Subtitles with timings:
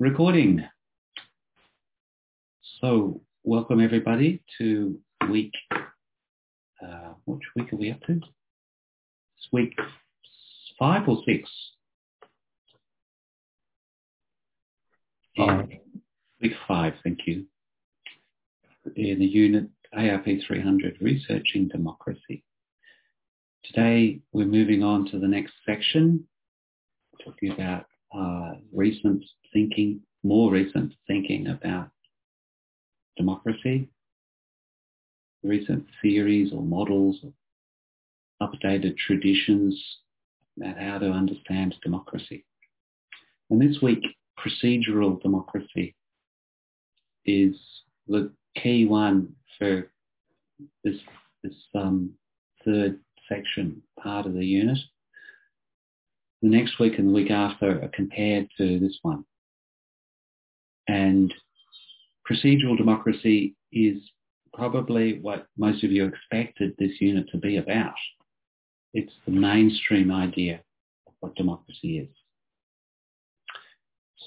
[0.00, 0.66] recording.
[2.80, 4.98] So welcome everybody to
[5.30, 8.14] week, uh, which week are we up to?
[8.14, 9.74] It's week
[10.78, 11.50] five or six?
[15.36, 15.68] Five.
[16.40, 17.44] Week five, thank you.
[18.96, 22.42] In the unit AIP 300, Researching Democracy.
[23.64, 26.26] Today we're moving on to the next section,
[27.22, 27.84] talking about
[28.14, 31.90] uh, recent thinking, more recent thinking about
[33.16, 33.88] democracy,
[35.42, 37.24] recent theories or models,
[38.42, 39.78] updated traditions
[40.58, 42.44] about how to understand democracy.
[43.50, 44.04] And this week,
[44.38, 45.94] procedural democracy
[47.26, 47.54] is
[48.08, 49.90] the key one for
[50.84, 50.96] this,
[51.42, 52.12] this um,
[52.64, 54.78] third section part of the unit.
[56.42, 59.24] The next week and the week after are compared to this one.
[60.88, 61.32] And
[62.28, 63.98] procedural democracy is
[64.54, 67.94] probably what most of you expected this unit to be about.
[68.94, 70.62] It's the mainstream idea
[71.06, 72.08] of what democracy is.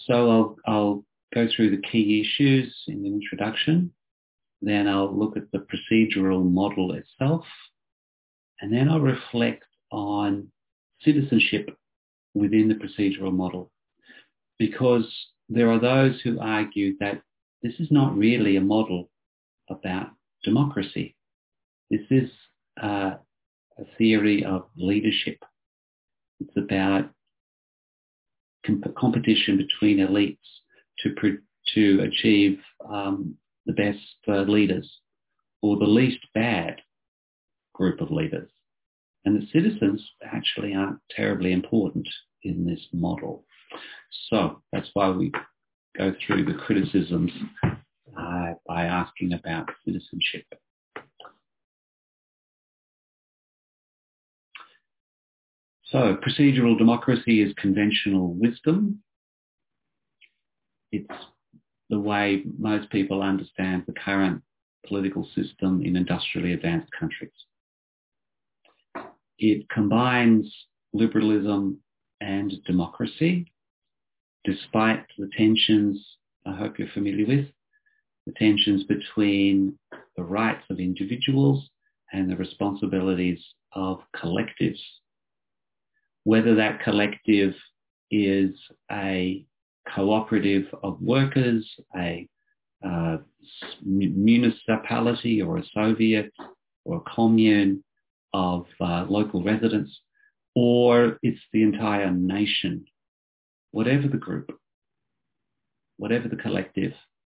[0.05, 3.92] So I'll, I'll go through the key issues in the introduction.
[4.61, 7.45] Then I'll look at the procedural model itself.
[8.61, 10.48] And then I'll reflect on
[11.02, 11.77] citizenship
[12.34, 13.72] within the procedural model.
[14.59, 15.06] Because
[15.50, 17.22] there are those who argue that
[17.62, 19.09] this is not really a model
[19.70, 20.08] about
[20.44, 21.16] democracy.
[21.89, 22.30] This is
[22.81, 23.16] uh,
[23.78, 25.38] a theory of leadership.
[26.39, 27.09] It's about
[28.66, 30.38] comp- competition between elites
[31.00, 31.38] to,
[31.76, 35.00] to achieve um, the best uh, leaders
[35.61, 36.81] or the least bad
[37.73, 38.50] group of leaders.
[39.26, 42.08] And the citizens actually aren't terribly important
[42.44, 43.46] in this model.
[44.30, 45.32] So that's why we
[45.98, 47.32] go through the criticisms
[47.64, 50.46] uh, by asking about citizenship.
[55.86, 59.04] So procedural democracy is conventional wisdom.
[60.92, 61.08] It's
[61.89, 64.42] the way most people understand the current
[64.88, 67.32] political system in industrially advanced countries.
[69.39, 70.54] It combines
[70.94, 71.80] liberalism
[72.21, 73.52] and democracy,
[74.44, 77.48] despite the tensions I hope you're familiar with,
[78.26, 79.77] the tensions between
[80.17, 81.70] the rights of individuals
[82.11, 83.39] and the responsibilities
[83.73, 84.80] of collectives.
[86.26, 87.54] Whether that collective
[88.11, 88.52] is
[88.92, 89.45] a
[89.94, 92.27] cooperative of workers, a
[92.86, 93.17] uh,
[93.86, 96.32] municipality or a Soviet
[96.86, 97.83] or a commune
[98.33, 99.99] of uh, local residents,
[100.55, 102.86] or it's the entire nation.
[103.71, 104.52] Whatever the group,
[105.98, 106.94] whatever the collective,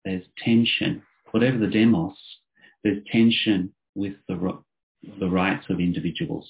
[0.05, 1.03] there's tension.
[1.31, 2.17] Whatever the demos,
[2.83, 4.59] there's tension with the,
[5.19, 6.49] the rights of individuals.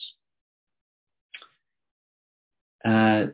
[2.84, 3.26] Uh,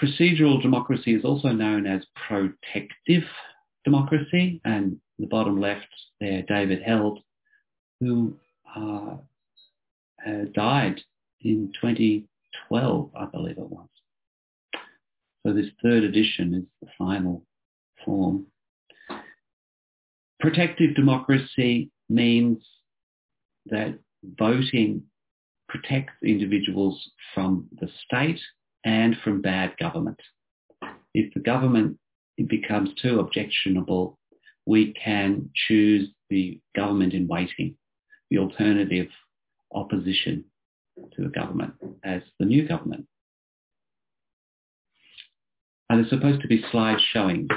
[0.00, 3.24] procedural democracy is also known as protective
[3.84, 5.86] democracy, and the bottom left
[6.20, 7.20] there, David Held,
[8.00, 8.36] who
[8.76, 9.16] uh,
[10.26, 11.00] uh, died
[11.40, 13.88] in 2012, I believe it was.
[15.44, 17.44] So this third edition is the final
[18.04, 18.46] form.
[20.38, 22.64] Protective democracy means
[23.66, 23.98] that
[24.38, 25.02] voting
[25.68, 28.40] protects individuals from the state
[28.84, 30.20] and from bad government.
[31.14, 31.98] If the government
[32.48, 34.18] becomes too objectionable,
[34.66, 37.76] we can choose the government in waiting,
[38.30, 39.08] the alternative
[39.74, 40.44] opposition
[40.96, 41.74] to the government
[42.04, 43.06] as the new government.
[45.90, 47.48] Are there supposed to be slides showing?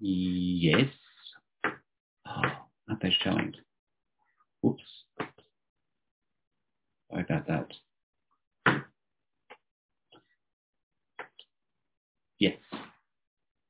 [0.00, 0.88] Yes.
[2.26, 2.42] Oh,
[2.88, 3.52] aren't they showing?
[4.62, 4.82] Whoops.
[7.10, 7.66] Sorry about that.
[12.38, 12.56] Yes.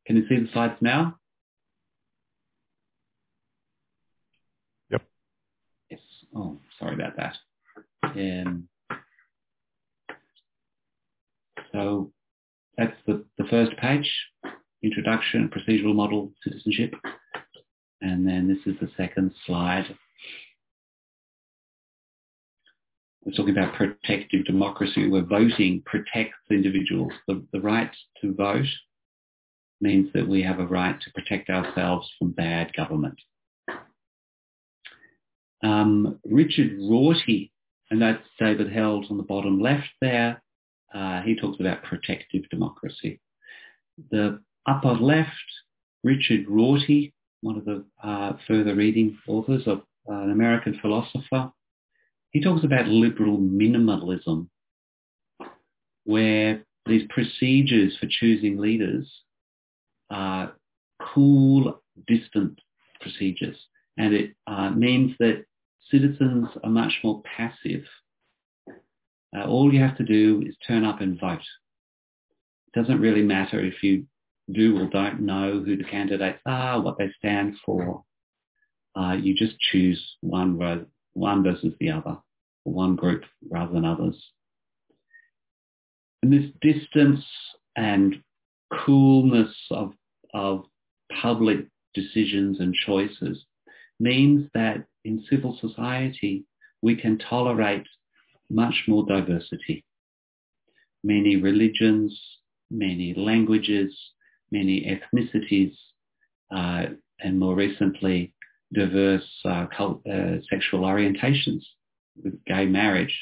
[0.06, 1.18] Can you see the slides now?
[4.90, 5.02] Yep.
[5.90, 6.00] Yes.
[6.34, 7.36] Oh, sorry about that.
[8.02, 8.68] Um,
[11.72, 12.12] so
[12.76, 14.10] that's the, the first page,
[14.82, 16.94] introduction, procedural model, citizenship.
[18.00, 19.96] And then this is the second slide.
[23.24, 27.12] We're talking about protective democracy where voting protects individuals.
[27.28, 27.90] The, the right
[28.20, 28.66] to vote
[29.80, 33.18] means that we have a right to protect ourselves from bad government.
[35.62, 37.51] Um, Richard Rorty,
[37.92, 40.42] and that's David Held on the bottom left there,
[40.94, 43.20] uh, he talks about protective democracy.
[44.10, 45.28] The upper left
[46.02, 47.12] Richard Rorty,
[47.42, 51.52] one of the uh, further reading authors of uh, an American philosopher,
[52.30, 54.48] he talks about liberal minimalism,
[56.04, 59.06] where these procedures for choosing leaders
[60.08, 60.54] are
[61.14, 62.58] cool, distant
[63.02, 63.58] procedures.
[63.98, 65.44] And it uh, means that
[65.90, 67.84] citizens are much more passive.
[69.36, 71.40] Uh, all you have to do is turn up and vote.
[72.68, 74.06] It doesn't really matter if you
[74.50, 78.04] do or don't know who the candidates are, what they stand for.
[78.94, 82.18] Uh, you just choose one, one versus the other,
[82.64, 84.16] or one group rather than others.
[86.22, 87.24] And this distance
[87.76, 88.16] and
[88.84, 89.92] coolness of,
[90.34, 90.64] of
[91.20, 93.44] public decisions and choices
[94.02, 96.44] means that in civil society
[96.82, 97.86] we can tolerate
[98.50, 99.84] much more diversity.
[101.04, 102.18] Many religions,
[102.70, 103.96] many languages,
[104.50, 105.74] many ethnicities,
[106.54, 108.34] uh, and more recently,
[108.74, 111.62] diverse uh, cult, uh, sexual orientations.
[112.46, 113.16] Gay marriage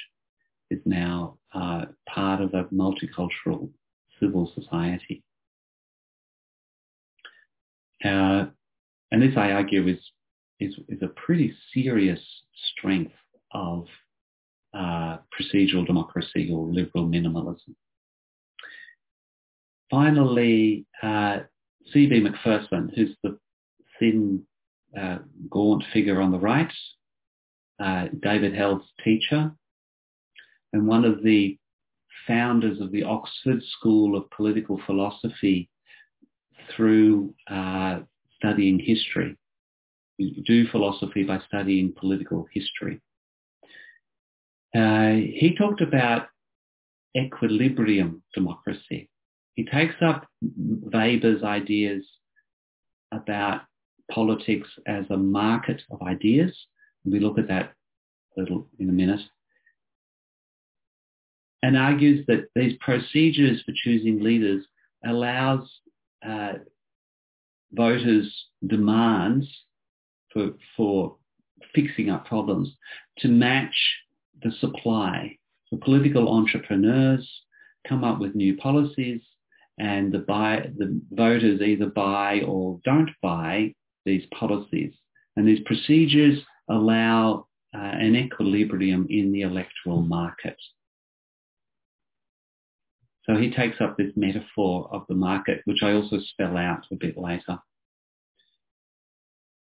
[0.71, 3.71] is now uh, part of a multicultural
[4.19, 5.23] civil society.
[8.05, 8.47] Uh,
[9.13, 9.99] and this, I argue, is,
[10.61, 12.21] is, is a pretty serious
[12.73, 13.13] strength
[13.53, 13.87] of
[14.75, 17.75] uh, procedural democracy or liberal minimalism.
[19.91, 21.39] Finally, uh,
[21.93, 22.21] C.B.
[22.21, 23.39] Macpherson, who's the
[23.99, 24.43] thin,
[24.99, 25.19] uh,
[25.49, 26.73] gaunt figure on the right,
[27.83, 29.53] uh, David Held's teacher,
[30.73, 31.59] and one of the
[32.27, 35.69] founders of the Oxford School of Political Philosophy
[36.77, 38.01] through uh,
[38.37, 39.37] studying history.
[40.45, 43.01] Do philosophy by studying political history.
[44.75, 46.29] Uh, he talked about
[47.17, 49.09] equilibrium democracy.
[49.55, 52.05] He takes up Weber's ideas
[53.13, 53.63] about
[54.11, 56.57] politics as a market of ideas.
[57.05, 57.73] We look at that
[58.37, 59.21] a little in a minute.
[61.63, 64.65] And argues that these procedures for choosing leaders
[65.05, 65.69] allows
[66.27, 66.55] uh,
[67.73, 69.47] voters' demands
[70.33, 71.17] for, for
[71.75, 72.71] fixing up problems
[73.19, 73.75] to match
[74.43, 75.37] the supply.
[75.69, 77.29] So political entrepreneurs
[77.87, 79.23] come up with new policies
[79.79, 83.75] and the, buy, the voters either buy or don't buy
[84.05, 84.93] these policies.
[85.37, 90.57] And these procedures allow uh, an equilibrium in the electoral market.
[93.25, 96.97] So he takes up this metaphor of the market, which I also spell out a
[96.97, 97.59] bit later.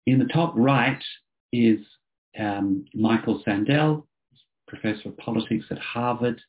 [0.06, 1.04] In the top right
[1.52, 1.80] is
[2.38, 4.06] um, Michael Sandel,
[4.68, 6.40] professor of politics at Harvard.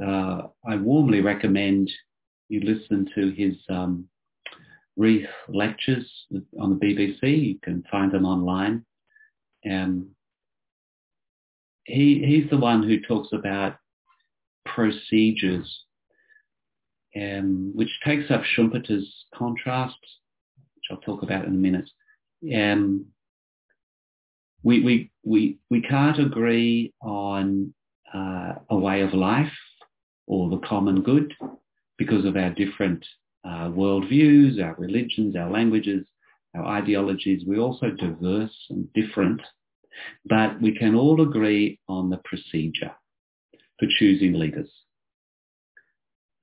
[0.00, 1.90] Uh, I warmly recommend
[2.48, 4.08] you listen to his um,
[4.96, 6.10] Reith lectures
[6.60, 7.46] on the BBC.
[7.46, 8.84] You can find them online.
[9.68, 10.10] Um,
[11.84, 13.76] he, he's the one who talks about
[14.64, 15.84] procedures,
[17.16, 19.96] um, which takes up Schumpeter's contrast,
[20.74, 21.88] which I'll talk about in a minute.
[22.42, 23.06] Um,
[24.62, 27.72] we, we, we, we can't agree on
[28.14, 29.52] uh, a way of life
[30.26, 31.32] or the common good
[31.96, 33.04] because of our different
[33.44, 36.06] uh, worldviews, our religions, our languages,
[36.54, 37.42] our ideologies.
[37.46, 39.40] We're also diverse and different,
[40.24, 42.92] but we can all agree on the procedure
[43.78, 44.70] for choosing leaders.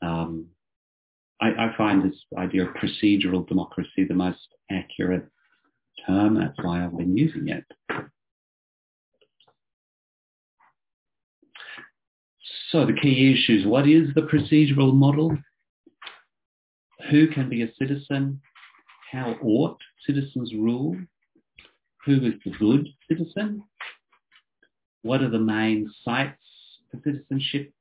[0.02, 0.48] Um,
[1.42, 5.28] I, I, find this idea of procedural democracy the most accurate
[6.06, 6.36] term.
[6.36, 7.66] That's why I've been using it.
[12.72, 15.38] So the key issues, what is the procedural model?
[17.10, 18.42] Who can be a citizen?
[19.12, 20.98] How ought citizens rule?
[22.06, 23.64] Who is the good citizen?
[25.04, 26.42] What are the main sites
[26.92, 27.72] for citizenship?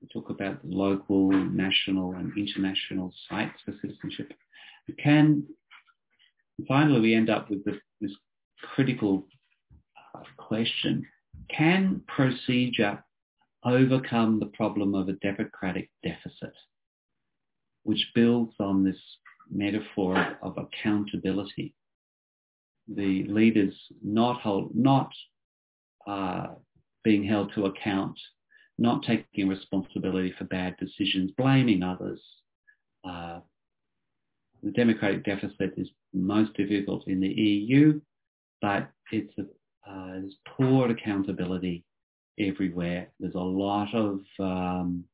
[0.00, 4.32] We talk about the local, national and international sites for citizenship.
[5.02, 5.44] Can
[6.66, 8.12] finally we end up with this, this
[8.74, 9.26] critical
[10.14, 11.06] uh, question.
[11.48, 13.02] Can procedure
[13.64, 16.54] overcome the problem of a democratic deficit,
[17.82, 18.98] which builds on this
[19.50, 21.74] metaphor of accountability?
[22.88, 25.10] The leaders not hold, not
[26.06, 26.48] uh,
[27.04, 28.18] being held to account,
[28.78, 32.20] not taking responsibility for bad decisions, blaming others,
[33.08, 33.40] uh,
[34.62, 38.00] the democratic deficit is most difficult in the EU,
[38.60, 40.20] but it's a, uh,
[40.56, 41.84] poor accountability
[42.38, 43.08] everywhere.
[43.18, 45.04] There's a lot of um,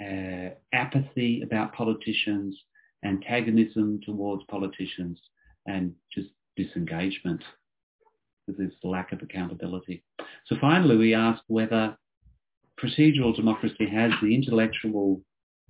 [0.00, 2.56] uh, apathy about politicians
[3.04, 5.18] antagonism towards politicians,
[5.66, 7.42] and just disengagement
[8.46, 10.02] with this lack of accountability.
[10.46, 11.96] So finally, we asked whether
[12.82, 15.20] procedural democracy has the intellectual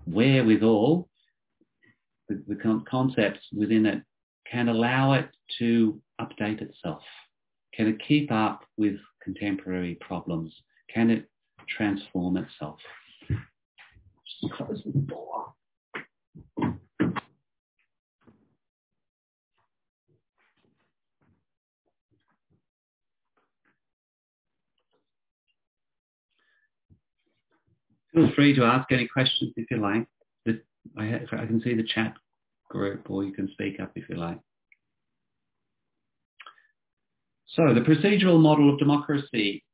[0.06, 1.08] wherewithal,
[2.28, 4.02] the, the concepts within it
[4.50, 7.02] can allow it to update itself.
[7.74, 10.54] Can it keep up with contemporary problems?
[10.92, 11.28] Can it
[11.68, 12.78] transform itself?
[28.14, 30.06] Feel free to ask any questions if you like.
[30.98, 32.14] I, I can see the chat
[32.68, 34.38] group or you can speak up if you like.
[37.46, 39.64] So the procedural model of democracy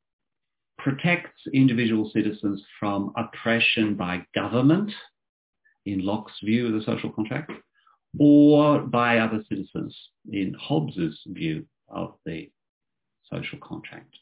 [0.78, 4.92] protects individual citizens from oppression by government,
[5.86, 7.52] in Locke's view of the social contract,
[8.18, 9.96] or by other citizens,
[10.30, 12.50] in Hobbes's view of the
[13.30, 14.14] social contract.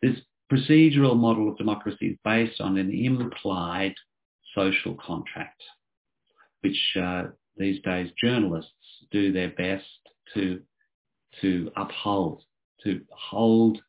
[0.00, 0.16] This
[0.50, 3.94] procedural model of democracy is based on an implied
[4.54, 5.62] social contract,
[6.60, 7.24] which uh,
[7.56, 8.72] these days journalists
[9.10, 9.84] do their best
[10.34, 10.60] to,
[11.40, 12.42] to uphold,
[12.84, 13.80] to hold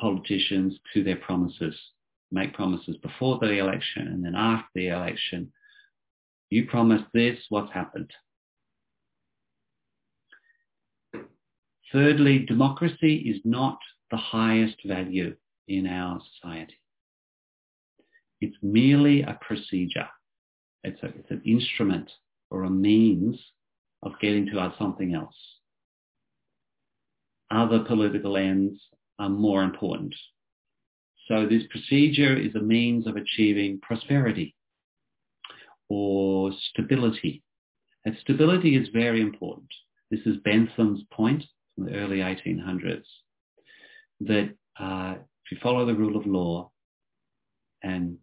[0.00, 1.76] politicians to their promises,
[2.30, 5.52] make promises before the election and then after the election.
[6.50, 8.10] You promised this, what's happened?
[11.92, 13.78] Thirdly, democracy is not
[14.10, 15.36] the highest value
[15.68, 16.74] in our society.
[18.40, 20.08] It's merely a procedure.
[20.82, 22.10] It's, a, it's an instrument
[22.50, 23.40] or a means
[24.02, 25.36] of getting to something else.
[27.50, 28.80] Other political ends
[29.18, 30.14] are more important.
[31.28, 34.54] So this procedure is a means of achieving prosperity
[35.88, 37.42] or stability.
[38.04, 39.68] And stability is very important.
[40.10, 43.04] This is Bentham's point from the early 1800s
[44.20, 46.70] that uh, if you follow the rule of law
[47.82, 48.18] and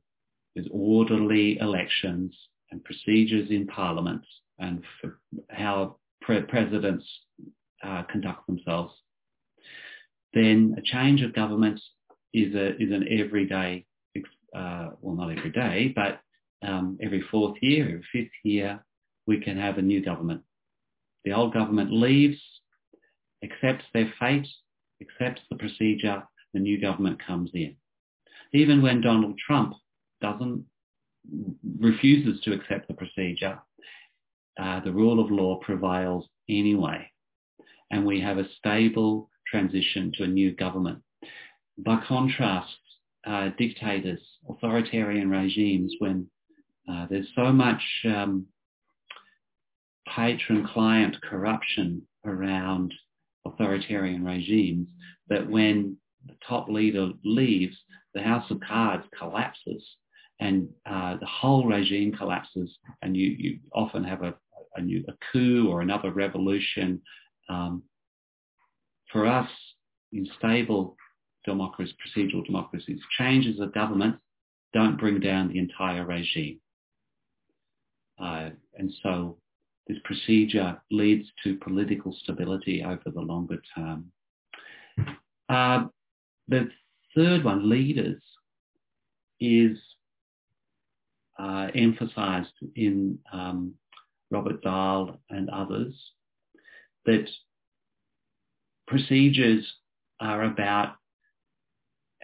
[0.55, 2.35] there's orderly elections
[2.71, 4.27] and procedures in parliaments
[4.59, 4.83] and
[5.49, 7.05] how pre- presidents
[7.83, 8.93] uh, conduct themselves,
[10.33, 11.79] then a change of government
[12.33, 13.85] is, a, is an everyday,
[14.55, 16.21] uh, well not every day, but
[16.67, 18.83] um, every fourth year, every fifth year,
[19.27, 20.41] we can have a new government.
[21.25, 22.39] The old government leaves,
[23.43, 24.47] accepts their fate,
[25.01, 27.75] accepts the procedure, the new government comes in.
[28.53, 29.73] Even when Donald Trump
[30.21, 30.65] doesn't,
[31.79, 33.59] refuses to accept the procedure,
[34.59, 37.09] uh, the rule of law prevails anyway.
[37.91, 40.99] And we have a stable transition to a new government.
[41.77, 42.69] By contrast,
[43.25, 46.27] uh, dictators, authoritarian regimes, when
[46.89, 48.45] uh, there's so much um,
[50.07, 52.93] patron-client corruption around
[53.45, 54.87] authoritarian regimes
[55.27, 55.97] that when
[56.27, 57.75] the top leader leaves,
[58.13, 59.83] the House of Cards collapses
[60.41, 62.69] and uh, the whole regime collapses
[63.03, 64.33] and you, you often have a,
[64.75, 66.99] a, new, a coup or another revolution.
[67.47, 67.83] Um,
[69.11, 69.49] for us,
[70.11, 70.97] in stable
[71.45, 74.15] democracies, procedural democracies, changes of government
[74.73, 76.59] don't bring down the entire regime.
[78.19, 79.37] Uh, and so
[79.87, 84.11] this procedure leads to political stability over the longer term.
[85.49, 85.85] Uh,
[86.47, 86.67] the
[87.15, 88.21] third one, leaders,
[89.39, 89.77] is
[91.41, 93.73] uh, emphasized in um,
[94.29, 95.93] Robert Dahl and others
[97.05, 97.27] that
[98.87, 99.65] procedures
[100.19, 100.95] are about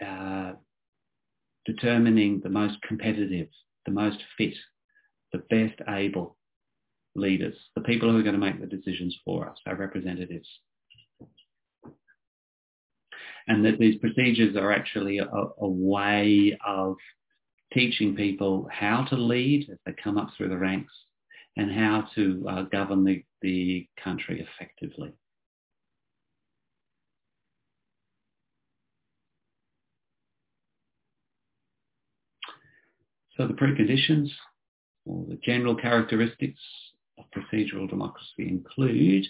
[0.04, 0.52] uh,
[1.66, 3.48] determining the most competitive,
[3.86, 4.54] the most fit,
[5.32, 6.36] the best able
[7.16, 10.48] leaders, the people who are going to make the decisions for us, our representatives.
[13.48, 16.96] And that these procedures are actually a, a way of
[17.72, 20.92] teaching people how to lead as they come up through the ranks
[21.56, 25.12] and how to uh, govern the, the country effectively.
[33.36, 34.30] So the preconditions
[35.04, 36.60] or the general characteristics
[37.18, 39.26] of procedural democracy include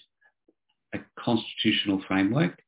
[0.95, 2.59] a constitutional framework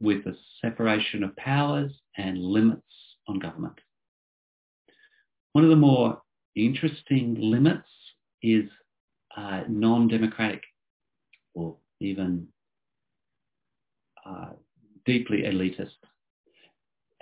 [0.00, 2.82] with a separation of powers and limits
[3.26, 3.78] on government.
[5.56, 6.20] One of the more
[6.54, 7.88] interesting limits
[8.42, 8.68] is
[9.34, 10.60] uh, non-democratic
[11.54, 12.48] or even
[14.26, 14.50] uh,
[15.06, 15.96] deeply elitist.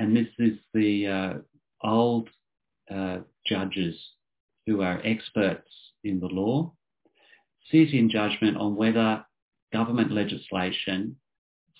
[0.00, 1.34] And this is the uh,
[1.88, 2.28] old
[2.92, 3.94] uh, judges
[4.66, 5.70] who are experts
[6.02, 6.72] in the law
[7.70, 9.24] sit in judgment on whether
[9.72, 11.14] government legislation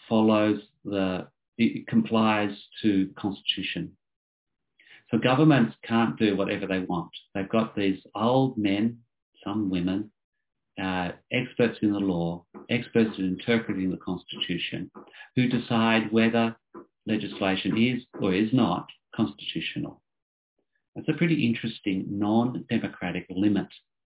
[0.08, 1.26] follows the,
[1.58, 3.96] it complies to constitution.
[5.10, 7.10] So governments can't do whatever they want.
[7.34, 8.98] They've got these old men,
[9.44, 10.10] some women,
[10.82, 14.90] uh, experts in the law, experts in interpreting the constitution,
[15.36, 16.56] who decide whether
[17.06, 20.02] legislation is or is not constitutional.
[20.94, 23.68] That's a pretty interesting non-democratic limit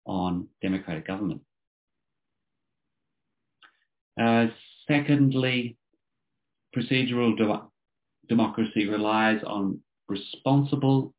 [0.05, 1.41] on democratic government.
[4.19, 4.47] Uh,
[4.87, 5.77] secondly,
[6.75, 7.61] procedural de-
[8.27, 9.79] democracy relies on
[10.11, 11.13] responsible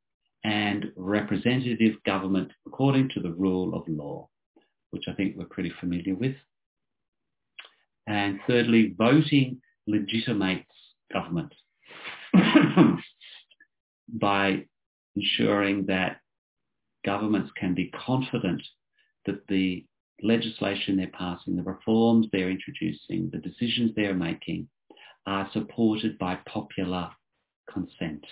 [0.45, 4.29] and representative government according to the rule of law,
[4.91, 6.37] which I think we're pretty familiar with.
[8.07, 10.71] And thirdly, voting legitimates
[11.13, 11.55] government
[14.09, 14.65] by
[15.17, 16.19] ensuring that
[17.05, 18.63] governments can be confident
[19.27, 19.85] that the
[20.23, 24.69] legislation they're passing, the reforms they're introducing, the decisions they're making
[25.27, 27.09] are supported by popular
[27.73, 28.25] consent.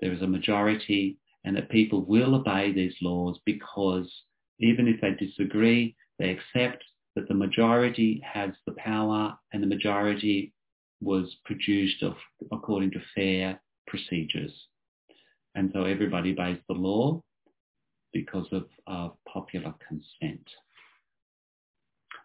[0.00, 4.10] There is a majority and that people will obey these laws because
[4.58, 6.82] even if they disagree, they accept
[7.14, 10.52] that the majority has the power and the majority
[11.00, 12.14] was produced of,
[12.52, 14.52] according to fair procedures.
[15.54, 17.22] And so everybody obeys the law
[18.12, 20.48] because of uh, popular consent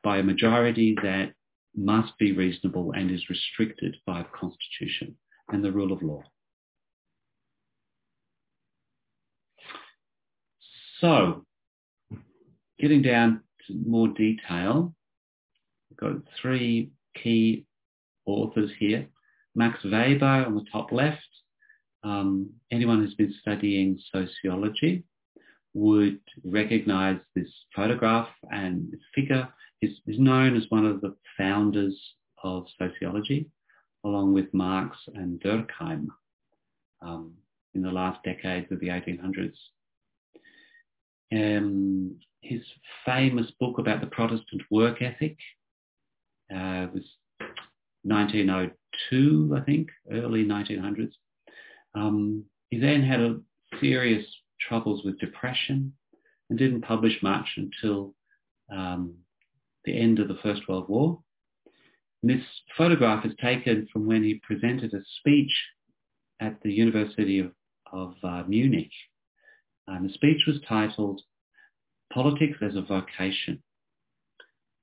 [0.03, 1.33] by a majority that
[1.75, 5.15] must be reasonable and is restricted by the Constitution
[5.49, 6.23] and the rule of law.
[11.01, 11.43] So,
[12.77, 14.93] getting down to more detail,
[15.89, 16.91] we've got three
[17.21, 17.65] key
[18.27, 19.07] authors here.
[19.55, 21.25] Max Weber on the top left.
[22.03, 25.03] Um, anyone who's been studying sociology
[25.73, 29.49] would recognize this photograph and this figure
[29.81, 31.99] is known as one of the founders
[32.43, 33.49] of sociology,
[34.03, 36.05] along with Marx and Durkheim
[37.01, 37.33] um,
[37.73, 39.55] in the last decades of the 1800s.
[41.33, 42.61] Um, his
[43.05, 45.37] famous book about the Protestant work ethic
[46.51, 47.03] uh, was
[48.03, 51.13] 1902, I think, early 1900s.
[51.93, 53.39] Um, he then had a
[53.79, 54.25] serious
[54.59, 55.93] troubles with depression
[56.49, 58.13] and didn't publish much until
[58.71, 59.15] um,
[59.85, 61.19] the end of the First World War.
[62.21, 62.45] And this
[62.77, 65.51] photograph is taken from when he presented a speech
[66.39, 67.51] at the University of,
[67.91, 68.91] of uh, Munich.
[69.95, 71.21] And the speech was titled
[72.13, 73.61] Politics as a Vocation.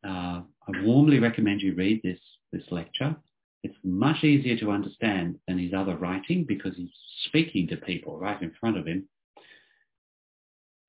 [0.06, 2.20] Uh, I warmly recommend you read this,
[2.52, 3.16] this lecture.
[3.64, 6.92] It's much easier to understand than his other writing because he's
[7.26, 9.08] speaking to people right in front of him.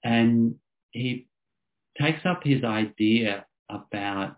[0.03, 0.55] And
[0.91, 1.27] he
[1.99, 4.35] takes up his idea about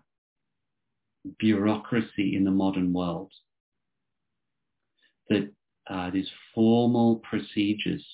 [1.38, 3.32] bureaucracy in the modern world.
[5.28, 5.50] That
[5.88, 8.04] uh, these formal procedures,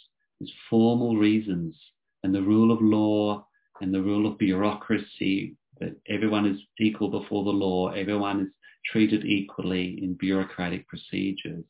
[0.41, 1.77] these formal reasons,
[2.23, 3.47] and the rule of law
[3.81, 8.49] and the rule of bureaucracy, that everyone is equal before the law, everyone is
[8.85, 11.65] treated equally in bureaucratic procedures.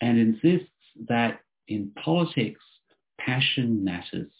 [0.00, 0.70] And insists
[1.08, 2.62] that in politics,
[3.18, 4.30] passion matters,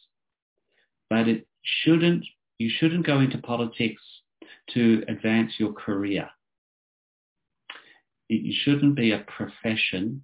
[1.11, 2.24] but it shouldn't
[2.59, 4.03] you shouldn't go into politics
[4.70, 6.29] to advance your career.
[8.29, 10.22] It shouldn't be a profession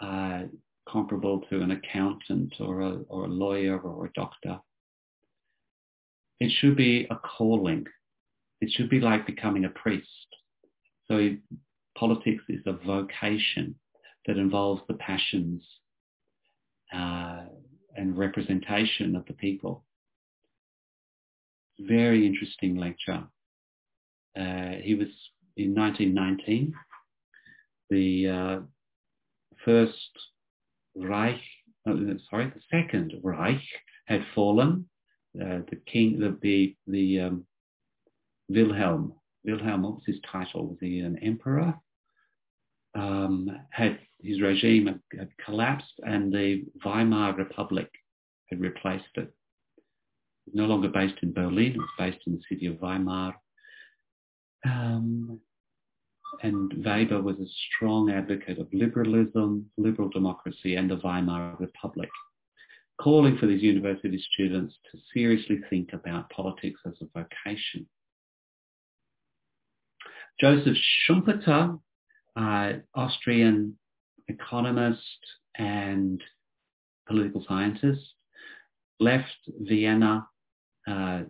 [0.00, 0.42] uh,
[0.88, 4.58] comparable to an accountant or a, or a lawyer or a doctor.
[6.40, 7.86] It should be a calling.
[8.60, 10.08] It should be like becoming a priest.
[11.08, 11.30] So
[11.96, 13.74] politics is a vocation
[14.26, 15.62] that involves the passions
[16.94, 17.44] uh,
[17.96, 19.84] and representation of the people
[21.78, 23.24] very interesting lecture.
[24.38, 25.08] Uh, he was
[25.56, 26.74] in 1919.
[27.90, 28.60] The uh,
[29.64, 30.10] first
[30.96, 31.40] Reich,
[31.88, 31.94] uh,
[32.30, 33.62] sorry, the second Reich
[34.06, 34.88] had fallen.
[35.40, 37.46] Uh, the king, the the, the um,
[38.48, 40.68] Wilhelm, Wilhelm, was his title?
[40.68, 41.74] Was he an emperor?
[42.94, 47.90] Um, had his regime had, collapsed, and the Weimar Republic
[48.50, 49.34] had replaced it
[50.46, 53.34] was no longer based in Berlin, it was based in the city of Weimar.
[54.66, 55.40] Um,
[56.42, 62.08] and Weber was a strong advocate of liberalism, liberal democracy, and the Weimar Republic,
[63.00, 67.86] calling for these university students to seriously think about politics as a vocation.
[70.40, 70.76] Joseph
[71.08, 71.78] Schumpeter,
[72.36, 73.78] uh, Austrian
[74.28, 75.00] economist
[75.56, 76.20] and
[77.06, 78.02] political scientist,
[78.98, 80.26] left Vienna
[80.88, 81.22] uh,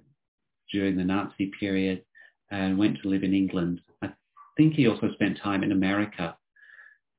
[0.73, 2.03] during the Nazi period
[2.51, 3.81] and went to live in England.
[4.57, 6.37] Think he also spent time in America.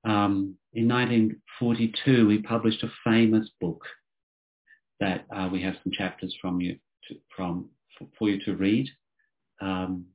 [0.06, 3.84] Um, in 1942, he published a famous book
[5.00, 7.70] that uh, we have some chapters from you to, from
[8.18, 8.88] for you to read.
[9.62, 10.06] Um,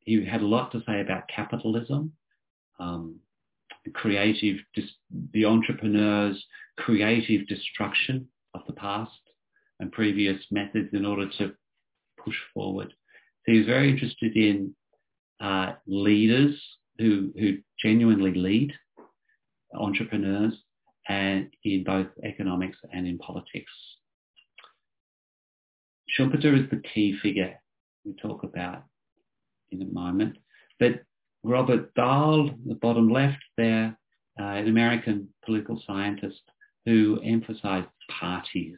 [0.00, 2.12] he had a lot to say about capitalism,
[2.78, 3.16] um,
[3.94, 4.56] creative,
[5.32, 6.44] the entrepreneurs'
[6.76, 9.12] creative destruction of the past
[9.80, 11.52] and previous methods in order to
[12.22, 12.92] push forward.
[13.44, 14.74] So he was very interested in
[15.44, 16.58] uh, leaders
[16.98, 18.72] who, who genuinely lead,
[19.74, 20.54] entrepreneurs,
[21.08, 23.72] and in both economics and in politics.
[26.18, 27.54] Schumpeter is the key figure
[28.06, 28.84] we talk about
[29.70, 30.36] in a moment.
[30.80, 31.02] But
[31.42, 33.98] Robert Dahl, the bottom left there,
[34.40, 36.40] uh, an American political scientist
[36.86, 38.76] who emphasized parties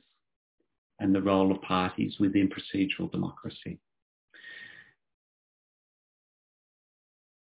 [0.98, 3.78] and the role of parties within procedural democracy.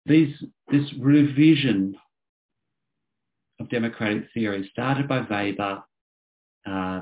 [0.06, 0.36] These,
[0.70, 1.96] this revision
[3.60, 5.84] of democratic theory started by Weber,
[6.66, 7.02] uh,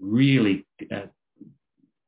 [0.00, 1.06] really uh,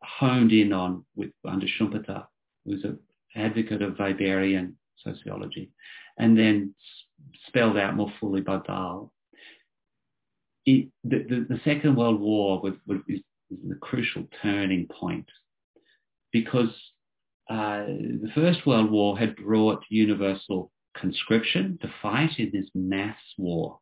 [0.02, 2.26] honed in on with under Schumpeter,
[2.64, 2.98] who's an
[3.34, 5.70] advocate of Weberian sociology,
[6.18, 6.74] and then
[7.46, 9.12] spelled out more fully by Dahl.
[10.64, 15.28] It, the, the, the, Second World War was, was, is, is the crucial turning point
[16.32, 16.70] because
[17.48, 23.78] uh, the First World War had brought universal conscription to fight in this mass war,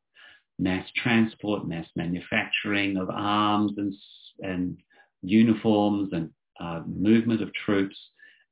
[0.59, 3.95] mass transport, mass manufacturing of arms and,
[4.41, 4.77] and
[5.23, 7.97] uniforms and uh, movement of troops,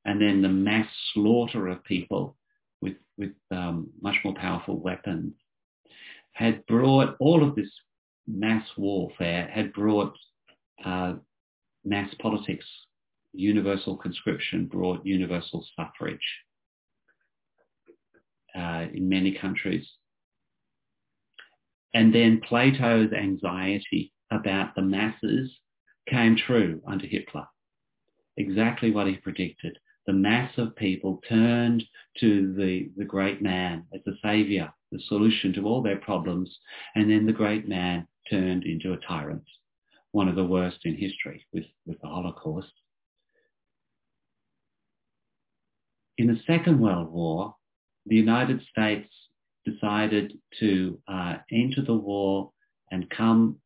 [0.05, 2.37] and then the mass slaughter of people
[2.81, 5.35] with, with um, much more powerful weapons,
[6.33, 7.71] had brought all of this
[8.27, 10.17] mass warfare, had brought
[10.85, 11.15] uh,
[11.85, 12.65] mass politics.
[13.33, 16.19] Universal conscription brought universal suffrage
[18.55, 19.89] uh, in many countries.
[21.95, 25.51] And then Plato's anxiety about the masses
[26.09, 27.47] came true under Hitler.
[28.37, 29.79] Exactly what he predicted.
[30.07, 31.85] The mass of people turned
[32.19, 36.59] to the, the great man as the savior, the solution to all their problems,
[36.95, 39.45] and then the great man turned into a tyrant,
[40.11, 42.73] one of the worst in history with, with the Holocaust.
[46.23, 47.57] In the Second World War,
[48.07, 49.13] the United States
[49.65, 52.53] decided to uh, enter the war
[52.93, 53.57] and come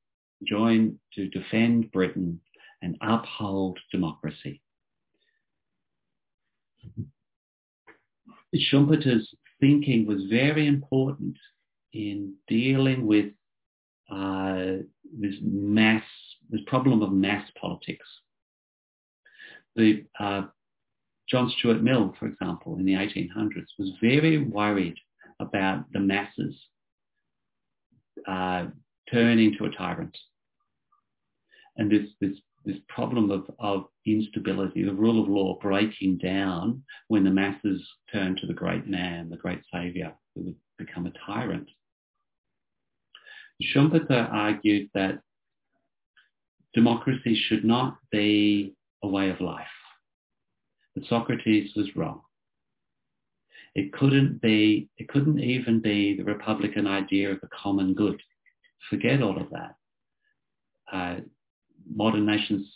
[0.43, 2.41] join to defend Britain
[2.81, 4.63] and uphold democracy.
[8.55, 11.37] Schumpeter's thinking was very important
[11.93, 13.35] in dealing with
[14.11, 14.79] uh,
[15.21, 16.05] this mass,
[16.49, 18.07] this problem of mass politics.
[19.75, 20.45] The uh,
[21.29, 24.97] John Stuart Mill, for example, in the 1800s, was very worried
[25.41, 26.55] about the masses
[28.27, 28.67] uh,
[29.11, 30.17] turn into a tyrant.
[31.77, 37.25] And this, this, this problem of, of instability, the rule of law breaking down when
[37.25, 41.69] the masses turn to the great man, the great saviour, who would become a tyrant.
[43.63, 45.21] Schumpeter argued that
[46.75, 49.67] democracy should not be a way of life.
[50.97, 52.23] That Socrates was wrong.
[53.77, 58.21] It couldn't be, it couldn't even be the Republican idea of the common good
[58.91, 59.75] forget all of that.
[60.93, 61.17] Uh,
[61.93, 62.67] modern nations,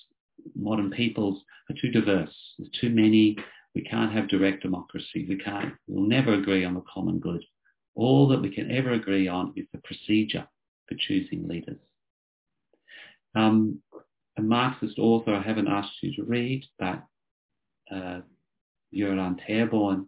[0.55, 2.35] modern peoples are too diverse.
[2.59, 3.37] There's too many.
[3.75, 5.27] We can't have direct democracy.
[5.29, 7.45] We can't, we'll never agree on the common good.
[7.95, 10.47] All that we can ever agree on is the procedure
[10.89, 11.79] for choosing leaders.
[13.35, 13.81] Um,
[14.37, 17.05] a Marxist author I haven't asked you to read, but
[17.95, 18.21] uh,
[18.93, 20.07] Therborn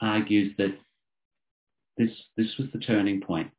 [0.00, 0.76] argues that
[1.96, 3.50] this, this was the turning point.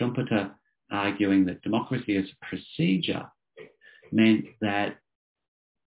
[0.00, 0.52] Schumpeter
[0.90, 3.26] arguing that democracy as a procedure
[4.12, 4.96] meant that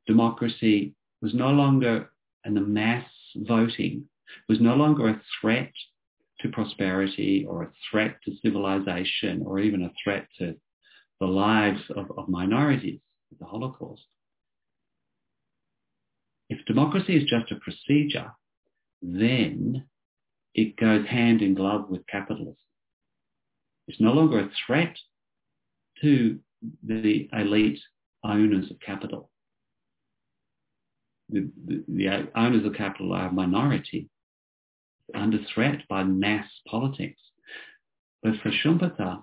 [0.06, 2.10] democracy was no longer,
[2.44, 4.04] and the mass voting
[4.48, 5.72] was no longer a threat
[6.40, 10.54] to prosperity or a threat to civilization or even a threat to
[11.20, 13.00] the lives of, of minorities,
[13.38, 14.02] the Holocaust.
[16.66, 18.32] Democracy is just a procedure,
[19.02, 19.84] then
[20.54, 22.56] it goes hand in glove with capitalism.
[23.88, 24.96] It's no longer a threat
[26.02, 26.38] to
[26.84, 27.78] the elite
[28.24, 29.30] owners of capital.
[31.28, 34.08] The, the, the owners of capital are a minority
[35.14, 37.20] under threat by mass politics.
[38.22, 39.22] But for Schumpeter,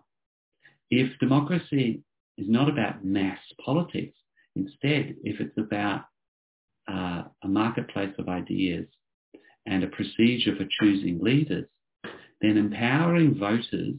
[0.89, 2.03] if democracy
[2.37, 4.17] is not about mass politics,
[4.55, 6.05] Instead, if it's about
[6.89, 8.85] uh, a marketplace of ideas
[9.65, 11.67] and a procedure for choosing leaders,
[12.41, 13.95] then empowering voters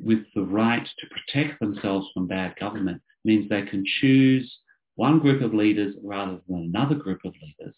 [0.00, 4.58] with the right to protect themselves from bad government means they can choose
[4.96, 7.74] one group of leaders rather than another group of leaders.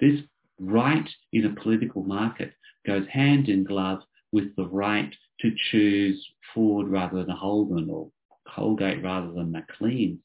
[0.00, 0.20] This
[0.58, 2.52] right in a political market
[2.86, 4.00] goes hand in glove
[4.32, 6.24] with the right to choose
[6.54, 8.10] Ford rather than Holden or
[8.54, 10.20] Colgate rather than Maclean's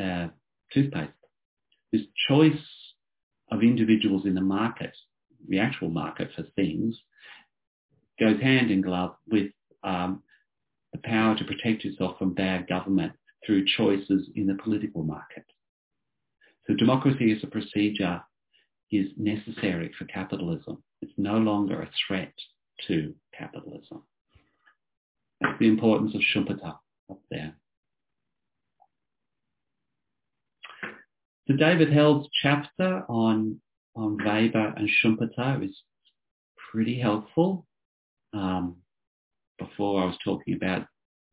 [0.00, 0.28] uh,
[0.72, 1.12] toothpaste.
[1.92, 2.54] This choice
[3.50, 4.96] of individuals in the market,
[5.48, 6.96] the actual market for things,
[8.18, 9.50] goes hand in glove with
[9.84, 10.22] um,
[10.92, 13.12] the power to protect yourself from bad government
[13.44, 15.44] through choices in the political market.
[16.66, 18.22] So democracy as a procedure
[18.90, 20.82] is necessary for capitalism.
[21.00, 22.32] It's no longer a threat
[22.86, 24.04] to capitalism.
[25.40, 26.76] That's the importance of Schumpeter
[27.10, 27.56] up there.
[31.48, 33.60] So David Held's chapter on,
[33.96, 35.82] on Weber and Schumpeter is
[36.70, 37.66] pretty helpful.
[38.32, 38.76] Um,
[39.58, 40.86] before I was talking about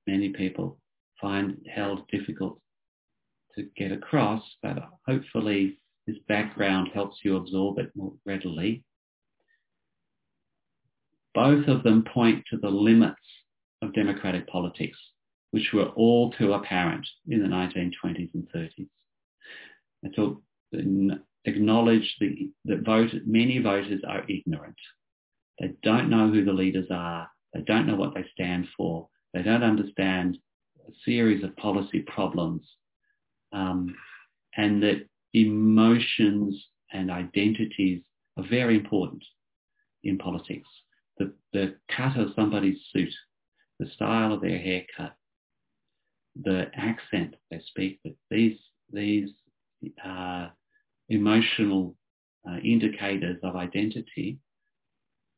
[0.08, 0.80] many people
[1.22, 2.60] find Held difficult
[3.56, 8.84] to get across, but hopefully this background helps you absorb it more readily.
[11.36, 13.22] Both of them point to the limits
[13.84, 14.98] of democratic politics,
[15.52, 18.88] which were all too apparent in the 1920s and 30s.
[20.04, 20.42] And so
[21.46, 24.76] acknowledge the, that vote, many voters are ignorant.
[25.60, 27.30] They don't know who the leaders are.
[27.54, 29.10] They don't know what they stand for.
[29.34, 30.38] They don't understand
[30.88, 32.62] a series of policy problems.
[33.52, 33.96] Um,
[34.58, 36.56] and that emotions
[36.92, 38.02] and identities
[38.38, 39.24] are very important
[40.04, 40.68] in politics.
[41.18, 43.14] The, the cut of somebody's suit,
[43.80, 45.14] the style of their haircut,
[46.42, 48.58] the accent they speak with, these,
[48.92, 49.30] these
[50.06, 50.48] uh,
[51.10, 51.96] emotional
[52.50, 54.40] uh, indicators of identity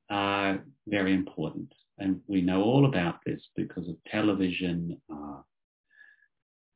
[0.10, 1.74] are very important.
[1.98, 5.42] And we know all about this because of television, uh,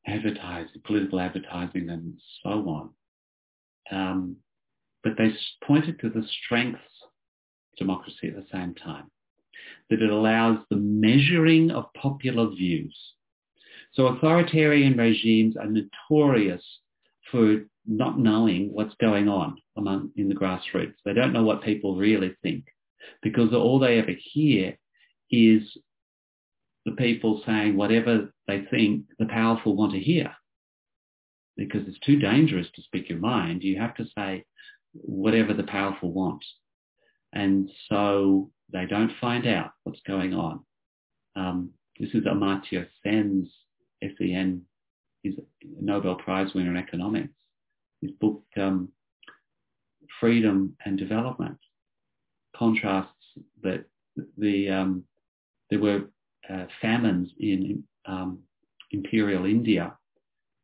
[0.08, 2.89] advertising, political advertising and so on.
[3.91, 4.38] Um,
[5.04, 5.32] but they
[5.63, 9.12] pointed to the strengths of democracy at the same time,
[9.89, 12.97] that it allows the measuring of popular views.
[13.93, 16.63] So authoritarian regimes are notorious
[17.35, 20.95] for not knowing what's going on among in the grassroots.
[21.03, 22.63] They don't know what people really think
[23.21, 24.77] because all they ever hear
[25.29, 25.61] is
[26.85, 30.33] the people saying whatever they think the powerful want to hear.
[31.57, 33.63] Because it's too dangerous to speak your mind.
[33.63, 34.45] You have to say
[34.93, 36.43] whatever the powerful want.
[37.33, 40.61] And so they don't find out what's going on.
[41.35, 43.49] Um, this is Amartya Sen's,
[44.01, 44.61] S-E-N,
[45.25, 47.33] he's a Nobel Prize winner in economics.
[48.01, 48.89] His book, um,
[50.19, 51.57] Freedom and Development,
[52.55, 53.11] contrasts
[53.63, 53.85] that
[54.38, 55.03] the um,
[55.69, 56.03] there were
[56.49, 58.39] uh, famines in um,
[58.91, 59.97] imperial India,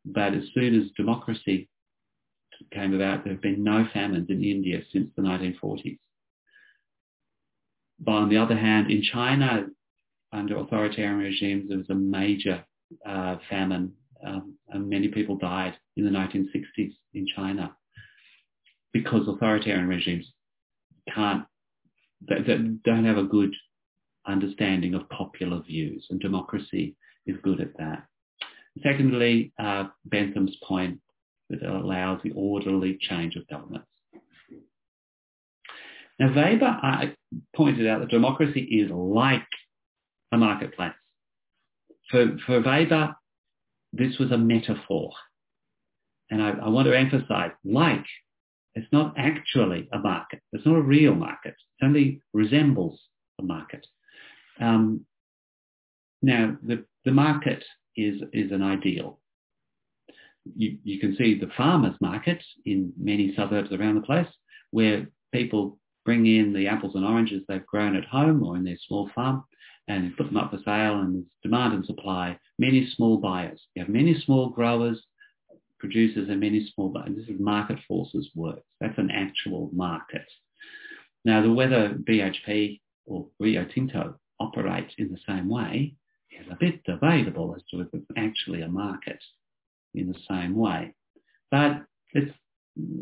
[0.06, 1.67] but as soon as democracy
[2.71, 5.97] came about, there have been no famines in India since the 1940s.
[8.00, 9.65] But on the other hand, in China,
[10.32, 12.63] under authoritarian regimes, there was a major
[13.06, 13.93] uh, famine
[14.25, 17.75] um, and many people died in the 1960s in China
[18.93, 20.25] because authoritarian regimes
[21.13, 21.45] can't,
[22.27, 23.53] they, they don't have a good
[24.27, 28.03] understanding of popular views, and democracy is good at that.
[28.84, 30.99] Secondly, uh, Bentham's point
[31.49, 33.88] that allows the orderly change of governments.
[36.19, 37.05] Now, Weber uh,
[37.55, 39.47] pointed out that democracy is like
[40.31, 40.93] a marketplace.
[42.10, 43.15] For, for Weber,
[43.93, 45.12] this was a metaphor.
[46.30, 48.06] And I, I want to emphasize, like,
[48.73, 50.41] it's not actually a market.
[50.54, 51.56] It's not a real market.
[51.80, 53.01] It only resembles
[53.39, 53.86] a market.
[54.60, 55.06] Um,
[56.21, 57.63] now, the, the market
[57.97, 59.19] is, is an ideal.
[60.56, 64.27] You, you can see the farmers market in many suburbs around the place
[64.71, 68.77] where people bring in the apples and oranges they've grown at home or in their
[68.88, 69.43] small farm
[69.88, 73.60] and put them up for sale and there's demand and supply, many small buyers.
[73.74, 75.02] You have many small growers,
[75.80, 77.15] producers and many small buyers.
[77.17, 78.62] This is market forces work.
[78.80, 80.28] That's an actual market.
[81.26, 85.95] Now, the whether BHP or Rio Tinto operates in the same way
[86.32, 89.21] is a bit debatable as to if it's actually a market
[89.95, 90.93] in the same way.
[91.50, 92.32] But it's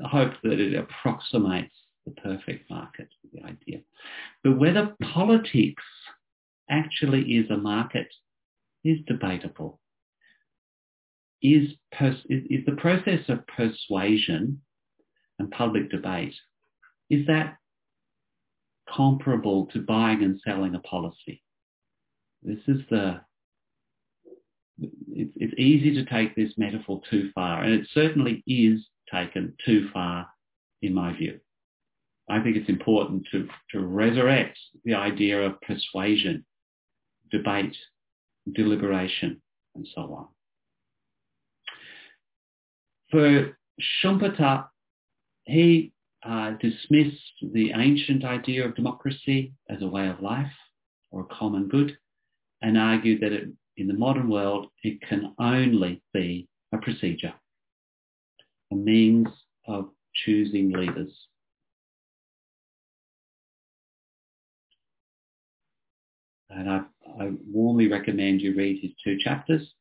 [0.05, 3.81] hoped that it approximates the perfect market, the idea.
[4.43, 5.83] But whether politics
[6.69, 8.07] actually is a market
[8.83, 9.79] is debatable.
[11.41, 14.61] is, pers- is the process of persuasion
[15.37, 16.35] and public debate,
[17.09, 17.57] is that
[18.93, 21.41] comparable to buying and selling a policy?
[22.43, 23.21] This is the,
[24.77, 29.89] it's, it's easy to take this metaphor too far, and it certainly is taken too
[29.93, 30.27] far
[30.81, 31.39] in my view.
[32.29, 36.45] I think it's important to, to resurrect the idea of persuasion,
[37.31, 37.75] debate,
[38.53, 39.41] deliberation,
[39.75, 40.27] and so on.
[43.11, 44.67] For Schumpeter,
[45.45, 45.91] he
[46.23, 47.17] uh, dismissed
[47.53, 50.51] the ancient idea of democracy as a way of life
[51.11, 51.97] or a common good
[52.61, 57.33] and argued that it, in the modern world it can only be a procedure,
[58.71, 59.27] a means
[59.67, 61.27] of choosing leaders.
[66.49, 66.81] And I,
[67.19, 69.73] I warmly recommend you read his two chapters,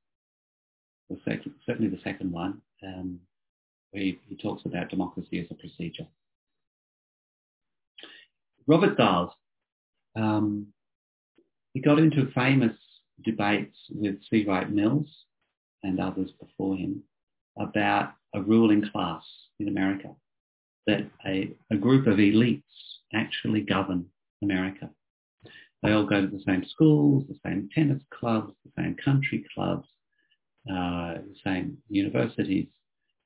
[1.09, 1.19] the
[1.67, 3.21] certainly the second one, um,
[3.91, 6.07] where he, he talks about democracy as a procedure.
[8.67, 9.35] Robert Dahl,
[10.15, 10.67] um,
[11.73, 12.77] he got into famous
[13.25, 14.45] debates with C.
[14.45, 15.09] Wright Mills
[15.83, 17.03] and others before him
[17.59, 19.23] about a ruling class
[19.59, 20.15] in America,
[20.87, 22.63] that a, a group of elites
[23.15, 24.07] actually govern
[24.43, 24.91] America.
[25.83, 29.87] They all go to the same schools, the same tennis clubs, the same country clubs,
[30.71, 32.67] uh, the same universities,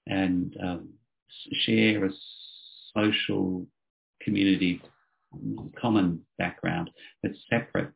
[0.07, 0.91] and um,
[1.65, 2.11] share a
[2.95, 3.67] social
[4.21, 4.83] community
[5.81, 6.91] common background
[7.23, 7.91] that's separate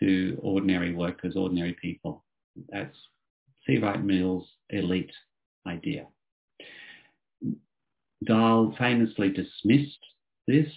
[0.00, 2.24] to ordinary workers, ordinary people.
[2.70, 2.96] That's
[3.66, 3.78] C.
[3.78, 5.12] Wright Mills' elite
[5.66, 6.06] idea.
[8.24, 9.98] Dahl famously dismissed
[10.46, 10.68] this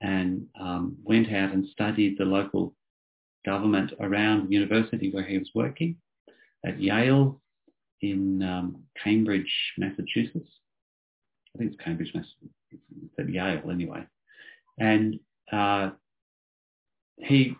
[0.00, 2.74] and um, went out and studied the local
[3.44, 5.96] government around the university where he was working
[6.64, 7.40] at Yale
[8.02, 10.50] in um, Cambridge, Massachusetts.
[11.54, 12.54] I think it's Cambridge, Massachusetts.
[12.70, 14.06] It's at Yale anyway.
[14.78, 15.18] And
[15.52, 15.90] uh,
[17.16, 17.54] he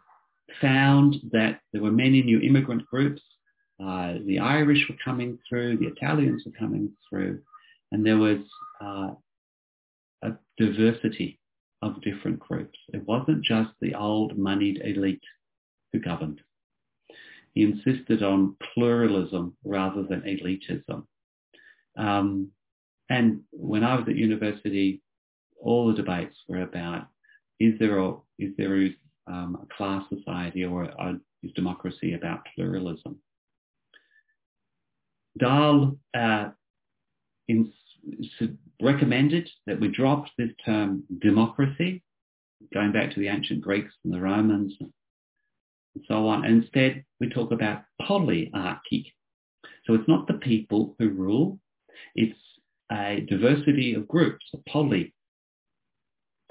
[0.61, 3.23] found that there were many new immigrant groups.
[3.83, 7.41] Uh, the Irish were coming through, the Italians were coming through,
[7.93, 8.39] and there was
[8.81, 9.11] uh,
[10.23, 11.38] a diversity
[11.83, 12.79] of different groups.
[12.93, 15.23] It wasn't just the old moneyed elite
[15.93, 16.41] who governed.
[17.55, 21.05] He insisted on pluralism rather than elitism.
[21.97, 22.51] Um,
[23.11, 25.03] and when I was at university,
[25.61, 27.09] all the debates were about
[27.59, 32.47] is there a, is there a, um, a class society or a, is democracy about
[32.55, 33.19] pluralism?
[35.39, 36.51] Dahl uh,
[37.49, 37.73] in,
[38.81, 42.03] recommended that we drop this term democracy,
[42.73, 44.93] going back to the ancient Greeks and the Romans and
[46.07, 46.45] so on.
[46.45, 49.13] And instead, we talk about polyarchy.
[49.85, 51.59] So it's not the people who rule,
[52.15, 52.39] it's
[52.93, 55.15] a diversity of groups, a poly,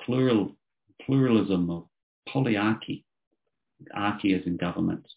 [0.02, 0.56] plural,
[1.06, 1.88] pluralism of
[2.28, 3.04] polyarchy,
[3.94, 5.08] archy as in government.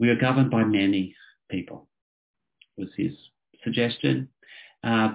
[0.00, 1.14] We are governed by many
[1.50, 1.88] people,
[2.76, 3.12] was his
[3.62, 4.28] suggestion.
[4.82, 5.14] Uh,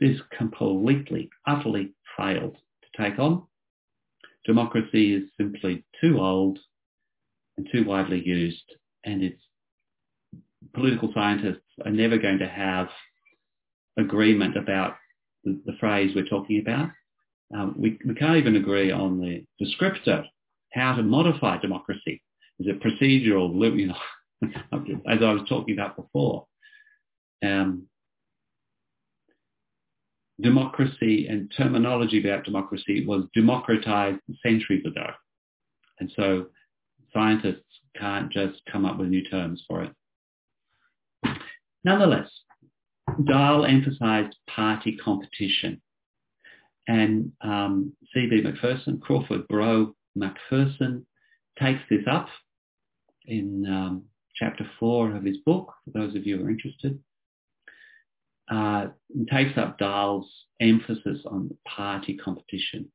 [0.00, 3.44] this completely, utterly failed to take on.
[4.44, 6.58] Democracy is simply too old
[7.56, 8.64] and too widely used,
[9.04, 9.40] and its
[10.74, 12.88] political scientists are never going to have
[13.98, 14.96] agreement about
[15.44, 16.90] the, the phrase we're talking about.
[17.54, 20.24] Um, we, we can't even agree on the descriptor,
[20.72, 22.22] how to modify democracy.
[22.58, 23.96] Is it procedural, you know,
[25.08, 26.46] as I was talking about before.
[27.44, 27.86] Um,
[30.40, 35.06] democracy and terminology about democracy was democratized centuries ago.
[35.98, 36.46] And so
[37.12, 37.64] scientists
[37.98, 39.92] can't just come up with new terms for it.
[41.84, 42.28] Nonetheless,
[43.24, 45.80] Dahl emphasized party competition
[46.88, 48.42] and um, C.B.
[48.42, 51.06] Macpherson, Crawford Brough Macpherson,
[51.58, 52.28] takes this up
[53.26, 54.04] in um,
[54.36, 56.98] chapter four of his book, for those of you who are interested.
[58.48, 58.88] Uh,
[59.30, 60.30] takes up Dahl's
[60.60, 62.90] emphasis on party competition.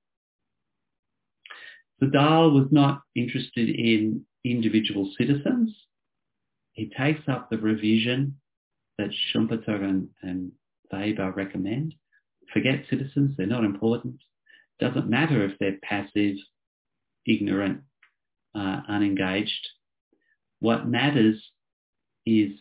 [2.00, 5.76] So Dahl was not interested in individual citizens.
[6.72, 8.38] He takes up the revision
[8.98, 10.52] that Schumpeter and, and
[10.92, 11.96] Weber recommend
[12.52, 14.22] forget citizens, they're not important.
[14.80, 16.36] Doesn't matter if they're passive,
[17.26, 17.82] ignorant,
[18.56, 19.68] uh, unengaged.
[20.60, 21.42] What matters
[22.26, 22.52] is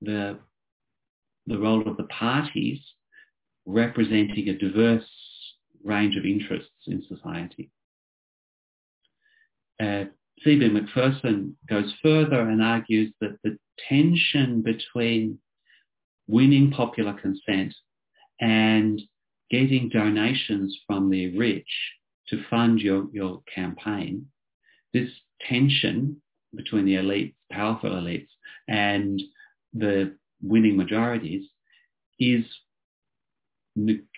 [0.00, 0.38] the,
[1.46, 2.78] the role of the parties
[3.66, 5.08] representing a diverse
[5.84, 7.70] range of interests in society.
[9.80, 10.04] Uh,
[10.42, 10.68] C.B.
[10.68, 13.56] Macpherson goes further and argues that the
[13.88, 15.38] tension between
[16.28, 17.74] winning popular consent
[18.40, 19.00] and
[19.50, 21.66] getting donations from the rich
[22.28, 24.26] to fund your, your campaign,
[24.92, 25.10] this
[25.48, 26.20] tension
[26.54, 28.28] between the elites, powerful elites,
[28.68, 29.20] and
[29.74, 31.48] the winning majorities
[32.18, 32.44] is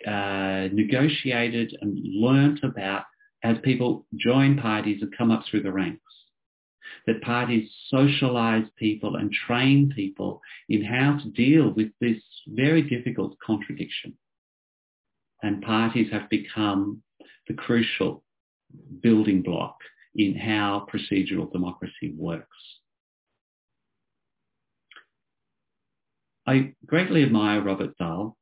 [0.06, 3.04] uh, negotiated and learnt about
[3.44, 6.00] as people join parties and come up through the ranks.
[7.06, 13.36] That parties socialize people and train people in how to deal with this very difficult
[13.44, 14.16] contradiction.
[15.42, 17.02] And parties have become
[17.46, 18.24] the crucial
[19.02, 19.76] building block
[20.14, 22.56] in how procedural democracy works.
[26.47, 28.36] I greatly admire Robert Dahl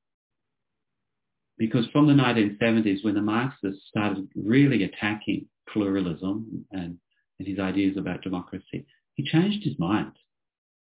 [1.59, 6.99] because from the 1970s when the Marxists started really attacking pluralism and,
[7.39, 8.85] and his ideas about democracy,
[9.15, 10.13] he changed his mind.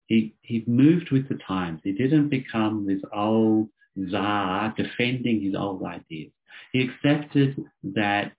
[0.06, 1.82] He, he moved with the times.
[1.84, 3.70] He didn't become this old
[4.10, 6.32] czar defending his old ideas.
[6.72, 8.34] He accepted that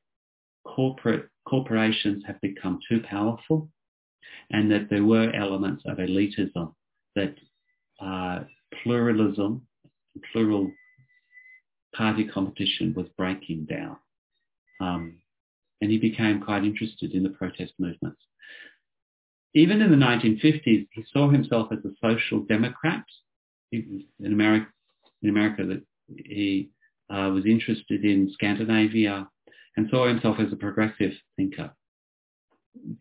[0.65, 3.69] corporate corporations have become too powerful
[4.51, 6.73] and that there were elements of elitism
[7.17, 7.35] that
[8.01, 8.45] uh,
[8.83, 9.67] pluralism,
[10.33, 10.71] plural
[11.95, 13.97] party competition was breaking down.
[14.81, 15.19] Um,
[15.81, 18.21] and he became quite interested in the protest movements.
[19.55, 23.05] Even in the 1950s, he saw himself as a social democrat.
[23.73, 24.67] In America,
[25.23, 25.83] in America that
[26.17, 26.71] he
[27.11, 29.29] uh, was interested in Scandinavia
[29.77, 31.71] and saw himself as a progressive thinker.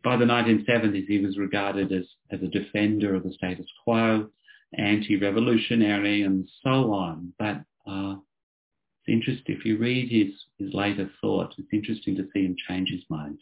[0.03, 4.29] By the 1970s, he was regarded as, as a defender of the status quo,
[4.77, 7.33] anti-revolutionary and so on.
[7.37, 12.45] But uh, it's interesting, if you read his, his later thought, it's interesting to see
[12.45, 13.39] him change his mind.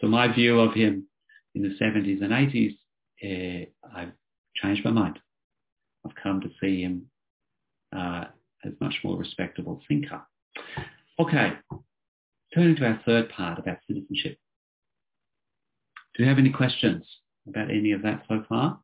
[0.00, 1.06] So my view of him
[1.54, 2.76] in the 70s and 80s,
[3.24, 3.66] uh,
[3.96, 4.12] I've
[4.56, 5.18] changed my mind.
[6.06, 7.06] I've come to see him
[7.94, 8.24] uh,
[8.64, 10.22] as much more respectable thinker.
[11.18, 11.54] Okay,
[12.54, 14.38] turning to our third part about citizenship.
[16.16, 17.04] Do you have any questions
[17.48, 18.80] about any of that so far?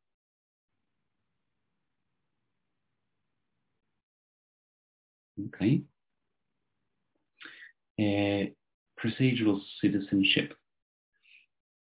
[5.46, 5.82] Okay.
[7.98, 8.50] Uh,
[9.00, 10.54] procedural citizenship.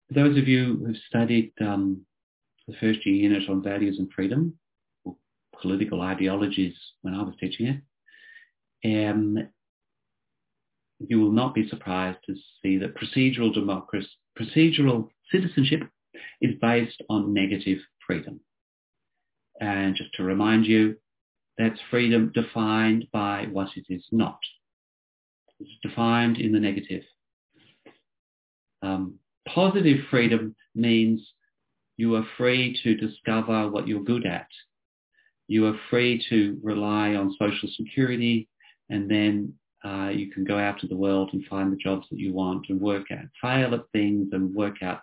[0.09, 2.05] Those of you who've studied um,
[2.67, 4.55] the first year unit on values and freedom,
[5.03, 5.15] or
[5.59, 7.81] political ideologies when I was teaching
[8.83, 9.37] it, um,
[10.99, 14.09] you will not be surprised to see that procedural democracy,
[14.39, 15.83] procedural citizenship
[16.41, 18.39] is based on negative freedom.
[19.59, 20.95] And just to remind you,
[21.57, 24.39] that's freedom defined by what it is not.
[25.59, 27.03] It's defined in the negative.
[28.81, 29.15] Um,
[29.47, 31.21] positive freedom means
[31.97, 34.47] you are free to discover what you're good at.
[35.49, 38.47] You are free to rely on social security
[38.89, 39.53] and then
[39.83, 42.67] uh, you can go out to the world and find the jobs that you want
[42.69, 45.01] and work at, fail at things and work out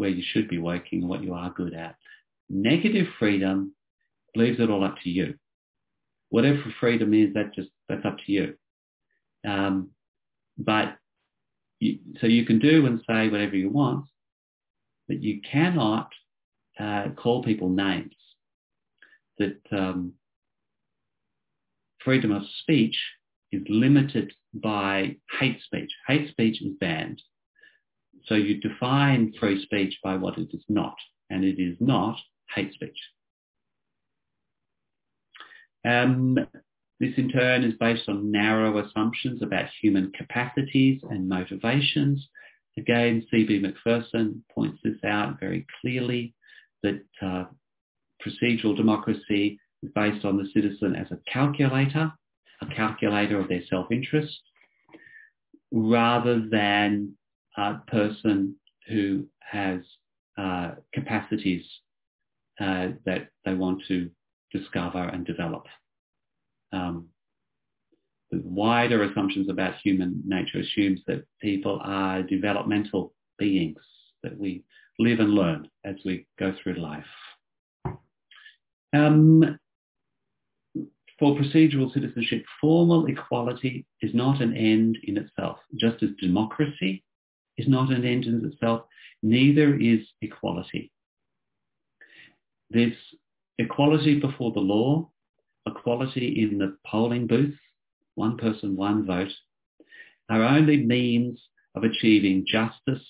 [0.00, 1.96] where you should be working what you are good at.
[2.48, 3.74] Negative freedom
[4.34, 5.34] leaves it all up to you
[6.30, 8.54] whatever freedom is, that just that's up to you.
[9.46, 9.90] Um,
[10.56, 10.96] but
[11.80, 14.06] you, so you can do and say whatever you want,
[15.08, 16.08] but you cannot
[16.78, 18.14] uh, call people names.
[19.38, 20.14] That um,
[22.04, 22.96] freedom of speech
[23.52, 25.90] is limited by hate speech.
[26.06, 27.20] Hate speech is banned.
[28.26, 30.96] So you define free speech by what it is not,
[31.30, 32.16] and it is not
[32.54, 32.98] hate speech.
[35.84, 36.38] Um,
[36.98, 42.28] this in turn is based on narrow assumptions about human capacities and motivations.
[42.76, 43.60] Again, C.B.
[43.60, 46.34] Macpherson points this out very clearly
[46.82, 47.44] that uh,
[48.24, 52.12] procedural democracy is based on the citizen as a calculator,
[52.60, 54.38] a calculator of their self-interest,
[55.72, 57.14] rather than
[57.56, 58.56] a person
[58.88, 59.80] who has
[60.38, 61.64] uh, capacities
[62.60, 64.10] uh, that they want to
[64.52, 65.66] discover and develop.
[66.72, 67.08] Um,
[68.30, 73.80] the wider assumptions about human nature assumes that people are developmental beings,
[74.22, 74.62] that we
[74.98, 77.04] live and learn as we go through life.
[78.92, 79.58] Um,
[81.18, 87.04] for procedural citizenship, formal equality is not an end in itself, just as democracy
[87.56, 88.82] is not an end in itself,
[89.22, 90.90] neither is equality.
[92.70, 92.94] This
[93.58, 95.10] equality before the law,
[95.66, 97.56] equality in the polling booth,
[98.14, 99.32] one person, one vote,
[100.28, 101.40] are only means
[101.74, 103.04] of achieving justice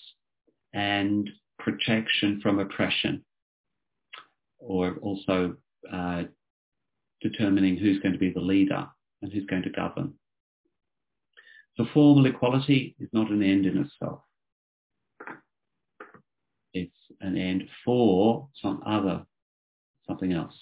[0.72, 1.28] and
[1.58, 3.24] protection from oppression
[4.58, 5.56] or also
[5.92, 6.22] uh,
[7.20, 8.86] determining who's going to be the leader
[9.22, 10.14] and who's going to govern.
[11.76, 14.20] So formal equality is not an end in itself.
[17.20, 19.24] An end for some other,
[20.06, 20.54] something else.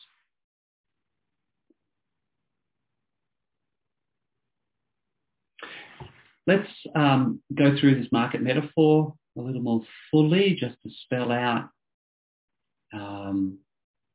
[6.47, 11.69] Let's um, go through this market metaphor a little more fully just to spell out,
[12.93, 13.59] um,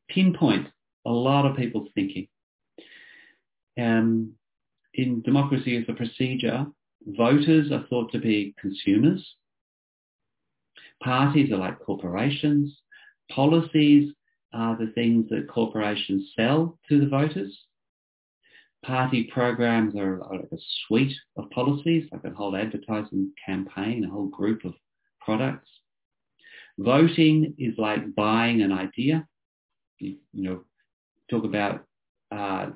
[0.10, 0.68] pinpoint
[1.06, 2.28] a lot of people's thinking.
[3.80, 4.34] Um,
[4.94, 6.66] in democracy as a procedure,
[7.06, 9.36] voters are thought to be consumers.
[11.04, 12.80] Parties are like corporations.
[13.30, 14.14] Policies
[14.54, 17.58] are the things that corporations sell to the voters.
[18.86, 24.28] Party programs are like a suite of policies, like a whole advertising campaign, a whole
[24.28, 24.74] group of
[25.20, 25.70] products.
[26.78, 29.28] Voting is like buying an idea.
[30.00, 30.64] You, you know,
[31.30, 31.86] talk about
[32.32, 32.72] uh,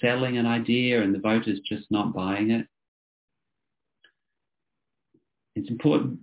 [0.00, 2.66] selling an idea and the voters just not buying it.
[5.56, 6.18] It's important.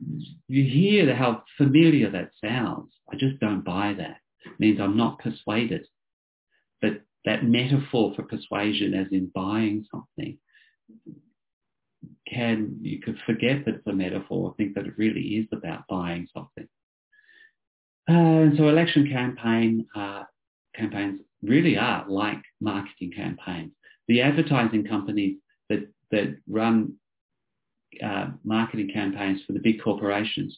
[0.48, 2.94] You hear how familiar that sounds.
[3.12, 4.18] I just don't buy that.
[4.46, 5.88] It means I'm not persuaded.
[6.82, 10.38] But that metaphor for persuasion as in buying something
[12.28, 16.28] can, you could forget that it's a metaphor, think that it really is about buying
[16.32, 16.68] something.
[18.08, 20.24] Uh, and so election campaign uh,
[20.76, 23.72] campaigns really are like marketing campaigns.
[24.08, 25.38] The advertising companies
[25.70, 26.98] that, that run
[28.04, 30.58] uh, marketing campaigns for the big corporations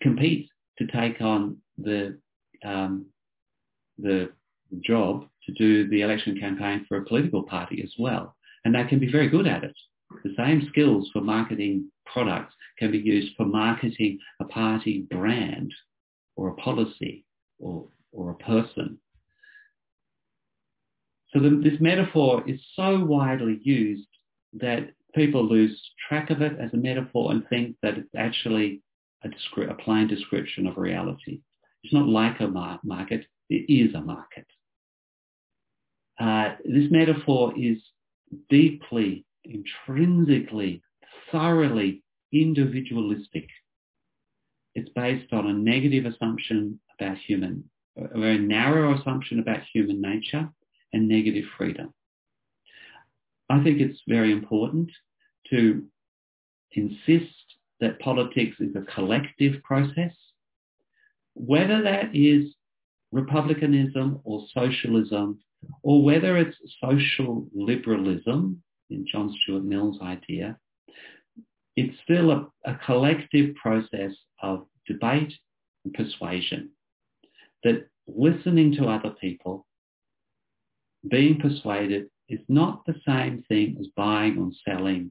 [0.00, 2.18] compete to take on the
[2.64, 3.06] um,
[3.98, 4.30] the
[4.80, 8.34] job to do the election campaign for a political party as well.
[8.64, 9.76] And they can be very good at it.
[10.24, 15.72] The same skills for marketing products can be used for marketing a party brand
[16.36, 17.24] or a policy
[17.58, 18.98] or, or a person.
[21.32, 24.08] So the, this metaphor is so widely used
[24.54, 28.82] that people lose track of it as a metaphor and think that it's actually
[29.24, 31.40] a, descri- a plain description of reality.
[31.82, 34.46] It's not like a mar- market, it is a market.
[36.18, 37.78] Uh, this metaphor is
[38.48, 40.82] deeply, intrinsically,
[41.30, 42.02] thoroughly
[42.32, 43.48] individualistic.
[44.74, 47.64] It's based on a negative assumption about human,
[47.96, 50.48] a very narrow assumption about human nature
[50.92, 51.92] and negative freedom.
[53.54, 54.90] I think it's very important
[55.50, 55.84] to
[56.72, 57.34] insist
[57.78, 60.12] that politics is a collective process,
[61.34, 62.52] whether that is
[63.12, 65.38] republicanism or socialism,
[65.82, 70.58] or whether it's social liberalism, in John Stuart Mill's idea,
[71.76, 75.32] it's still a, a collective process of debate
[75.84, 76.70] and persuasion.
[77.62, 79.64] That listening to other people,
[81.08, 85.10] being persuaded is not the same thing as buying or selling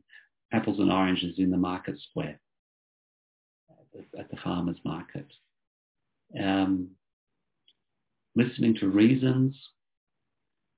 [0.51, 2.39] apples and oranges in the market square
[4.17, 5.27] at the farmer's market.
[6.39, 6.89] Um,
[8.35, 9.55] listening to reasons,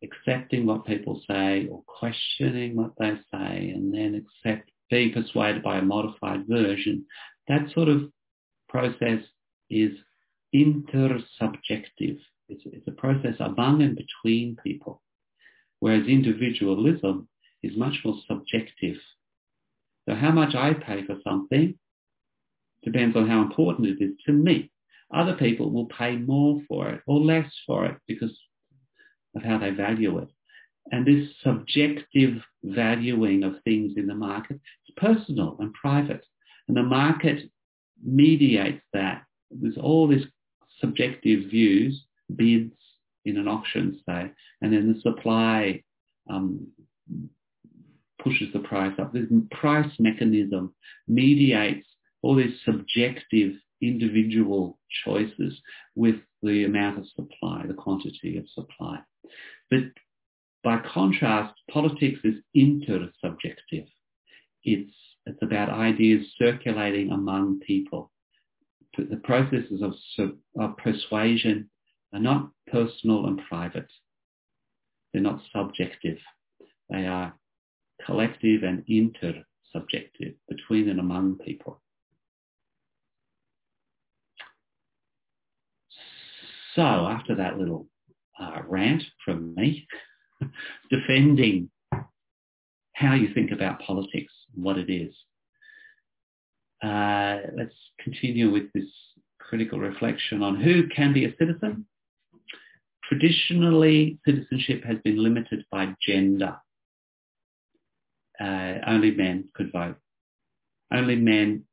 [0.03, 5.77] accepting what people say or questioning what they say and then accept being persuaded by
[5.77, 7.05] a modified version,
[7.47, 8.03] that sort of
[8.69, 9.21] process
[9.69, 9.91] is
[10.53, 12.19] intersubjective.
[12.47, 15.01] It's, it's a process among and between people,
[15.85, 17.27] whereas individualism
[17.61, 18.97] is much more subjective.
[20.09, 21.77] So how much I pay for something
[22.83, 24.71] depends on how important it is to me.
[25.13, 28.35] Other people will pay more for it or less for it because
[29.35, 30.29] of how they value it.
[30.91, 36.25] And this subjective valuing of things in the market is personal and private.
[36.67, 37.47] And the market
[38.03, 39.21] mediates that.
[39.51, 40.25] There's all these
[40.81, 42.03] subjective views,
[42.35, 42.73] bids
[43.25, 45.83] in an auction, say, and then the supply
[46.29, 46.67] um,
[48.21, 49.13] pushes the price up.
[49.13, 50.73] This price mechanism
[51.07, 51.87] mediates
[52.21, 55.59] all these subjective individual choices
[55.95, 58.99] with the amount of supply, the quantity of supply.
[59.69, 59.83] But
[60.63, 63.87] by contrast, politics is intersubjective.
[64.63, 64.93] It's,
[65.27, 68.11] it's about ideas circulating among people.
[68.97, 69.93] The processes of,
[70.57, 71.69] of persuasion
[72.15, 73.91] are not personal and private.
[75.11, 76.17] They're not subjective.
[76.89, 77.35] They are
[78.05, 81.81] collective and intersubjective between and among people.
[86.75, 87.87] So after that little
[88.39, 89.85] uh, rant from me,
[90.89, 91.69] defending
[92.93, 95.13] how you think about politics, and what it is.
[96.81, 98.87] Uh, let's continue with this
[99.39, 101.85] critical reflection on who can be a citizen.
[103.07, 106.57] Traditionally, citizenship has been limited by gender.
[108.39, 109.97] Uh, only men could vote.
[110.91, 111.65] Only men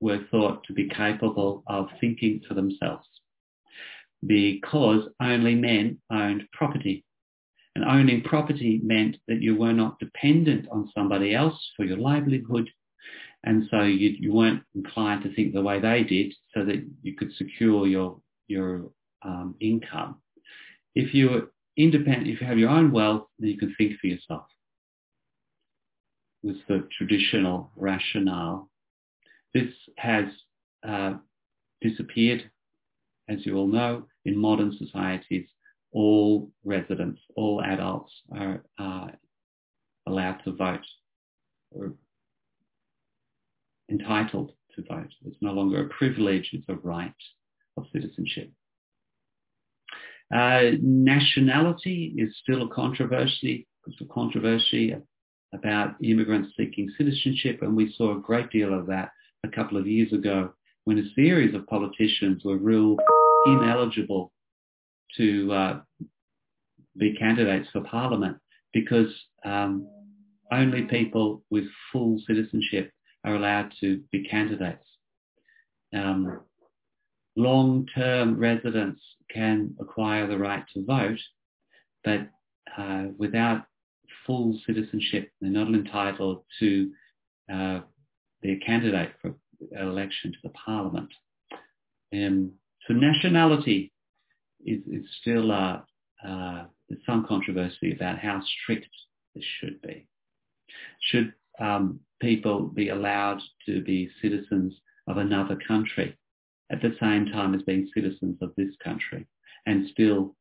[0.00, 3.06] were thought to be capable of thinking for themselves
[4.26, 7.04] because only men owned property.
[7.74, 12.70] And owning property meant that you were not dependent on somebody else for your livelihood.
[13.42, 17.16] And so you, you weren't inclined to think the way they did so that you
[17.16, 18.90] could secure your, your
[19.22, 20.16] um, income.
[20.94, 24.44] If you're independent, if you have your own wealth, then you can think for yourself.
[26.42, 28.70] Was the traditional rationale.
[29.54, 30.26] This has
[30.86, 31.14] uh,
[31.80, 32.50] disappeared,
[33.28, 35.48] as you all know, in modern societies
[35.94, 39.06] all residents, all adults are uh,
[40.06, 40.84] allowed to vote
[41.70, 41.94] or
[43.88, 45.12] entitled to vote.
[45.24, 47.14] It's no longer a privilege, it's a right
[47.76, 48.50] of citizenship.
[50.32, 53.66] Uh, nationality is still a controversy.
[53.86, 54.94] It's a controversy
[55.52, 59.10] about immigrants seeking citizenship, and we saw a great deal of that
[59.44, 60.52] a couple of years ago
[60.84, 63.00] when a series of politicians were ruled
[63.46, 64.32] ineligible
[65.16, 65.80] to uh,
[66.96, 68.36] be candidates for parliament
[68.72, 69.08] because
[69.44, 69.86] um,
[70.52, 72.90] only people with full citizenship
[73.24, 74.86] are allowed to be candidates.
[75.94, 76.40] Um,
[77.36, 79.00] long-term residents
[79.30, 81.18] can acquire the right to vote,
[82.04, 82.28] but
[82.78, 83.64] uh, without
[84.26, 86.90] full citizenship, they're not entitled to
[87.52, 87.80] uh,
[88.42, 89.34] be a candidate for
[89.80, 91.10] election to the parliament.
[92.12, 92.52] Um,
[92.86, 93.92] so nationality
[94.64, 95.80] is, is still uh,
[96.26, 98.88] uh, there's some controversy about how strict
[99.34, 100.06] this should be.
[101.00, 104.74] Should um, people be allowed to be citizens
[105.06, 106.16] of another country
[106.70, 109.26] at the same time as being citizens of this country
[109.66, 110.34] and still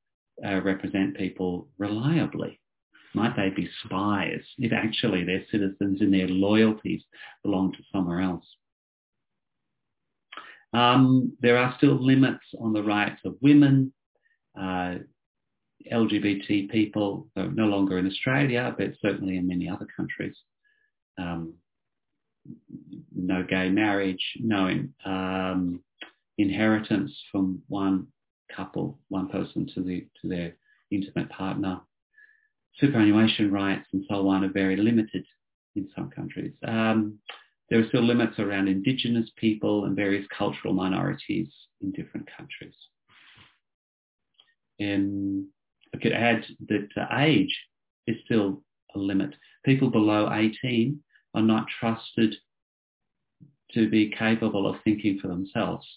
[0.45, 2.59] uh, represent people reliably?
[3.13, 7.03] Might they be spies if actually they're citizens and their loyalties
[7.43, 8.45] belong to somewhere else?
[10.73, 13.93] Um, there are still limits on the rights of women,
[14.59, 14.95] uh,
[15.91, 20.35] LGBT people, no longer in Australia, but certainly in many other countries.
[21.19, 21.53] Um,
[23.15, 25.83] no gay marriage, no um,
[26.37, 28.07] inheritance from one
[28.55, 30.55] couple, one person to, the, to their
[30.91, 31.81] intimate partner.
[32.77, 35.25] Superannuation rights and so on are very limited
[35.75, 36.53] in some countries.
[36.67, 37.19] Um,
[37.69, 41.49] there are still limits around Indigenous people and various cultural minorities
[41.81, 42.75] in different countries.
[44.79, 45.45] And
[45.93, 47.55] I could add that age
[48.07, 48.63] is still
[48.95, 49.33] a limit.
[49.65, 50.99] People below 18
[51.35, 52.35] are not trusted
[53.73, 55.87] to be capable of thinking for themselves.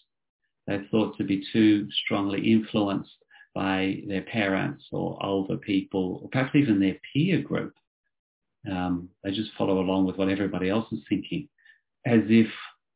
[0.66, 3.16] They're thought to be too strongly influenced
[3.54, 7.72] by their parents or older people, or perhaps even their peer group.
[8.70, 11.48] Um, they just follow along with what everybody else is thinking,
[12.04, 12.48] as if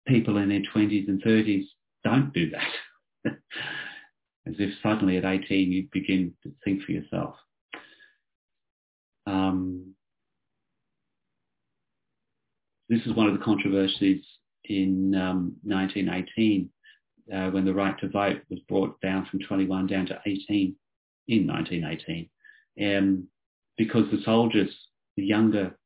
[0.07, 1.65] people in their 20s and 30s
[2.05, 3.33] don't do that.
[4.47, 7.35] as if suddenly at 18 you begin to think for yourself.
[9.27, 9.95] Um,
[12.89, 14.25] this is one of the controversies
[14.65, 16.71] in um, 1918
[17.35, 20.75] uh, when the right to vote was brought down from 21 down to 18
[21.29, 22.29] in 1918.
[22.81, 23.29] Um,
[23.77, 24.75] because the soldiers,
[25.17, 25.77] the younger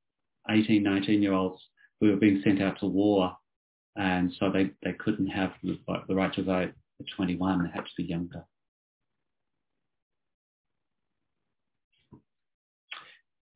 [0.51, 1.63] 18, 19 year olds
[2.01, 3.37] who were being sent out to war
[3.97, 5.79] and so they, they couldn't have the,
[6.09, 8.45] the right to vote at 21, they had to be younger.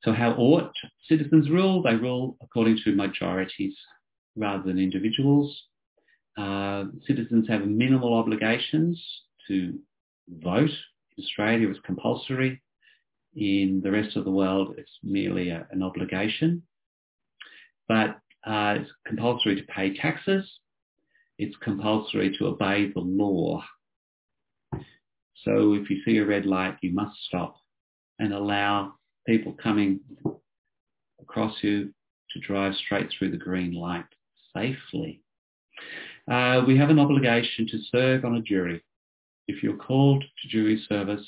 [0.05, 0.73] So how ought
[1.09, 1.83] citizens rule?
[1.83, 3.77] They rule according to majorities
[4.37, 5.61] rather than individuals.
[6.39, 9.03] Uh, citizens have minimal obligations
[9.49, 9.77] to
[10.29, 10.71] vote.
[11.17, 12.63] In Australia, it's compulsory.
[13.35, 16.63] In the rest of the world, it's merely a, an obligation.
[17.89, 20.49] But uh, it's compulsory to pay taxes.
[21.39, 23.65] It's compulsory to obey the law.
[25.45, 27.57] So if you see a red light, you must stop
[28.21, 28.95] and allow
[29.27, 30.01] people coming
[31.21, 31.93] across you
[32.33, 34.05] to drive straight through the green light
[34.55, 35.23] safely.
[36.31, 38.83] Uh, we have an obligation to serve on a jury.
[39.47, 41.27] If you're called to jury service,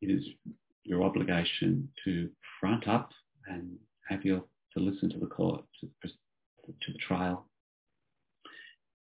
[0.00, 0.24] it is
[0.84, 3.10] your obligation to front up
[3.48, 3.76] and
[4.08, 7.48] have your to listen to the court to, to the trial.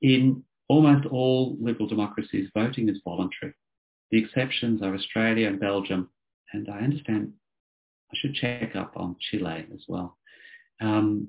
[0.01, 3.53] In almost all liberal democracies, voting is voluntary.
[4.11, 6.09] The exceptions are Australia and Belgium,
[6.53, 7.33] and I understand
[8.11, 10.17] I should check up on Chile as well.
[10.81, 11.29] Um,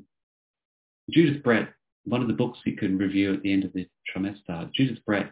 [1.09, 1.73] Judith Brett,
[2.05, 5.31] one of the books you can review at the end of the trimester, Judith Brett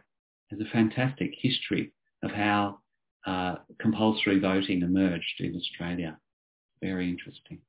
[0.51, 1.93] has a fantastic history
[2.23, 2.79] of how
[3.25, 6.17] uh, compulsory voting emerged in Australia.
[6.81, 7.59] Very interesting.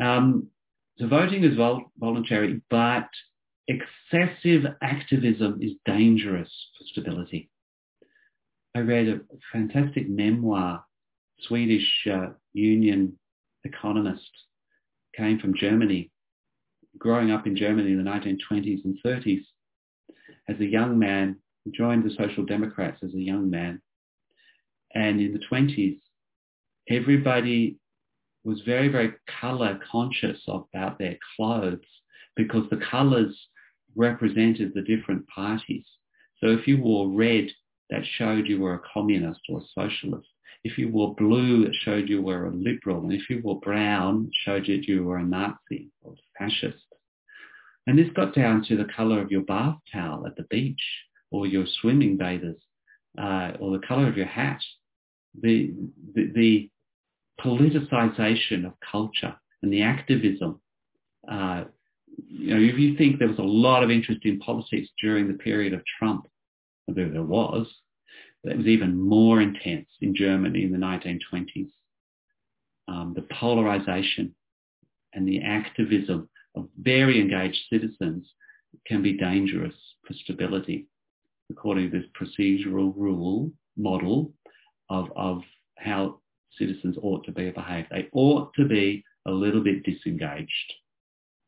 [0.00, 0.48] Um,
[0.98, 3.08] so voting is vol- voluntary, but
[3.68, 7.50] excessive activism is dangerous for stability.
[8.74, 9.20] I read a
[9.52, 10.84] fantastic memoir,
[11.40, 13.18] Swedish uh, union
[13.64, 14.30] economist,
[15.16, 16.10] came from Germany,
[16.98, 19.44] growing up in Germany in the 1920s and 30s.
[20.48, 21.36] As a young man,
[21.72, 23.80] joined the Social Democrats as a young man.
[24.94, 25.98] And in the 20s,
[26.88, 27.76] everybody
[28.44, 31.80] was very, very colour conscious about their clothes
[32.36, 33.36] because the colours
[33.96, 35.84] represented the different parties.
[36.40, 37.48] So if you wore red,
[37.90, 40.28] that showed you were a communist or a socialist.
[40.64, 43.02] If you wore blue, it showed you were a liberal.
[43.02, 46.85] And if you wore brown, it showed you you were a Nazi or fascist.
[47.86, 50.82] And this got down to the colour of your bath towel at the beach
[51.30, 52.60] or your swimming bathers
[53.18, 54.60] uh, or the colour of your hat.
[55.40, 55.72] The,
[56.14, 56.70] the, the
[57.40, 60.60] politicization of culture and the activism.
[61.30, 61.64] Uh,
[62.28, 65.34] you know, if you think there was a lot of interest in politics during the
[65.34, 66.26] period of Trump,
[66.88, 67.66] there, there was,
[68.44, 71.70] it was even more intense in Germany in the 1920s.
[72.88, 74.34] Um, the polarization
[75.12, 78.26] and the activism of very engaged citizens
[78.86, 79.74] can be dangerous
[80.06, 80.86] for stability,
[81.50, 84.32] according to this procedural rule model
[84.90, 85.42] of, of
[85.76, 86.20] how
[86.58, 87.88] citizens ought to be behaved.
[87.90, 90.72] They ought to be a little bit disengaged,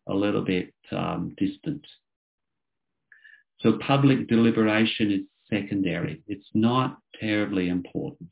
[0.09, 1.86] a little bit um, distant.
[3.61, 6.22] So public deliberation is secondary.
[6.26, 8.30] It's not terribly important.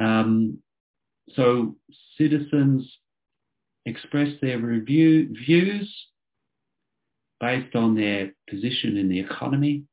[0.00, 0.58] Um,
[1.32, 1.76] so
[2.18, 2.90] citizens
[3.86, 5.92] express their review, views
[7.40, 9.84] based on their position in the economy.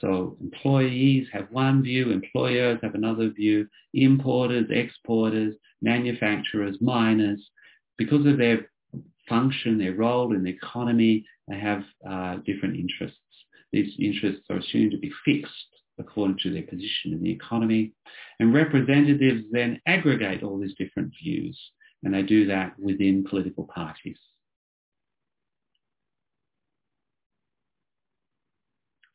[0.00, 7.40] So employees have one view, employers have another view, importers, exporters, manufacturers, miners,
[7.96, 8.70] because of their
[9.28, 13.18] function, their role in the economy, they have uh, different interests.
[13.72, 15.52] These interests are assumed to be fixed
[15.98, 17.92] according to their position in the economy.
[18.38, 21.58] And representatives then aggregate all these different views
[22.02, 24.18] and they do that within political parties.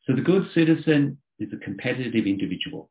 [0.06, 2.90] So the good citizen is a competitive individual,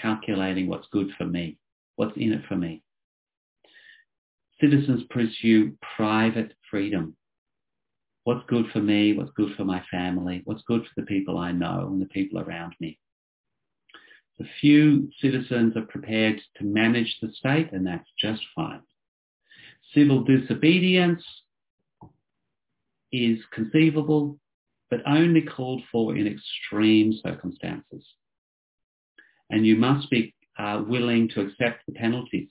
[0.00, 1.58] calculating what's good for me,
[1.96, 2.82] what's in it for me.
[4.60, 7.16] Citizens pursue private freedom.
[8.24, 11.52] What's good for me, what's good for my family, what's good for the people I
[11.52, 12.98] know and the people around me.
[14.40, 18.82] A few citizens are prepared to manage the state and that's just fine.
[19.94, 21.24] Civil disobedience
[23.12, 24.38] is conceivable,
[24.90, 28.04] but only called for in extreme circumstances.
[29.50, 32.48] And you must be uh, willing to accept the penalties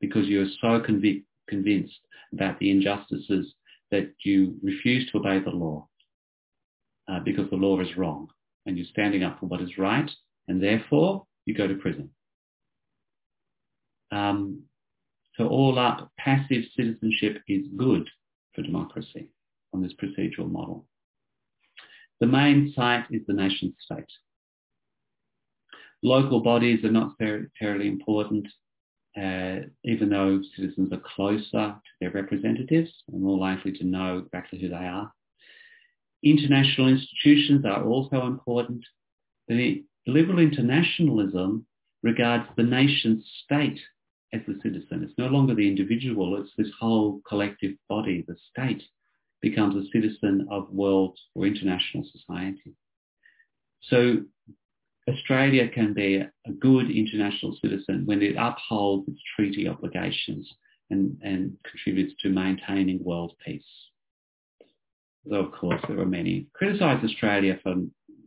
[0.00, 2.00] because you're so convinced
[2.32, 3.54] about the injustices
[3.90, 5.88] that you refuse to obey the law
[7.08, 8.28] uh, because the law is wrong
[8.66, 10.10] and you're standing up for what is right
[10.48, 12.10] and therefore you go to prison.
[14.12, 14.62] Um,
[15.36, 18.08] so all up, passive citizenship is good
[18.54, 19.28] for democracy
[19.74, 20.86] on this procedural model.
[22.20, 24.10] The main site is the nation state.
[26.02, 28.46] Local bodies are not terribly important,
[29.20, 34.58] uh, even though citizens are closer to their representatives and more likely to know exactly
[34.58, 35.12] who they are.
[36.22, 38.84] International institutions are also important.
[39.48, 41.66] The liberal internationalism
[42.02, 43.80] regards the nation state
[44.32, 45.04] as the citizen.
[45.04, 48.82] It's no longer the individual, it's this whole collective body, the state
[49.40, 52.74] becomes a citizen of world or international society.
[53.82, 54.24] So
[55.08, 60.50] Australia can be a good international citizen when it upholds its treaty obligations
[60.90, 63.62] and, and contributes to maintaining world peace.
[65.24, 67.74] Though of course there are many who criticise Australia for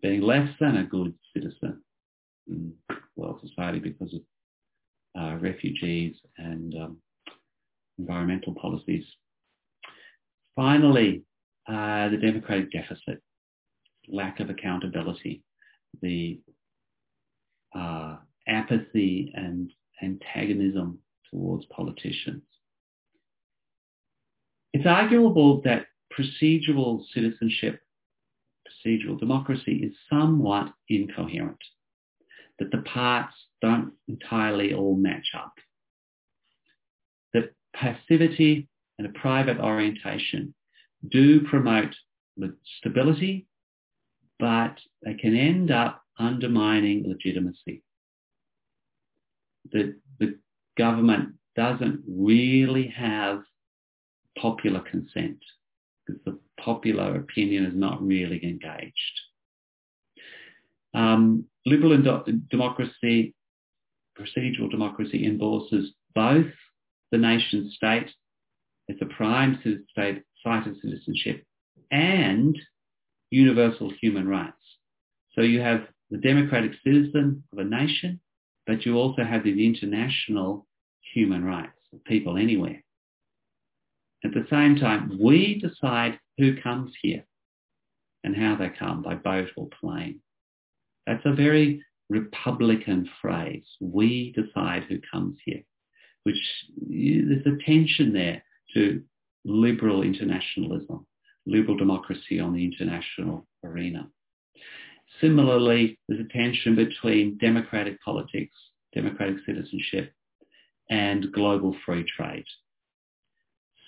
[0.02, 1.82] being less than a good citizen
[2.47, 2.74] in
[3.16, 4.22] world society because of
[5.18, 6.97] uh, refugees and um,
[7.97, 9.05] environmental policies.
[10.55, 11.24] Finally,
[11.68, 13.22] uh, the democratic deficit,
[14.07, 15.43] lack of accountability,
[16.01, 16.39] the
[17.76, 20.99] uh, apathy and antagonism
[21.30, 22.43] towards politicians.
[24.74, 25.88] It's arguable that
[26.18, 27.82] procedural citizenship,
[28.68, 31.57] procedural democracy is somewhat incoherent,
[32.60, 35.53] that the parts don't entirely all match up.
[37.34, 40.53] That passivity and a private orientation
[41.07, 41.95] do promote
[42.78, 43.47] stability,
[44.39, 47.84] but they can end up undermining legitimacy.
[49.72, 50.39] The, the
[50.78, 53.41] government doesn't really have
[54.38, 55.39] popular consent
[56.05, 58.93] because the popular opinion is not really engaged.
[60.93, 62.01] Um, liberal
[62.49, 63.36] democracy,
[64.20, 66.47] procedural democracy endorses both
[67.11, 68.09] the nation state
[68.89, 69.59] as a prime
[69.91, 71.43] state site of citizenship
[71.91, 72.57] and
[73.30, 74.53] universal human rights.
[75.34, 78.20] So you have the democratic citizen of a nation,
[78.65, 80.67] but you also have the international
[81.13, 82.84] human rights of people anywhere.
[84.24, 87.24] At the same time, we decide who comes here
[88.24, 90.20] and how they come by boat or plane.
[91.07, 93.66] That's a very Republican phrase.
[93.80, 95.64] We decide who comes here,
[96.24, 96.38] which
[96.88, 98.43] there's a tension there
[98.74, 99.03] to
[99.45, 101.05] liberal internationalism,
[101.45, 104.10] liberal democracy on the international arena.
[105.22, 108.55] Similarly, there's a tension between democratic politics,
[108.93, 110.14] democratic citizenship,
[110.89, 112.45] and global free trade.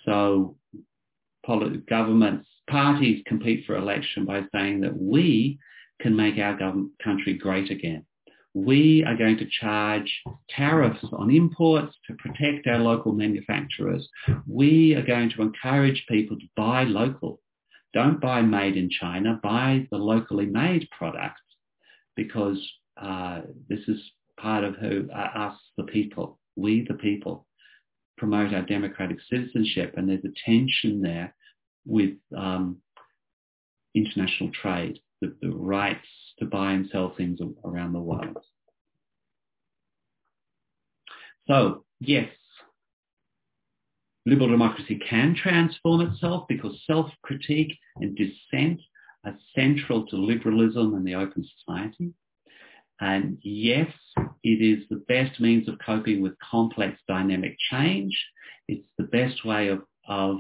[0.06, 0.58] So
[1.90, 5.60] governments, parties compete for election by saying that we
[6.00, 6.58] can make our
[7.04, 8.06] country great again.
[8.54, 10.12] We are going to charge
[10.50, 14.08] tariffs on imports to protect our local manufacturers.
[14.46, 17.40] We are going to encourage people to buy local.
[17.94, 21.42] Don't buy made in China, buy the locally made products
[22.16, 22.58] because
[23.02, 24.00] uh, this is
[24.38, 27.48] part of who uh, us, the people, we the people,
[28.18, 29.94] promote our democratic citizenship.
[29.96, 31.34] And there's a tension there
[31.86, 32.78] with um,
[33.96, 36.08] international trade the, the rights
[36.42, 38.38] to buy and sell things around the world.
[41.48, 42.30] So yes,
[44.26, 48.82] liberal democracy can transform itself because self-critique and dissent
[49.24, 52.12] are central to liberalism and the open society.
[53.00, 53.92] And yes,
[54.44, 58.16] it is the best means of coping with complex dynamic change.
[58.68, 60.38] It's the best way of, of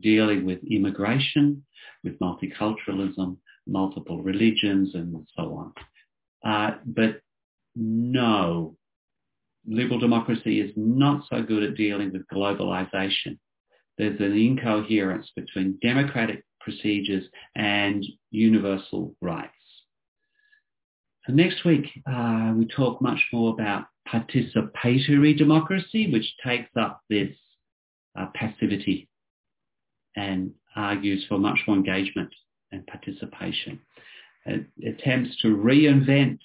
[0.00, 1.64] dealing with immigration,
[2.04, 3.38] with multiculturalism,
[3.68, 5.72] multiple religions and so on.
[6.44, 7.20] Uh, but
[7.76, 8.76] no,
[9.66, 13.38] liberal democracy is not so good at dealing with globalization.
[13.98, 19.52] There's an incoherence between democratic procedures and universal rights.
[21.26, 27.34] So next week, uh, we talk much more about participatory democracy, which takes up this
[28.18, 29.08] uh, passivity
[30.16, 32.30] and argues for much more engagement
[32.72, 33.80] and participation.
[34.46, 36.38] It attempts to reinvent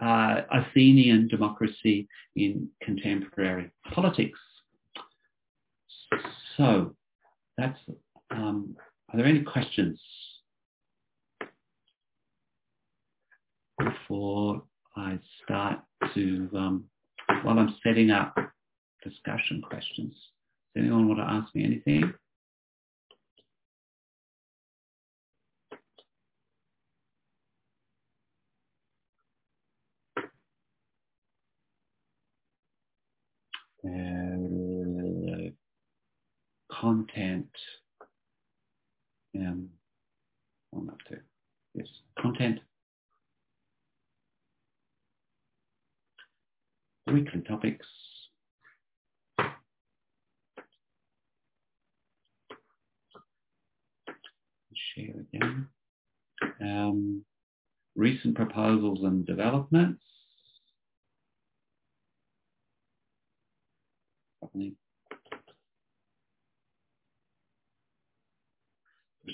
[0.00, 4.38] uh, Athenian democracy in contemporary politics.
[6.56, 6.96] So
[7.56, 7.78] that's,
[8.30, 8.76] um,
[9.12, 10.00] are there any questions
[13.78, 14.62] before
[14.96, 15.80] I start
[16.14, 16.84] to, um,
[17.42, 18.34] while I'm setting up
[19.02, 20.14] discussion questions?
[20.74, 22.14] Does anyone want to ask me anything?
[33.84, 35.50] uh,
[36.80, 37.50] content,
[39.36, 39.68] um,
[40.70, 41.16] one up to,
[41.74, 41.86] yes,
[42.18, 42.60] content,
[47.06, 47.86] weekly topics,
[54.74, 55.66] share again,
[56.60, 57.24] um,
[57.96, 60.02] recent proposals and developments.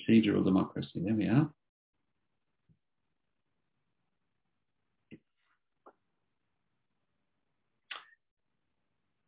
[0.08, 1.50] Procedural democracy, there we are.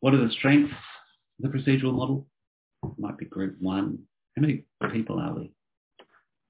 [0.00, 2.26] What are the strengths of the procedural model?
[2.96, 3.98] Might be group one.
[4.36, 5.52] How many people are we?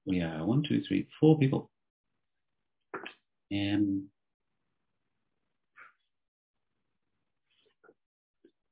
[0.05, 1.71] We are one, two, three, four people.
[3.49, 4.03] And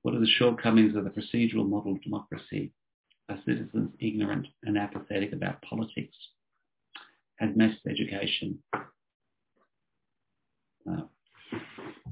[0.07, 2.71] What are the shortcomings of the procedural model of democracy?
[3.29, 6.15] Are citizens ignorant and apathetic about politics?
[7.39, 8.59] Has mass education?
[10.89, 11.01] Uh,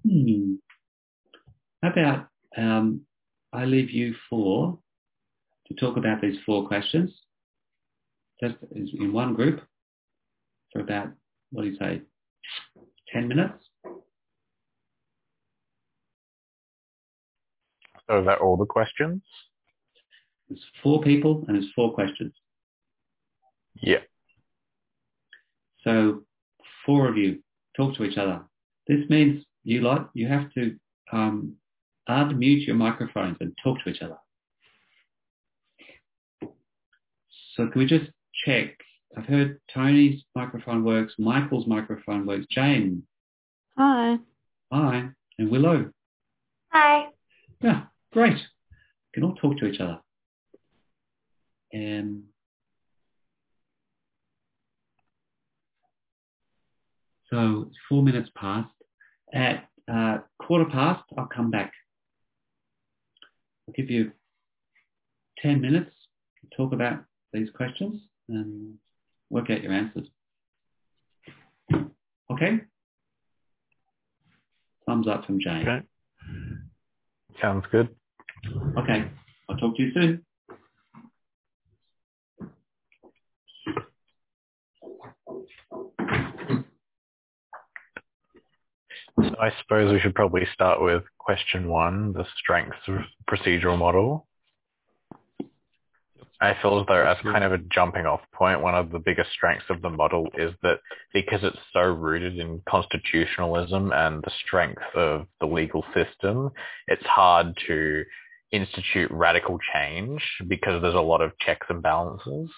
[0.04, 0.56] hmm.
[1.82, 3.02] How about um,
[3.54, 4.78] I leave you four
[5.68, 7.12] to talk about these four questions,
[8.44, 9.62] just in one group
[10.72, 11.08] for about,
[11.52, 12.02] what do you say,
[13.14, 13.64] 10 minutes?
[18.10, 19.22] So is that all the questions?
[20.50, 22.34] There's four people and there's four questions.
[23.82, 24.00] Yeah.
[25.84, 26.24] So
[26.86, 27.40] four of you
[27.76, 28.42] talk to each other.
[28.88, 30.76] This means you lot, you have to
[31.12, 31.56] um,
[32.08, 34.18] unmute your microphones and talk to each other.
[37.56, 38.12] So can we just
[38.46, 38.78] check?
[39.18, 43.04] I've heard Tony's microphone works, Michael's microphone works, Jane.
[43.78, 44.18] Hi.
[44.72, 45.10] Hi.
[45.40, 45.90] And Willow.
[46.70, 47.08] Hi.
[47.62, 48.38] Yeah, great.
[49.14, 50.00] can all talk to each other.
[51.76, 52.24] And
[57.30, 58.70] so four minutes past.
[59.34, 61.74] At uh, quarter past, I'll come back.
[63.68, 64.12] I'll give you
[65.42, 65.92] 10 minutes
[66.42, 67.04] to talk about
[67.34, 68.76] these questions and
[69.30, 70.08] work out your answers.
[72.32, 72.62] Okay?
[74.86, 75.68] Thumbs up from Jane.
[75.68, 75.86] Okay.
[77.42, 77.90] Sounds good.
[78.78, 79.12] Okay.
[79.50, 80.26] I'll talk to you soon.
[89.18, 93.00] I suppose we should probably start with question one, the strengths of
[93.30, 94.28] procedural model.
[96.42, 99.32] I feel as though as kind of a jumping off point, one of the biggest
[99.32, 100.80] strengths of the model is that
[101.14, 106.52] because it's so rooted in constitutionalism and the strength of the legal system,
[106.88, 108.04] it's hard to
[108.52, 112.50] institute radical change because there's a lot of checks and balances.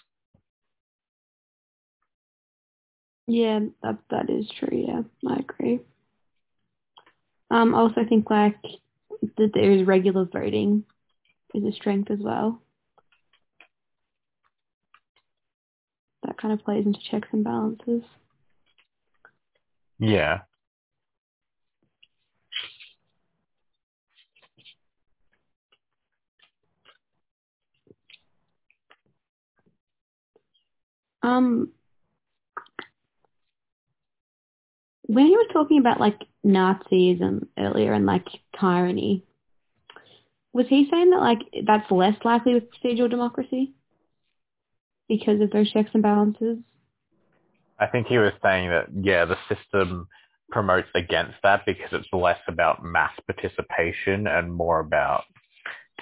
[3.27, 4.85] Yeah, that that is true.
[4.87, 5.79] Yeah, I agree.
[7.49, 8.57] Um, I also think like
[9.37, 10.83] that there is regular voting
[11.53, 12.61] is a strength as well.
[16.23, 18.03] That kind of plays into checks and balances.
[19.99, 20.41] Yeah.
[31.23, 31.71] Um,
[35.07, 38.27] when he was talking about like Nazism earlier and like
[38.59, 39.23] tyranny,
[40.53, 43.73] was he saying that like that's less likely with procedural democracy
[45.07, 46.57] because of those checks and balances?
[47.79, 50.07] I think he was saying that, yeah, the system
[50.49, 55.23] promotes against that because it's less about mass participation and more about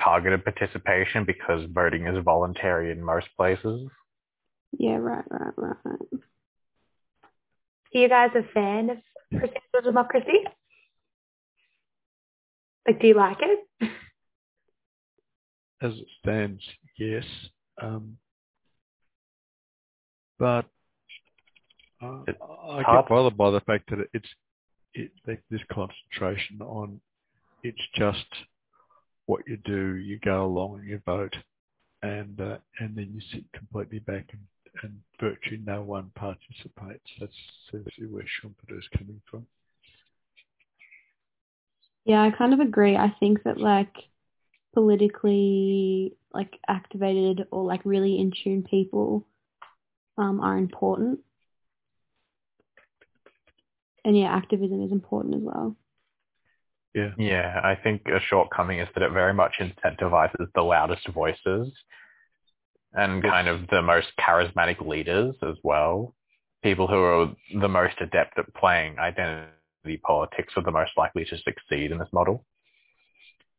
[0.01, 3.89] targeted participation because voting is voluntary in most places.
[4.77, 6.21] Yeah, right, right, right.
[7.95, 8.97] Are you guys a fan of
[9.33, 10.43] procedural democracy?
[12.85, 13.59] Like, do you like it?
[15.81, 16.61] As it stands,
[16.99, 17.23] yes.
[17.81, 18.17] Um,
[20.37, 20.65] but
[22.03, 24.27] uh, I get bothered by the fact that it's
[24.93, 25.11] it,
[25.49, 26.99] this concentration on
[27.63, 28.25] it's just
[29.25, 29.95] what you do.
[29.95, 31.35] You go along and you vote,
[32.03, 34.41] and uh, and then you sit completely back and,
[34.83, 37.09] and virtually no one participates.
[37.19, 37.33] That's
[37.67, 39.45] essentially where Schumpeter is coming from.
[42.05, 42.95] Yeah, I kind of agree.
[42.95, 43.93] I think that like
[44.73, 49.25] politically like activated or like really in tune people
[50.17, 51.19] um, are important.
[54.03, 55.75] And yeah, activism is important as well.
[56.93, 57.11] Yeah.
[57.17, 61.73] Yeah, I think a shortcoming is that it very much incentivizes the loudest voices
[62.95, 66.15] and kind of the most charismatic leaders as well.
[66.63, 71.37] People who are the most adept at playing identity politics are the most likely to
[71.37, 72.45] succeed in this model.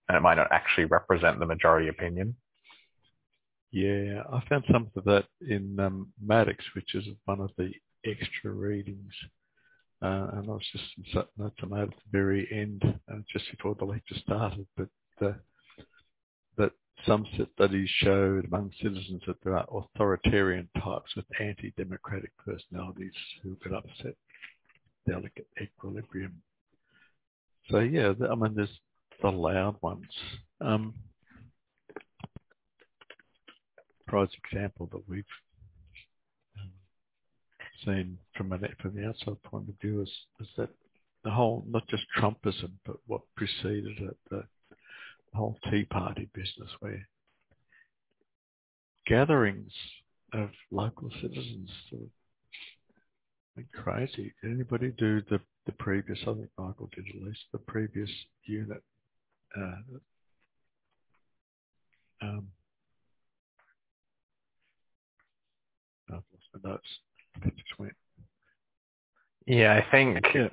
[0.09, 2.37] And it might not actually represent the majority opinion.
[3.73, 7.73] Yeah, I found some of that in um, Maddox, which is one of the
[8.05, 9.13] extra readings.
[10.03, 13.75] Uh, and I was just notes I made at the very end, uh, just before
[13.75, 14.89] the lecture started, but
[15.21, 15.33] uh,
[17.05, 23.75] some studies showed among citizens that there are authoritarian types with anti-democratic personalities who get
[23.75, 24.15] upset
[25.07, 26.41] delicate equilibrium.
[27.71, 28.81] So yeah, I mean, there's
[29.23, 30.07] the loud ones.
[30.61, 30.95] Um,
[34.07, 35.25] prize example that we've
[36.59, 36.71] um,
[37.85, 40.71] seen from an from the outside point of view is, is that
[41.25, 44.45] the whole not just Trumpism, but what preceded it, the
[45.37, 47.07] whole Tea Party business, where
[49.07, 49.73] gatherings
[50.33, 51.71] of local citizens
[53.57, 54.33] went crazy.
[54.43, 56.19] Did anybody do the the previous?
[56.23, 58.11] I think Michael did at least the previous
[58.45, 58.83] unit.
[59.57, 59.99] Uh,
[62.23, 62.49] um,
[66.09, 66.89] I've lost my notes.
[67.45, 67.93] just went.
[69.47, 70.49] Yeah, I think yeah.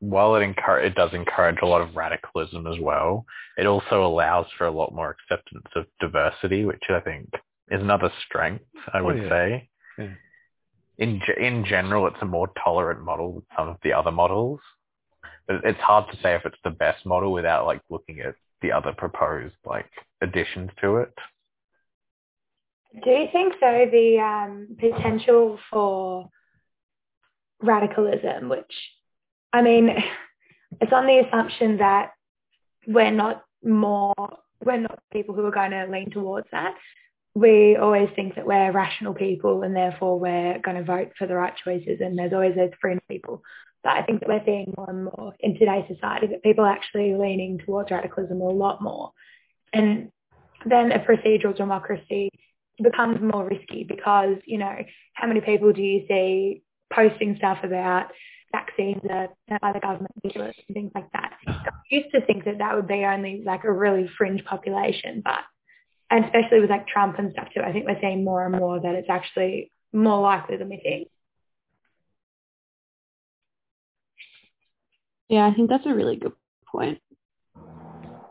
[0.00, 3.24] While it encourage, it does encourage a lot of radicalism as well,
[3.56, 7.30] it also allows for a lot more acceptance of diversity, which I think
[7.70, 9.28] is another strength, I would oh, yeah.
[9.28, 9.68] say.
[9.98, 10.14] Yeah.
[10.98, 14.60] in in general, it's a more tolerant model than some of the other models.
[15.46, 18.72] But it's hard to say if it's the best model without like looking at the
[18.72, 19.90] other proposed like
[20.20, 21.12] additions to it.
[23.02, 23.86] Do you think so?
[23.90, 26.30] The um, potential for
[27.60, 28.72] radicalism, which
[29.54, 29.88] I mean,
[30.80, 32.10] it's on the assumption that
[32.88, 34.12] we're not more,
[34.64, 36.74] we're not people who are going to lean towards that.
[37.36, 41.36] We always think that we're rational people and therefore we're going to vote for the
[41.36, 42.00] right choices.
[42.00, 43.42] And there's always those fringe people.
[43.84, 46.72] But I think that we're seeing more and more in today's society that people are
[46.72, 49.12] actually leaning towards radicalism a lot more.
[49.72, 50.10] And
[50.66, 52.28] then a procedural democracy
[52.82, 54.76] becomes more risky because, you know,
[55.12, 58.06] how many people do you see posting stuff about
[58.54, 59.28] vaccines are
[59.60, 61.32] by the government ridiculous and things like that.
[61.46, 61.62] Ah.
[61.66, 65.40] I used to think that that would be only like a really fringe population, but
[66.10, 68.80] and especially with like Trump and stuff too, I think we're seeing more and more
[68.80, 71.08] that it's actually more likely than we think.
[75.28, 76.34] Yeah, I think that's a really good
[76.70, 76.98] point.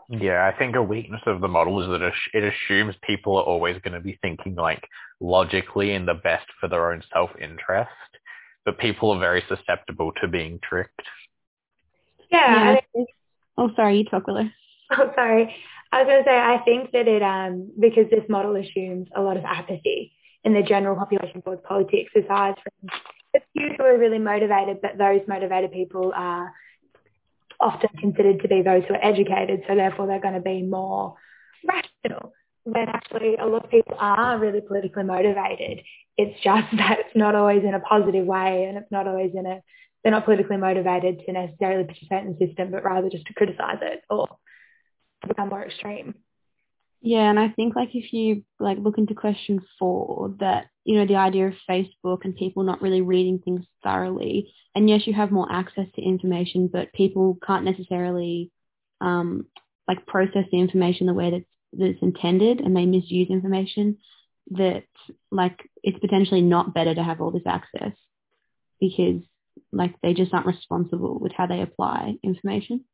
[0.08, 3.44] Yeah, I think a weakness of the model is that it it assumes people are
[3.44, 4.86] always going to be thinking like
[5.20, 7.90] logically and the best for their own self-interest,
[8.64, 11.02] but people are very susceptible to being tricked.
[12.30, 12.38] Yeah.
[12.40, 13.08] Yeah, I I think- think-
[13.58, 14.48] oh, sorry, you talk, Willow.
[14.90, 15.54] Oh, sorry.
[15.92, 19.22] I was going to say, I think that it, um, because this model assumes a
[19.22, 20.12] lot of apathy
[20.44, 22.90] in the general population towards politics, aside from
[23.34, 26.52] a few who are really motivated, but those motivated people are
[27.60, 31.14] often considered to be those who are educated, so therefore they're going to be more
[31.64, 32.32] rational.
[32.64, 35.80] When actually a lot of people are really politically motivated,
[36.16, 39.46] it's just that it's not always in a positive way, and it's not always in
[39.46, 39.60] a
[40.02, 43.78] they're not politically motivated to necessarily participate in the system, but rather just to criticise
[43.80, 44.28] it or
[45.26, 46.14] become more extreme.
[47.00, 51.06] Yeah, and I think like if you like look into question four, that you know
[51.06, 55.30] the idea of Facebook and people not really reading things thoroughly, and yes, you have
[55.30, 58.50] more access to information, but people can't necessarily
[59.02, 59.46] um,
[59.86, 61.44] like process the information the way that
[61.78, 63.98] that it's intended, and they misuse information.
[64.50, 64.84] That
[65.30, 67.92] like it's potentially not better to have all this access
[68.80, 69.22] because
[69.72, 72.84] like they just aren't responsible with how they apply information.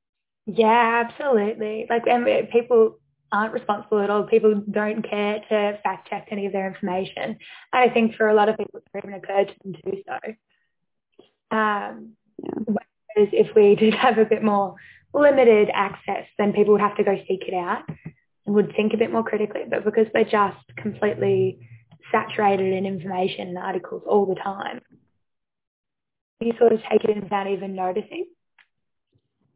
[0.47, 1.87] Yeah, absolutely.
[1.89, 2.99] Like, and people
[3.33, 4.25] aren't responsible at all.
[4.25, 7.23] People don't care to fact check any of their information.
[7.23, 7.37] And
[7.73, 11.57] I think for a lot of people, it's even occurred to them to do so.
[11.57, 12.65] Um, Yeah.
[12.65, 14.77] whereas if we did have a bit more
[15.13, 17.83] limited access, then people would have to go seek it out
[18.55, 19.63] would think a bit more critically.
[19.71, 21.61] But because we're just completely
[22.13, 24.81] saturated in information and articles all the time,
[26.41, 28.27] you sort of take it in without even noticing.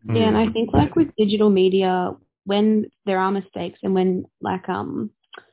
[0.07, 2.13] Yeah, and I think like with digital media,
[2.45, 5.11] when there are mistakes and when like um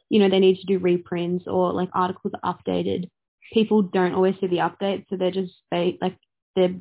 [0.09, 3.09] you know they need to do reprints or like articles are updated,
[3.53, 6.17] people don't always see the updates, so they're just they like
[6.55, 6.75] their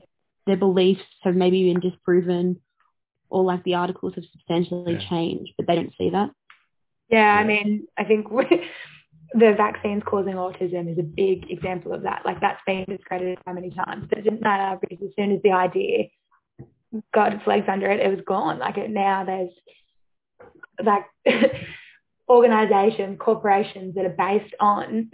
[0.46, 2.60] their beliefs have maybe been disproven
[3.30, 5.08] or like the articles have substantially Yeah.
[5.08, 6.30] changed, but they don't see that.
[7.10, 8.28] Yeah, I mean, I think
[9.34, 12.22] the vaccines causing autism is a big example of that.
[12.24, 15.42] Like that's been discredited so many times, but it didn't matter because as soon as
[15.42, 16.08] the idea
[17.14, 18.58] got its legs under it, it was gone.
[18.58, 19.50] Like it, now there's
[20.82, 21.04] like
[22.28, 24.08] organizations, corporations that are
[24.40, 25.10] based on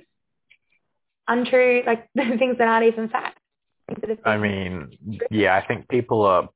[1.28, 3.38] untrue, like things that aren't even fact.
[3.88, 4.98] Things that have I mean,
[5.30, 6.48] yeah, I think people are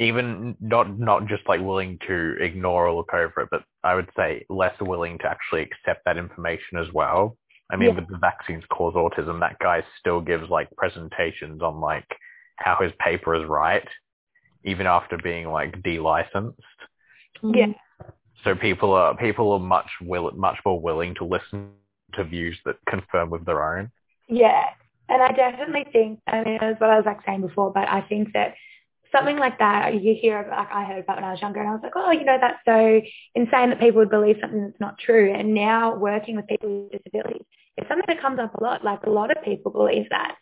[0.00, 4.08] even not not just like willing to ignore or look over it, but I would
[4.16, 7.36] say less willing to actually accept that information as well.
[7.70, 7.96] I mean, Yeah.
[7.96, 12.06] with the vaccines cause autism, that guy still gives like presentations on like
[12.56, 13.86] how his paper is right,
[14.64, 16.60] even after being like delicensed.
[17.42, 17.74] Yeah.
[18.42, 21.72] So people are people are much will much more willing to listen
[22.14, 23.92] to views that confirm with their own.
[24.28, 24.64] Yeah,
[25.10, 28.00] and I definitely think, I mean, as what I was like saying before, but I
[28.00, 28.54] think that
[29.12, 31.68] something like that you hear about, like I heard about when I was younger, and
[31.68, 33.00] I was like, oh, you know, that's so
[33.34, 35.32] insane that people would believe something that's not true.
[35.32, 37.46] And now working with people with disabilities,
[37.76, 38.84] it's something that comes up a lot.
[38.84, 40.36] Like a lot of people believe that.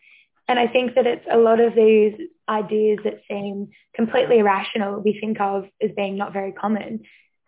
[0.48, 2.14] And I think that it's a lot of these
[2.48, 7.00] ideas that seem completely irrational we think of as being not very common.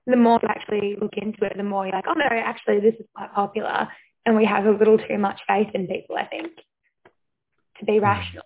[0.06, 2.94] The more you actually look into it, the more you're like, oh no, actually this
[3.00, 3.88] is quite popular
[4.26, 6.52] and we have a little too much faith in people, I think,
[7.78, 8.04] to be hmm.
[8.04, 8.44] rational.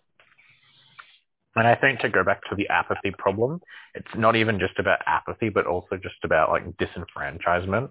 [1.56, 3.60] And I think to go back to the apathy problem,
[3.94, 7.90] it's not even just about apathy, but also just about like disenfranchisement,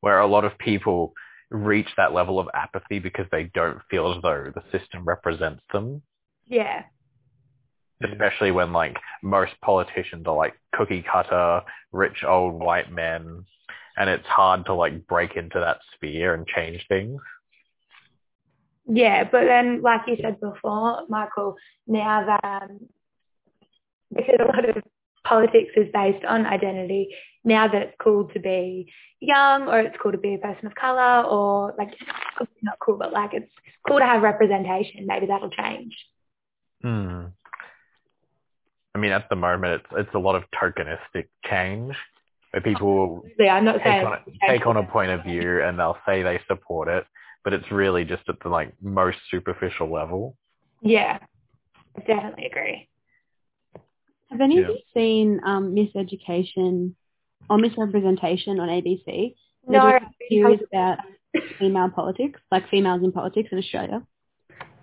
[0.00, 1.12] where a lot of people
[1.50, 6.02] reach that level of apathy because they don't feel as though the system represents them,
[6.46, 6.84] Yeah.
[8.02, 11.62] especially when like most politicians are like cookie cutter,
[11.92, 13.44] rich old white men,
[13.96, 17.20] and it's hard to like break into that sphere and change things.
[18.86, 22.80] Yeah, but then, like you said before, Michael, now that um,
[24.14, 24.82] because a lot of
[25.24, 27.08] politics is based on identity,
[27.44, 30.74] now that it's cool to be young or it's cool to be a person of
[30.74, 31.94] colour or like
[32.62, 33.50] not cool, but like it's
[33.86, 35.06] cool to have representation.
[35.06, 35.94] Maybe that'll change.
[36.82, 37.26] Hmm.
[38.94, 41.94] I mean, at the moment, it's it's a lot of tokenistic change
[42.50, 45.78] where people Yeah, I'm not take saying on, take on a point of view and
[45.78, 47.04] they'll say they support it,
[47.42, 50.36] but it's really just at the like most superficial level.
[50.80, 51.18] Yeah,
[51.96, 52.88] I definitely agree.
[54.30, 54.74] Have any of Yeah.
[54.74, 56.94] you seen um, Miseducation
[57.50, 59.34] or Misrepresentation on ABC?
[59.66, 60.98] No, do a I've been series told- about
[61.58, 64.02] female politics, like females in politics in Australia.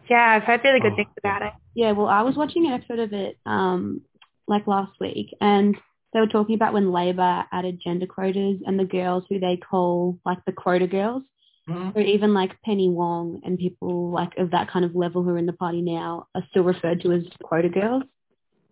[0.10, 1.54] yeah, I've heard really good Oh, things about it.
[1.74, 4.02] Yeah, well, I was watching an episode of it um,
[4.48, 5.78] like last week, and
[6.14, 10.20] they were talking about when Labor added gender quotas and the girls who they call
[10.26, 11.24] like the quota girls,
[11.70, 15.38] or even like Penny Wong and people like of that kind of level who are
[15.38, 18.04] in the party now are still referred to as quota girls.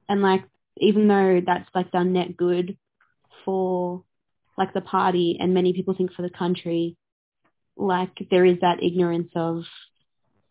[0.10, 0.44] And like,
[0.80, 2.78] even though that's like done net good
[3.46, 4.04] for
[4.58, 6.98] like the party and many people think for the country,
[7.78, 9.64] like there is that ignorance of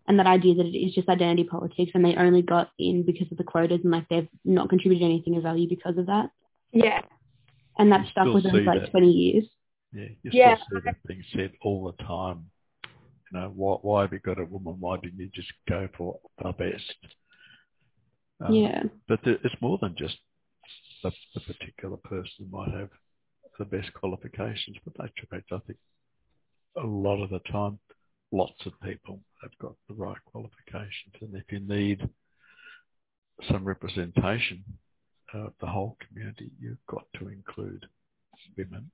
[0.07, 3.31] and that idea that it is just identity politics and they only got in because
[3.31, 6.31] of the quotas and like they've not contributed anything of value because of that.
[6.73, 7.03] Yeah,
[7.79, 8.91] And that's You stuck with them for like that.
[8.91, 9.45] 20 years.
[9.93, 10.57] Yeah, you Yeah.
[10.57, 12.51] still see that being said all the time.
[13.31, 14.77] You know, why, why have you got a woman?
[14.81, 16.95] Why didn't you just go for the best?
[18.41, 18.83] Um, yeah.
[19.09, 20.17] But it's more than just
[21.03, 22.91] the, the particular person might have
[23.59, 25.49] the best qualifications, but attributes.
[25.53, 25.79] I think
[26.77, 27.79] a lot of the time,
[28.31, 32.09] lots of people have got the right qualifications, and if you need
[33.51, 34.65] some representation
[35.35, 37.85] of the whole community, you've got to include
[38.57, 38.91] women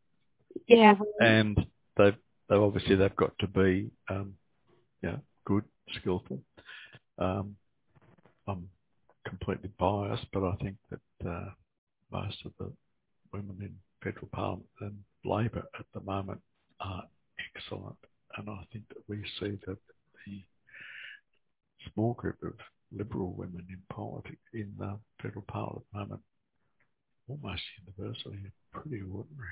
[0.66, 1.66] yeah, and
[1.96, 2.16] they've,
[2.48, 4.34] they obviously they've got to be um,
[5.02, 5.64] know, good,
[6.00, 6.40] skillful.
[7.18, 7.56] Um,
[8.46, 8.68] I'm
[9.24, 11.50] completely biased, but I think that uh,
[12.12, 12.72] most of the
[13.32, 16.40] women in federal parliament and Labor at the moment
[16.80, 17.04] are
[17.56, 17.96] excellent,
[18.36, 19.78] and I think that we see that
[20.26, 20.42] the
[21.92, 22.54] small group of
[22.96, 26.20] Liberal women in politics in the federal parliament at the moment,
[27.28, 27.62] almost
[27.98, 29.48] universally, are pretty ordinary.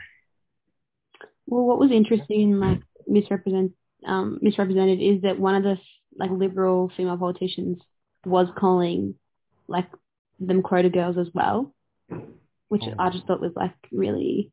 [1.47, 3.73] Well, what was interesting, like misrepresent,
[4.07, 5.77] um, Ms Represented, is that one of the
[6.17, 7.79] like liberal female politicians
[8.25, 9.15] was calling
[9.73, 9.89] like
[10.39, 11.75] them quota girls as well,
[12.69, 12.95] which oh.
[12.99, 14.53] I just thought was like really,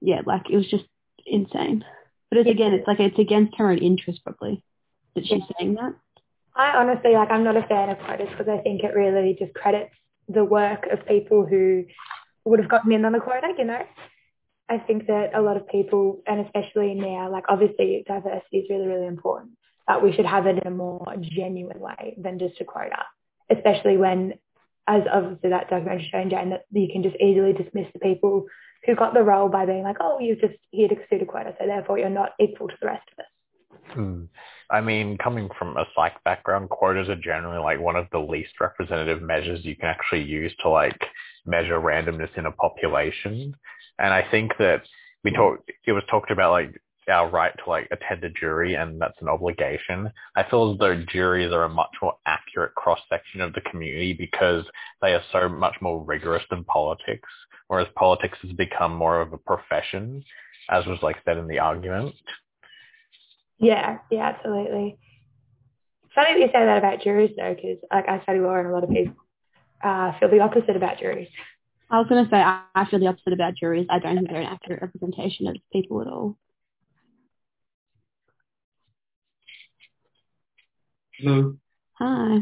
[0.00, 0.84] yeah, like it was just
[1.24, 1.84] insane.
[2.30, 4.62] But it's again, it's like it's against her own interest probably
[5.14, 5.94] that she's saying that.
[6.54, 9.54] I honestly like I'm not a fan of quotas because I think it really just
[9.54, 9.94] credits
[10.28, 11.84] the work of people who
[12.44, 13.82] would have gotten in on a quota, you know.
[14.68, 18.86] I think that a lot of people, and especially now, like obviously diversity is really,
[18.86, 19.52] really important,
[19.86, 23.04] but we should have it in a more genuine way than just a quota,
[23.50, 24.34] especially when,
[24.86, 28.46] as obviously that documentary showing Jane, that you can just easily dismiss the people
[28.84, 31.54] who got the role by being like, oh, you're just here to suit a quota,
[31.58, 33.94] so therefore you're not equal to the rest of us.
[33.94, 34.24] Hmm.
[34.70, 38.52] I mean, coming from a psych background, quotas are generally like one of the least
[38.60, 40.98] representative measures you can actually use to like
[41.44, 43.54] measure randomness in a population.
[43.98, 44.82] And I think that
[45.22, 49.00] we talked, it was talked about like our right to like attend a jury and
[49.00, 50.10] that's an obligation.
[50.36, 54.12] I feel as though juries are a much more accurate cross section of the community
[54.12, 54.64] because
[55.00, 57.28] they are so much more rigorous than politics,
[57.68, 60.22] whereas politics has become more of a profession,
[60.70, 62.14] as was like said in the argument.
[63.58, 64.98] Yeah, yeah, absolutely.
[66.14, 68.72] Funny that you say that about juries though, because like I study law and a
[68.72, 69.14] lot of people
[69.82, 71.28] uh, feel the opposite about juries.
[71.90, 73.86] I was going to say I, I feel the opposite about juries.
[73.88, 76.36] I don't think they're an accurate representation of people at all.
[81.18, 81.56] Hello.
[81.98, 82.38] Hi.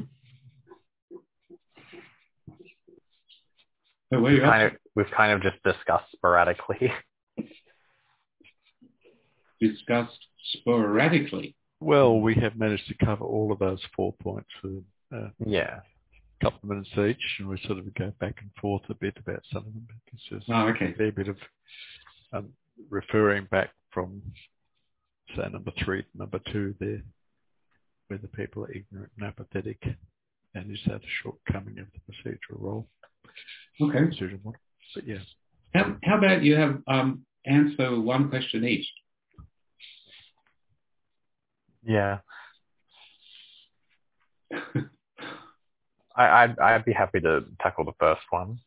[4.12, 6.92] So where are you kind of we've kind of just discussed sporadically.
[9.60, 10.18] Discussed
[10.54, 11.54] sporadically.
[11.80, 14.84] Well, we have managed to cover all of those four points within
[15.14, 15.80] uh, yeah.
[16.40, 19.16] a couple of minutes each, and we sort of go back and forth a bit
[19.18, 19.86] about some of them.
[20.12, 21.36] It's just Oh, a fair bit of
[22.32, 22.48] um,
[22.90, 24.22] referring back from,
[25.36, 27.02] say, number three to number two there,
[28.14, 29.82] where the people are ignorant and apathetic,
[30.54, 32.88] and is that a shortcoming of the procedural role,
[33.80, 33.98] Okay.
[33.98, 34.60] procedural model?
[34.94, 35.18] But yeah,
[35.74, 38.86] How, how about you have um, answer one question each?
[41.84, 42.18] Yeah.
[46.16, 48.58] I, I'd I'd be happy to tackle the first one.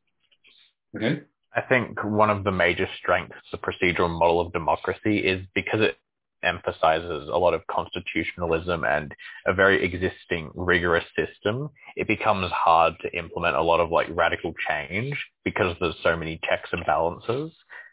[0.95, 1.21] Okay.
[1.55, 5.79] I think one of the major strengths of the procedural model of democracy is because
[5.81, 5.97] it
[6.43, 9.13] emphasizes a lot of constitutionalism and
[9.45, 14.53] a very existing rigorous system, it becomes hard to implement a lot of like radical
[14.67, 17.51] change because there's so many checks and balances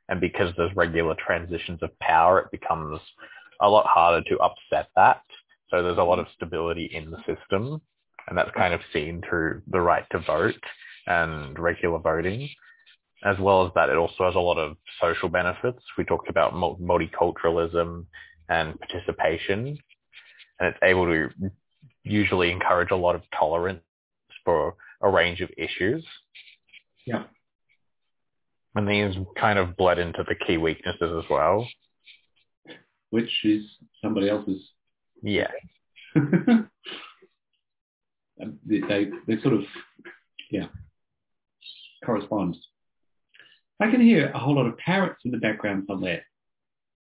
[0.09, 3.01] and because there's regular transitions of power, it becomes
[3.61, 5.23] a lot harder to upset that.
[5.71, 7.81] So there's a lot of stability in the system
[8.29, 10.55] and that's kind of seen through the right to vote
[11.07, 12.49] and regular voting
[13.25, 15.83] as well as that, it also has a lot of social benefits.
[15.97, 18.05] We talked about multiculturalism
[18.49, 19.79] and participation,
[20.61, 21.29] and it's able to
[22.03, 23.81] usually encourage a lot of tolerance
[24.45, 26.05] for a range of issues.
[27.07, 27.25] Yeah.
[28.75, 31.67] And these kind of bled into the key weaknesses as well.
[33.11, 33.63] Which is
[34.03, 34.61] somebody else's.
[35.23, 35.51] Yeah.
[36.17, 36.67] they,
[38.67, 39.63] they, they sort of,
[40.51, 40.67] yeah,
[42.05, 42.57] correspond.
[43.81, 46.25] I can hear a whole lot of parrots in the background somewhere.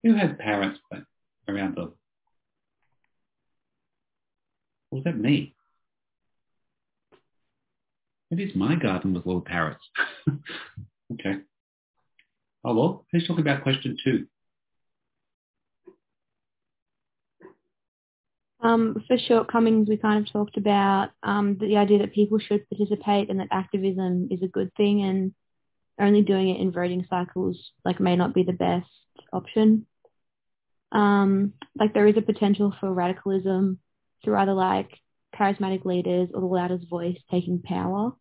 [0.04, 0.80] Who has parrots
[1.48, 1.94] around them?
[4.92, 5.56] Or was that me?
[8.30, 9.84] Maybe it's my garden with little parrots.
[11.14, 11.36] okay.
[12.64, 14.28] Oh well, who's talking about question two?
[18.60, 23.30] Um, for shortcomings, we kind of talked about um, the idea that people should participate
[23.30, 25.34] and that activism is a good thing and
[26.00, 28.88] only doing it in voting cycles like may not be the best
[29.32, 29.86] option.
[30.92, 33.80] Um, like there is a potential for radicalism
[34.24, 34.90] through either like
[35.38, 38.14] charismatic leaders or the loudest voice taking power.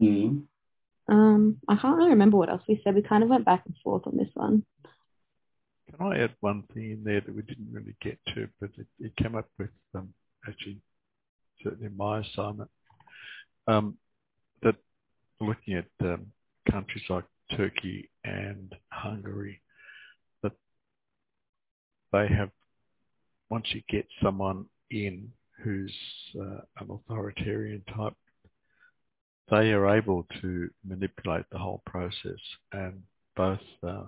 [0.00, 0.44] Mm.
[1.08, 2.94] Um, I can't really remember what else we said.
[2.94, 4.64] We kind of went back and forth on this one.
[5.90, 8.86] Can I add one thing in there that we didn't really get to, but it,
[9.00, 10.12] it came up with um,
[10.46, 10.80] actually
[11.62, 12.70] certainly my assignment
[13.66, 13.96] um,
[14.62, 14.76] that
[15.40, 16.26] looking at um,
[16.70, 17.24] countries like
[17.56, 19.67] Turkey and Hungary that
[22.12, 22.50] they have,
[23.50, 25.32] once you get someone in
[25.62, 25.94] who's
[26.40, 28.14] uh, an authoritarian type,
[29.50, 32.40] they are able to manipulate the whole process.
[32.72, 33.02] And
[33.36, 34.04] both uh,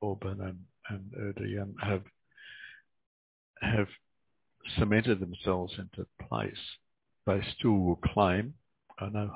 [0.00, 0.58] Orban and,
[0.88, 2.02] and Erdogan have
[3.60, 3.88] have
[4.78, 6.52] cemented themselves into place.
[7.26, 8.54] They still will claim,
[8.98, 9.30] I know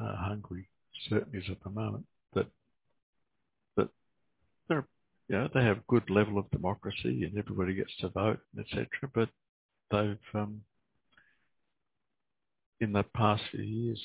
[0.00, 0.68] uh, Hungary
[1.08, 2.46] certainly is at the moment, that
[3.76, 3.88] that
[4.68, 4.86] they're
[5.28, 8.86] you know, they have good level of democracy and everybody gets to vote, etc.
[9.12, 9.28] But
[9.90, 10.60] they've um,
[12.80, 14.02] in the past few years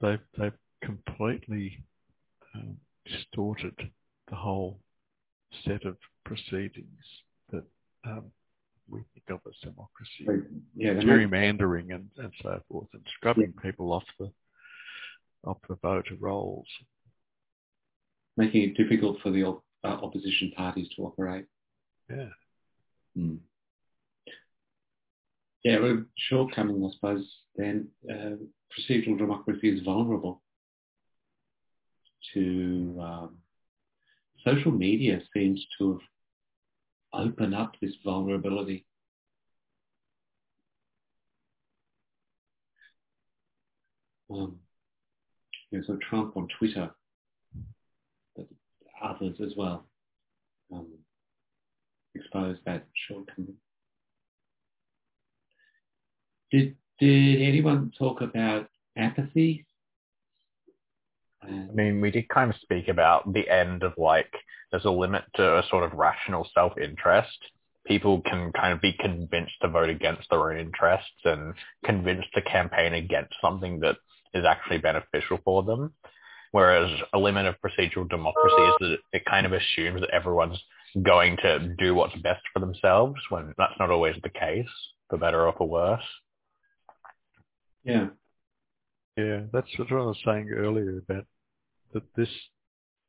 [0.00, 1.84] they've they've completely
[2.54, 2.76] um,
[3.06, 3.74] distorted
[4.30, 4.80] the whole
[5.64, 7.04] set of proceedings
[7.50, 7.64] that
[8.06, 8.24] um,
[8.88, 13.70] we think of as democracy, yeah, gerrymandering and, and so forth, and scrubbing yeah.
[13.70, 14.30] people off the
[15.44, 16.66] of the voter rolls.
[18.36, 19.44] Making it difficult for the
[19.84, 21.46] uh, opposition parties to operate.
[22.10, 22.28] Yeah.
[23.16, 23.38] Mm.
[25.64, 25.94] Yeah, a
[26.28, 28.36] shortcoming, I suppose, then uh,
[28.72, 30.42] procedural democracy is vulnerable
[32.34, 33.38] to um,
[34.44, 36.00] social media seems to
[37.12, 38.84] have opened up this vulnerability.
[44.30, 44.58] Um,
[45.86, 46.90] so Trump on Twitter,
[49.04, 49.86] others as well,
[50.72, 50.86] um,
[52.14, 53.54] exposed that shortcoming.
[56.50, 59.66] Did did anyone talk about apathy?
[61.42, 64.32] I mean, we did kind of speak about the end of like
[64.70, 67.38] there's a limit to a sort of rational self-interest.
[67.86, 71.54] People can kind of be convinced to vote against their own interests and
[71.84, 73.96] convinced to campaign against something that
[74.32, 75.92] is actually beneficial for them.
[76.54, 80.62] Whereas a limit of procedural democracy is that it kind of assumes that everyone's
[81.02, 84.68] going to do what's best for themselves when that's not always the case,
[85.10, 86.04] for better or for worse.
[87.82, 88.06] Yeah.
[89.16, 91.26] Yeah, that's what I was saying earlier about
[91.92, 92.28] that this,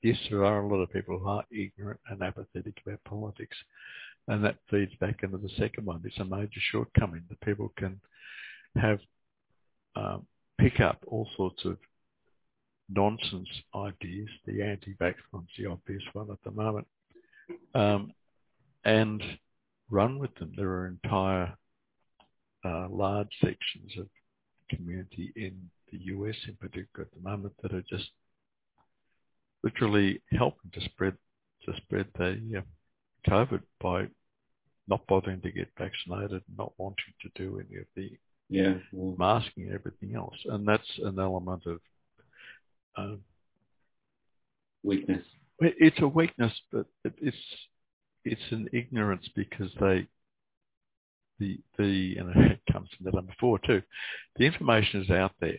[0.01, 3.57] yes, there are a lot of people who are ignorant and apathetic about politics.
[4.27, 6.01] And that feeds back into the second one.
[6.03, 8.01] It's a major shortcoming that people can
[8.76, 8.99] have
[9.95, 10.26] um,
[10.59, 11.77] pick up all sorts of
[12.90, 14.30] nonsense ideas.
[14.45, 16.88] The anti-vax one's the obvious one at the moment,
[17.74, 18.12] um,
[18.84, 19.24] and
[19.90, 20.53] run with them.
[20.56, 21.53] There are entire
[22.64, 24.07] uh, large sections of
[24.70, 28.10] community in the US in particular at the moment that are just
[29.64, 31.16] literally helping to spread
[31.66, 34.07] to spread the uh, COVID by
[34.88, 38.12] not bothering to get vaccinated, not wanting to do any of the
[38.49, 41.80] yeah, masking everything else, and that's an element of
[42.97, 43.19] um,
[44.84, 45.23] weakness.
[45.59, 47.38] It's a weakness, but it's
[48.26, 50.07] it's an ignorance because they
[51.39, 53.81] the the and it comes to the number four too.
[54.38, 55.57] The information is out there,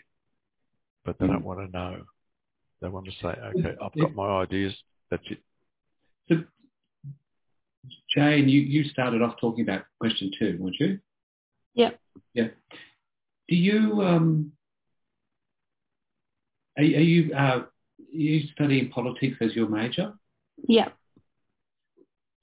[1.05, 1.33] but they mm.
[1.33, 2.03] don't want to know.
[2.83, 4.75] They want to say, okay, I've got my ideas.
[5.11, 5.39] That's it.
[6.29, 6.45] So,
[8.15, 10.99] Jane, you, you started off talking about question two, weren't you?
[11.75, 11.99] Yep.
[12.35, 12.49] Yeah.
[13.49, 14.53] Do you um
[16.79, 17.69] are, are you uh, are
[18.11, 20.15] you studying politics as your major?
[20.69, 20.89] Yeah.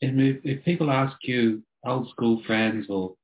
[0.02, 3.16] And if, if people ask you, old school friends or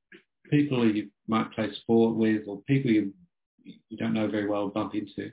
[0.50, 3.14] people you might play sport with or people you
[3.64, 5.32] you don't know very well bump into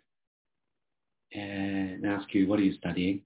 [1.32, 3.23] and ask you, what are you studying?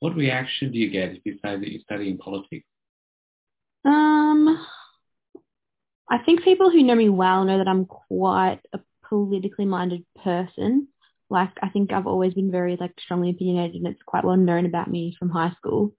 [0.00, 2.66] What reaction do you get if you say that you're studying politics?
[3.84, 4.64] Um,
[6.08, 10.88] I think people who know me well know that I'm quite a politically minded person.
[11.32, 14.66] Like I think I've always been very like strongly opinionated and it's quite well known
[14.66, 15.94] about me from high school.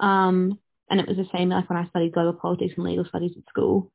[0.00, 0.58] Um,
[0.90, 3.48] and it was the same like when I studied global politics and legal studies at
[3.48, 3.92] school.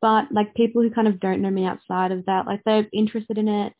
[0.00, 3.38] But like people who kind of don't know me outside of that, like they're interested
[3.38, 3.72] in it.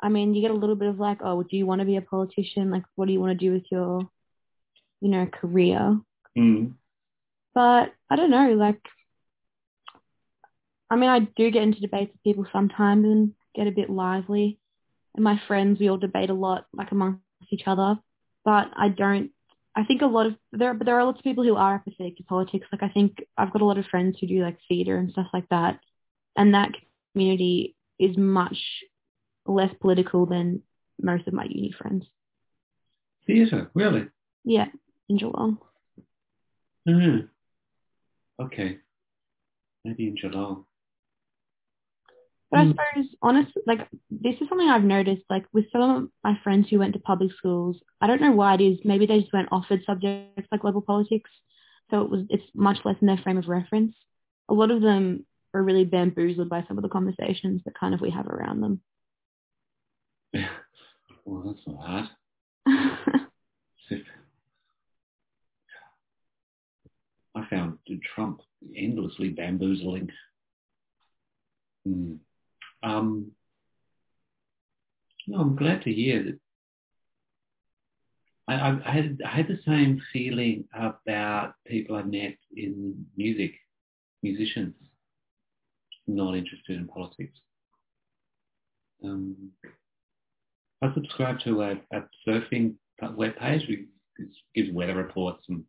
[0.00, 1.96] I mean, you get a little bit of like, oh, do you want to be
[1.96, 2.70] a politician?
[2.70, 4.08] Like, what do you want to do with your,
[5.00, 5.98] you know, career?
[6.38, 6.74] Mm.
[7.52, 8.80] But I don't know, like,
[10.88, 14.59] I mean, I do get into debates with people sometimes and get a bit lively.
[15.14, 17.20] And my friends, we all debate a lot, like amongst
[17.50, 17.98] each other.
[18.44, 19.32] But I don't
[19.74, 22.16] I think a lot of there, but there are lots of people who are apathetic
[22.16, 22.66] to politics.
[22.72, 25.28] Like I think I've got a lot of friends who do like theatre and stuff
[25.32, 25.78] like that,
[26.36, 26.70] and that
[27.12, 28.58] community is much
[29.46, 30.62] less political than
[31.00, 32.04] most of my uni friends.
[33.26, 34.08] Theatre, really?
[34.44, 34.66] Yeah,
[35.08, 35.58] in Geelong.
[36.88, 37.28] Mm.
[38.42, 38.78] Okay,
[39.84, 40.64] maybe in Geelong.
[42.50, 42.70] But I hmm.
[42.70, 46.78] suppose, honestly, like this is something I've noticed, like with some of my friends who
[46.78, 47.76] went to public schools.
[48.00, 48.78] I don't know why it is.
[48.84, 51.30] Maybe they just weren't offered subjects like global politics,
[51.90, 53.94] so it was it's much less in their frame of reference.
[54.48, 58.00] A lot of them are really bamboozled by some of the conversations that kind of
[58.00, 58.80] we have around them.
[60.32, 60.48] Yeah.
[61.26, 62.08] Well, that's not hard.
[67.36, 67.78] I found
[68.14, 68.40] Trump
[68.76, 70.08] endlessly bamboozling.
[71.86, 72.14] Hmm.
[72.82, 73.32] Um,
[75.26, 76.38] no, I'm glad to hear that.
[78.48, 83.52] I, I, had I had the same feeling about people I met in music,
[84.22, 84.74] musicians,
[86.08, 87.38] not interested in politics.
[89.04, 89.52] Um,
[90.82, 92.74] I subscribe to a, a surfing
[93.14, 95.64] web page which gives weather reports and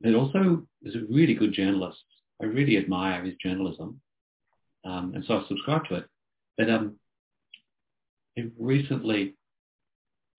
[0.00, 2.02] it also is a really good journalist.
[2.40, 4.00] I really admire his journalism.
[4.88, 6.04] Um, and so I subscribed to it.
[6.56, 6.96] But um,
[8.34, 9.34] he recently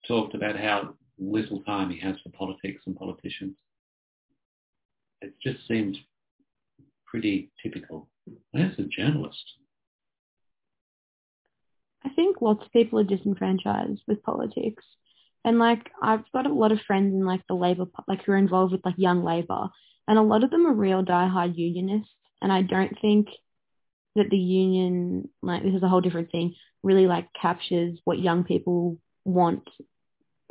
[0.08, 3.54] talked about how little time he has for politics and politicians.
[5.20, 5.96] It just seemed
[7.06, 8.08] pretty typical.
[8.54, 9.42] As a journalist.
[12.04, 14.84] I think lots of people are disenfranchised with politics.
[15.44, 18.36] And like I've got a lot of friends in like the Labour, like who are
[18.36, 19.68] involved with like Young Labour,
[20.06, 22.14] and a lot of them are real diehard unionists.
[22.42, 23.28] And I don't think
[24.16, 28.44] that the union, like this is a whole different thing, really like captures what young
[28.44, 29.68] people want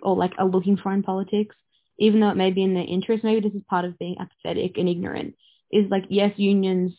[0.02, 1.56] or like are looking for in politics,
[1.98, 3.24] even though it may be in their interest.
[3.24, 5.36] Maybe this is part of being apathetic and ignorant.
[5.72, 6.98] Is like yes, unions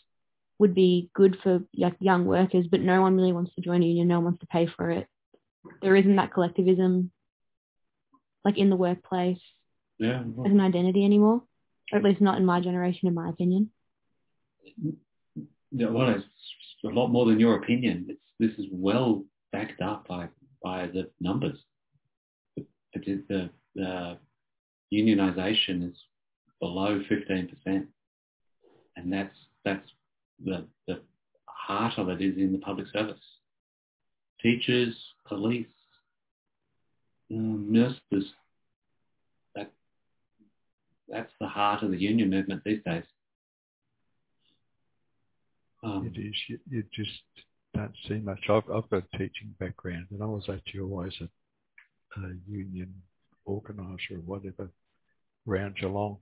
[0.59, 3.87] would be good for like young workers, but no one really wants to join a
[3.87, 4.09] union.
[4.09, 5.07] No one wants to pay for it.
[5.82, 7.11] There isn't that collectivism,
[8.45, 9.41] like in the workplace,
[9.99, 11.43] yeah, as an identity anymore,
[11.93, 13.70] or at least not in my generation, in my opinion
[15.73, 16.25] well, it's
[16.85, 18.07] a lot more than your opinion.
[18.09, 20.29] It's, this is well backed up by,
[20.63, 21.59] by the numbers.
[22.57, 22.65] The,
[23.29, 24.19] the, the
[24.93, 25.97] unionization is
[26.61, 27.87] below 15%.
[28.97, 29.35] And that's,
[29.65, 29.89] that's
[30.45, 31.01] the, the
[31.47, 33.21] heart of it is in the public service.
[34.43, 34.95] Teachers,
[35.27, 35.67] police,
[37.31, 38.31] um, nurses,
[39.55, 39.71] that,
[41.09, 43.05] that's the heart of the union movement these days.
[45.82, 46.35] Um, it is.
[46.48, 47.11] You, you, just
[47.74, 48.40] don't see much.
[48.48, 52.93] I've, I've got a teaching background, and I was actually always a, a union
[53.44, 54.70] organiser or whatever
[55.48, 56.19] around Geelong.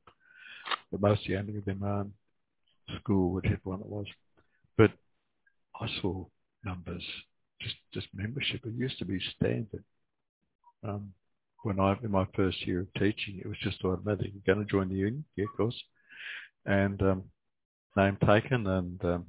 [0.90, 2.12] But mostly only within my own
[3.00, 4.06] school, whichever one it was.
[4.76, 4.92] But
[5.80, 6.26] I saw
[6.64, 7.04] numbers,
[7.60, 8.64] just just membership.
[8.64, 9.84] It used to be standard.
[10.84, 11.12] Um,
[11.62, 14.30] when I in my first year of teaching, it was just automatic.
[14.32, 15.82] You're going to join the union, yeah, of course,
[16.66, 17.24] and um,
[17.96, 19.26] name taken, and um,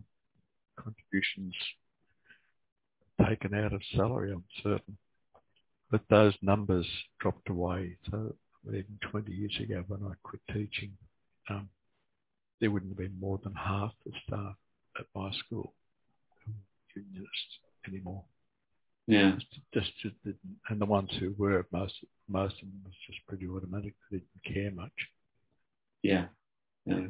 [0.84, 1.53] contributions
[3.27, 4.97] taken out of salary, I'm certain.
[5.91, 6.88] But those numbers
[7.19, 7.97] dropped away.
[8.10, 8.35] So
[8.68, 10.91] even 20 years ago when I quit teaching,
[11.49, 11.69] um,
[12.60, 14.56] there wouldn't have been more than half the staff
[14.99, 15.73] at my school
[16.45, 18.23] who unionists anymore.
[19.07, 19.38] Yeah.
[19.73, 20.15] Just, just
[20.69, 21.95] and the ones who were, most
[22.27, 23.95] most of them was just pretty automatic.
[24.11, 24.91] They didn't care much.
[26.03, 26.26] Yeah.
[26.85, 27.07] Yeah.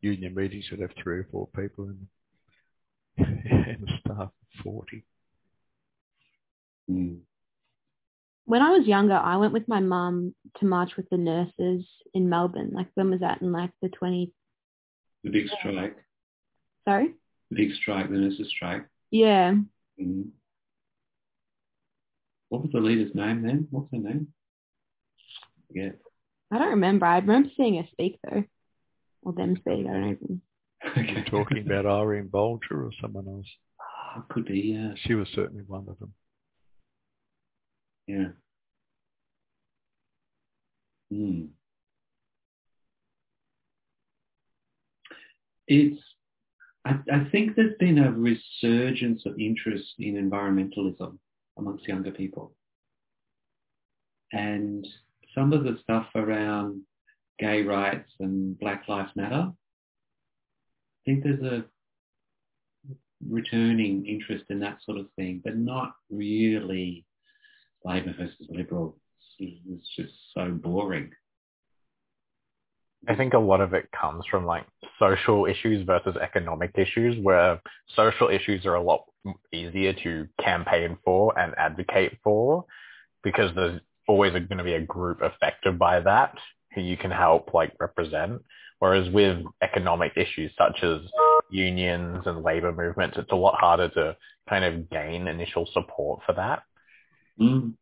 [0.00, 2.08] You union meetings would have three or four people in them,
[3.50, 4.32] and the staff of
[4.62, 5.04] forty.
[6.90, 7.20] Mm.
[8.44, 12.28] When I was younger, I went with my mum to march with the nurses in
[12.28, 12.70] Melbourne.
[12.72, 14.32] Like when was that in like the twenty?
[15.24, 15.96] The big strike.
[16.86, 17.14] Sorry.
[17.50, 18.08] The big strike.
[18.08, 18.86] The nurses strike.
[19.10, 19.54] Yeah.
[20.00, 20.28] Mm.
[22.48, 23.68] What was the leader's name then?
[23.70, 24.28] What's her name?
[25.70, 25.90] Yeah.
[26.50, 27.04] I don't remember.
[27.04, 28.44] I remember seeing her speak though,
[29.22, 29.86] or them speak.
[29.86, 30.40] I don't even.
[30.96, 33.46] You're talking about Irene Bolger or someone else?
[34.16, 34.92] Oh, could be, yeah.
[35.06, 36.14] She was certainly one of them.
[38.06, 38.28] Yeah.
[41.10, 41.46] Hmm.
[45.66, 46.00] It's,
[46.84, 51.18] I, I think there's been a resurgence of interest in environmentalism
[51.58, 52.54] amongst younger people.
[54.32, 54.86] And
[55.34, 56.82] some of the stuff around
[57.38, 59.52] gay rights and Black Lives Matter,
[61.08, 61.64] think there's a
[63.26, 67.06] returning interest in that sort of thing, but not really
[67.84, 68.98] Labor versus Liberal.
[69.38, 71.12] It's just so boring.
[73.08, 74.66] I think a lot of it comes from like
[74.98, 77.60] social issues versus economic issues, where
[77.94, 79.04] social issues are a lot
[79.52, 82.66] easier to campaign for and advocate for
[83.22, 86.34] because there's always going to be a group affected by that
[86.74, 88.42] who you can help like represent.
[88.78, 91.00] Whereas with economic issues such as
[91.50, 94.16] unions and labor movements, it's a lot harder to
[94.48, 96.62] kind of gain initial support for that.
[97.40, 97.74] Mm.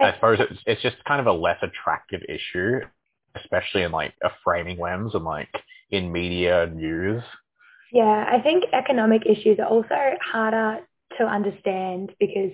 [0.00, 2.80] I suppose it's it's just kind of a less attractive issue,
[3.36, 5.52] especially in like a framing lens and like
[5.90, 7.22] in media news.
[7.92, 10.80] Yeah, I think economic issues are also harder
[11.18, 12.52] to understand because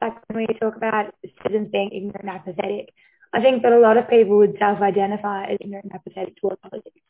[0.00, 2.92] like when we talk about citizens being ignorant and apathetic,
[3.32, 7.00] I think that a lot of people would self-identify as ignorant and apathetic towards politics.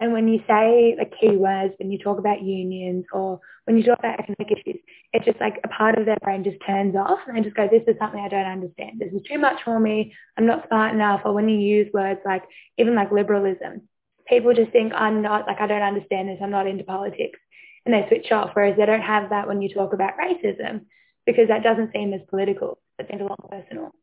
[0.00, 3.84] And when you say the key words, when you talk about unions or when you
[3.84, 4.80] talk about economic issues,
[5.12, 7.68] it's just like a part of their brain just turns off and they just go,
[7.70, 8.98] this is something I don't understand.
[8.98, 10.12] This is too much for me.
[10.36, 11.20] I'm not smart enough.
[11.24, 12.42] Or when you use words like,
[12.76, 13.82] even like liberalism,
[14.26, 16.38] people just think I'm not, like I don't understand this.
[16.42, 17.38] I'm not into politics.
[17.86, 18.50] And they switch off.
[18.54, 20.86] Whereas they don't have that when you talk about racism
[21.24, 22.78] because that doesn't seem as political.
[22.98, 23.94] It seems a lot more personal.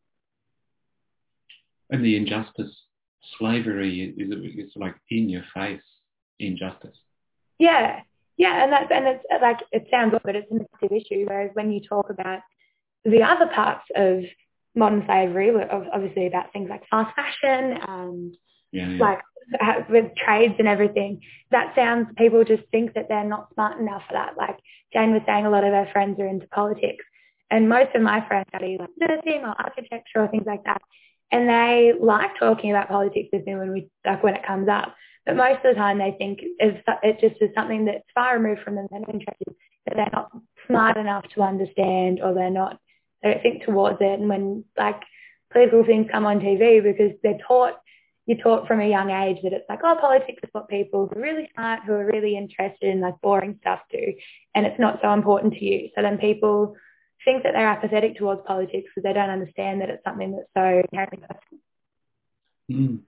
[1.92, 2.74] And the injustice
[3.38, 5.82] slavery is it's like in your face
[6.40, 6.98] injustice.
[7.60, 8.00] Yeah,
[8.38, 11.26] yeah, and that's and it's like it sounds good, but it's a massive issue.
[11.28, 12.40] Whereas when you talk about
[13.06, 14.24] the other parts of
[14.74, 15.52] modern slavery,
[15.94, 18.36] obviously about things like fast fashion and
[18.72, 19.00] yeah, yeah.
[19.00, 24.04] like with trades and everything, that sounds people just think that they're not smart enough
[24.08, 24.38] for that.
[24.38, 24.58] Like
[24.94, 27.04] Jane was saying, a lot of her friends are into politics,
[27.50, 30.82] and most of my friends study like nursing or architecture or things like that
[31.32, 34.96] and they like talking about politics with me when we like when it comes up.
[35.26, 38.76] But most of the time, they think it just is something that's far removed from
[38.76, 38.88] them.
[38.90, 39.56] They're not interested.
[39.86, 40.32] That they're not
[40.68, 42.80] smart enough to understand, or they're not.
[43.22, 44.20] They don't think towards it.
[44.20, 45.02] And when like
[45.52, 47.76] political things come on TV, because they're taught,
[48.26, 51.20] you're taught from a young age that it's like, oh, politics is what people who
[51.20, 54.14] are really smart, who are really interested in like boring stuff do,
[54.56, 55.90] and it's not so important to you.
[55.96, 56.76] So then people
[57.26, 60.82] think that they're apathetic towards politics because they don't understand that it's something that's so
[60.92, 61.62] inherently personal.
[62.72, 63.00] Mm.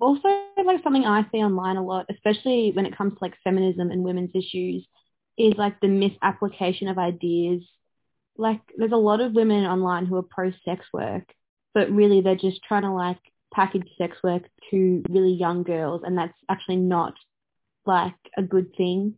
[0.00, 0.28] Also,
[0.64, 4.04] like something I see online a lot, especially when it comes to like feminism and
[4.04, 4.86] women's issues,
[5.38, 7.62] is like the misapplication of ideas.
[8.36, 11.24] Like there's a lot of women online who are pro sex work,
[11.72, 13.20] but really they're just trying to like
[13.54, 17.14] package sex work to really young girls, and that's actually not
[17.86, 19.14] like a good thing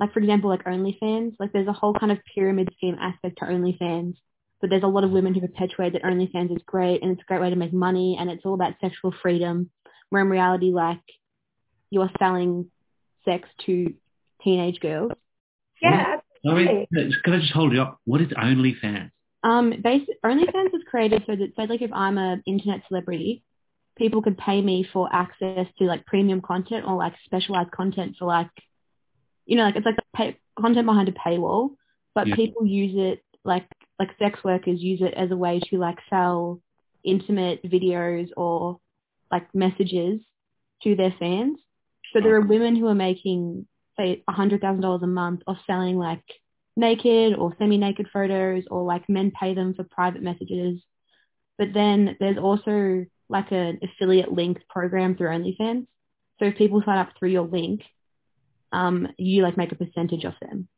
[0.00, 3.46] like for example, like OnlyFans, like there's a whole kind of pyramid scheme aspect to
[3.46, 4.14] OnlyFans,
[4.60, 7.24] but there's a lot of women who perpetuate that OnlyFans is great and it's a
[7.24, 9.70] great way to make money and it's all about sexual freedom,
[10.10, 11.00] where in reality, like
[11.90, 12.70] you're selling
[13.24, 13.94] sex to
[14.42, 15.12] teenage girls.
[15.82, 18.00] Yeah, Sorry, can I just hold you up?
[18.04, 19.10] What is OnlyFans?
[19.42, 23.42] Um, basic, OnlyFans is created so that, say, like if I'm an internet celebrity,
[23.96, 28.26] people could pay me for access to like premium content or like specialized content for
[28.26, 28.50] like
[29.48, 31.76] you know, like it's like the pay, content behind a paywall,
[32.14, 32.36] but Yeah.
[32.36, 33.66] people use it like
[33.98, 36.60] like sex workers use it as a way to like sell
[37.04, 38.80] intimate videos or
[39.32, 40.20] like messages
[40.84, 41.58] to their fans.
[42.12, 43.66] So there are women who are making
[43.98, 46.24] say a hundred thousand dollars a month of selling like
[46.76, 50.80] naked or semi-naked photos or like men pay them for private messages.
[51.58, 55.86] But then there's also like an affiliate link program through OnlyFans.
[56.38, 57.82] So if people sign up through your link,
[58.72, 60.68] um, you like make a percentage of them.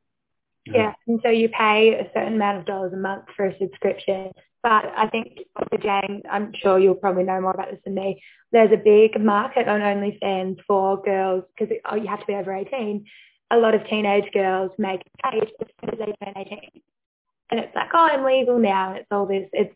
[0.66, 4.30] Yeah, and so you pay a certain amount of dollars a month for a subscription.
[4.62, 5.78] But I think, Dr.
[5.78, 8.22] Jane, I'm sure you'll probably know more about this than me.
[8.52, 12.54] There's a big market on OnlyFans for girls because oh, you have to be over
[12.54, 13.06] 18.
[13.52, 16.82] A lot of teenage girls make a page as soon as they turn 18.
[17.50, 18.92] And it's like, oh, I'm legal now.
[18.92, 19.48] It's all this.
[19.52, 19.74] It's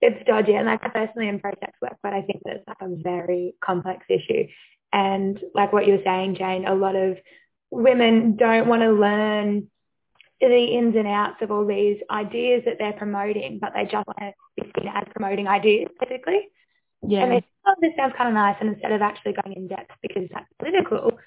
[0.00, 0.54] it's dodgy.
[0.54, 2.94] And like I personally am pro sex work, but I think that it's like a
[3.02, 4.46] very complex issue.
[4.92, 7.18] And like what you were saying, Jane, a lot of
[7.70, 9.68] women don't want to learn
[10.40, 14.18] the ins and outs of all these ideas that they're promoting, but they just want
[14.18, 16.48] to be seen as promoting ideas, basically.
[17.06, 17.22] Yeah.
[17.22, 18.56] And they think, oh, this sounds kind of nice.
[18.60, 21.18] And instead of actually going in depth because that's political,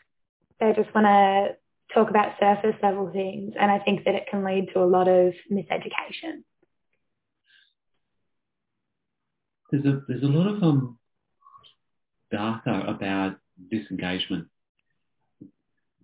[0.60, 1.56] they just want to
[1.94, 3.54] talk about surface level things.
[3.60, 6.44] And I think that it can lead to a lot of miseducation.
[9.72, 10.98] There's a there's a lot of um
[12.30, 13.38] data about
[13.70, 14.48] disengagement.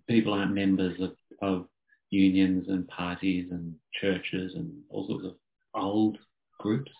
[0.08, 1.12] People aren't members of,
[1.42, 1.66] of
[2.10, 5.34] unions and parties and churches and all sorts of
[5.74, 6.18] old
[6.58, 6.90] groups.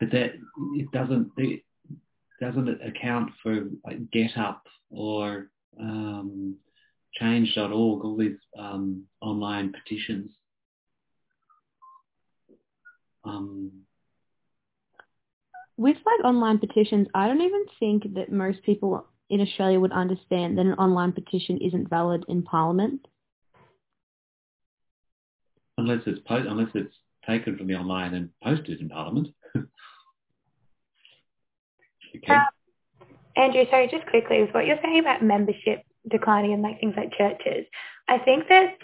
[0.00, 0.32] But that
[0.74, 1.62] it doesn't it
[2.40, 4.58] doesn't account for like GetUp
[4.90, 6.56] or um,
[7.14, 10.30] Change.org, all these um, online petitions.
[13.24, 13.72] Um,
[15.76, 20.58] With like online petitions, I don't even think that most people in Australia would understand
[20.58, 23.06] that an online petition isn't valid in Parliament.
[25.78, 26.94] unless it's po- unless it's
[27.26, 29.28] taken from the online and posted in Parliament.
[29.56, 29.68] okay.
[32.28, 32.44] Um,
[33.36, 37.12] Andrew, sorry, just quickly, with what you're saying about membership declining and like things like
[37.16, 37.64] churches,
[38.08, 38.76] I think that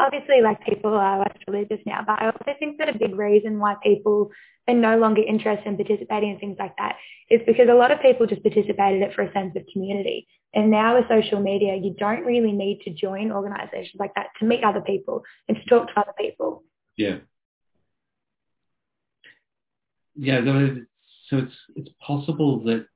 [0.00, 3.58] obviously like people are less religious now, but I also think that a big reason
[3.58, 4.30] why people
[4.68, 6.96] are no longer interested in participating in things like that
[7.28, 10.26] is because a lot of people just participated it for a sense of community.
[10.54, 14.46] And now with social media, you don't really need to join organisations like that to
[14.46, 16.64] meet other people and to talk to other people.
[16.96, 17.18] Yeah.
[20.16, 20.44] Yeah,
[21.30, 22.86] so it's it's possible that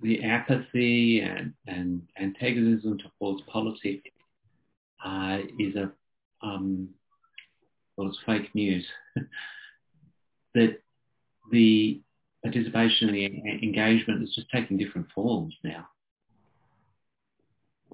[0.00, 4.08] the apathy and, and antagonism towards politics
[5.04, 5.92] uh, is a
[6.44, 6.88] um,
[7.96, 8.84] well, it's fake news.
[10.54, 10.78] that
[11.50, 12.00] the
[12.42, 15.88] participation, and the engagement is just taking different forms now.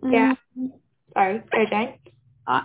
[0.03, 0.35] Yeah.
[0.59, 0.73] Mm,
[1.15, 1.99] Sorry, go Jane.
[2.47, 2.65] I,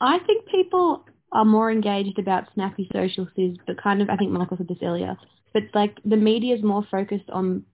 [0.00, 4.32] I think people are more engaged about snappy social cues, but kind of, I think
[4.32, 5.16] Michael said this earlier,
[5.54, 7.64] but like the media is more focused on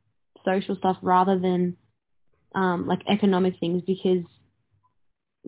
[0.44, 1.76] social stuff rather than
[2.54, 4.24] um, like economic things because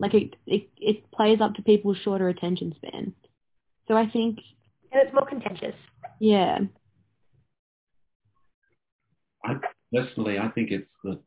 [0.01, 3.13] like it, it, it plays up to people's shorter attention span.
[3.87, 4.39] So I think,
[4.91, 5.75] And it's more contentious.
[6.19, 6.59] yeah,
[9.45, 9.55] I,
[9.93, 11.19] personally, I think it's the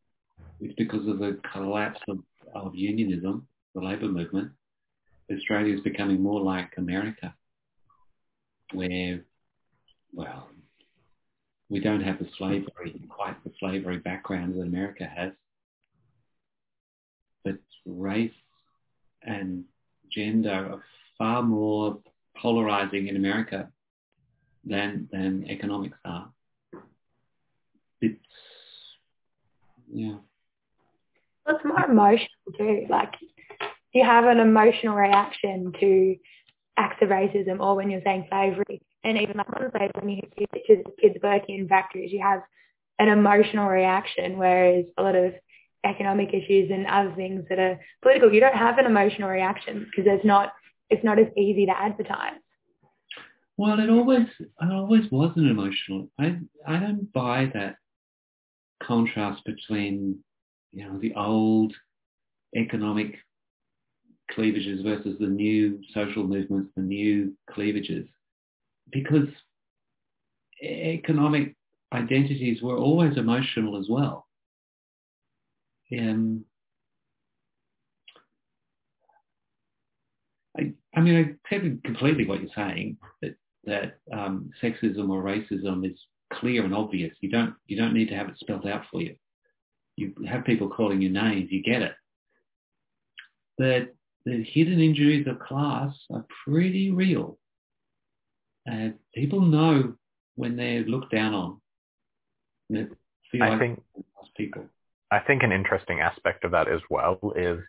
[0.59, 2.19] it's because of the collapse of,
[2.53, 4.51] of unionism, the labour movement.
[5.31, 7.33] Australia is becoming more like America,
[8.73, 9.25] where,
[10.13, 10.47] well,
[11.69, 15.31] we don't have the slavery, quite the slavery background that America has,
[17.43, 18.31] but race
[19.25, 19.65] and
[20.11, 20.83] gender are
[21.17, 21.99] far more
[22.41, 23.69] polarizing in America
[24.63, 26.29] than than economics are.
[28.01, 28.19] It's
[29.91, 30.17] yeah.
[31.47, 32.27] It's more emotional
[32.57, 32.85] too.
[32.89, 33.13] Like
[33.93, 36.15] you have an emotional reaction to
[36.77, 38.81] acts of racism or when you're saying slavery.
[39.03, 42.21] And even like on slavery, when you see pictures of kids working in factories, you
[42.21, 42.41] have
[42.99, 45.33] an emotional reaction, whereas a lot of
[45.85, 50.05] economic issues and other things that are political, you don't have an emotional reaction because
[50.05, 50.53] there's not,
[50.89, 52.39] it's not as easy to advertise.
[53.57, 56.09] Well, it always it always was an emotional.
[56.19, 57.77] I I don't buy that
[58.83, 60.19] contrast between
[60.73, 61.73] you know the old
[62.55, 63.15] economic
[64.31, 68.07] cleavages versus the new social movements, the new cleavages,
[68.91, 69.29] because
[70.61, 71.55] economic
[71.93, 74.24] identities were always emotional as well.
[75.91, 76.45] Um,
[80.57, 83.35] I, I mean, I get completely what you're saying that
[83.65, 85.97] that um, sexism or racism is
[86.33, 87.15] clear and obvious.
[87.21, 89.15] You don't you don't need to have it spelled out for you.
[89.97, 91.93] You have people calling you names, you get it.
[93.57, 93.95] But
[94.25, 97.37] the hidden injuries of class are pretty real.
[98.65, 99.93] And people know
[100.35, 101.61] when they're looked down on.
[103.41, 103.83] I like think
[104.35, 104.65] people.
[105.11, 107.59] I think an interesting aspect of that as well is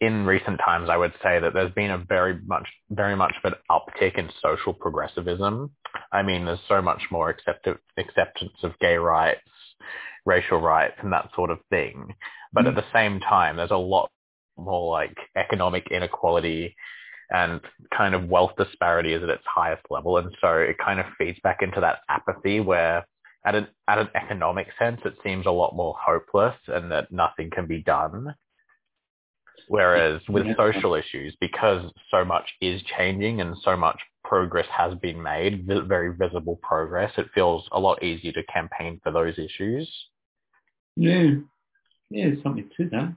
[0.00, 3.52] in recent times, I would say that there's been a very much, very much of
[3.52, 5.70] an uptick in social progressivism.
[6.10, 9.40] I mean, there's so much more acceptance, acceptance of gay rights,
[10.26, 12.14] racial rights, and that sort of thing.
[12.52, 12.76] But at mm.
[12.76, 14.10] the same time, there's a lot
[14.56, 16.74] more like economic inequality
[17.30, 17.60] and
[17.96, 20.18] kind of wealth disparity is at its highest level.
[20.18, 23.06] And so it kind of feeds back into that apathy where
[23.44, 27.50] at an, at an economic sense, it seems a lot more hopeless and that nothing
[27.50, 28.34] can be done.
[29.68, 35.22] Whereas with social issues, because so much is changing and so much progress has been
[35.22, 39.90] made, very visible progress, it feels a lot easier to campaign for those issues.
[40.96, 41.36] Yeah,
[42.10, 43.14] yeah, there's something to that.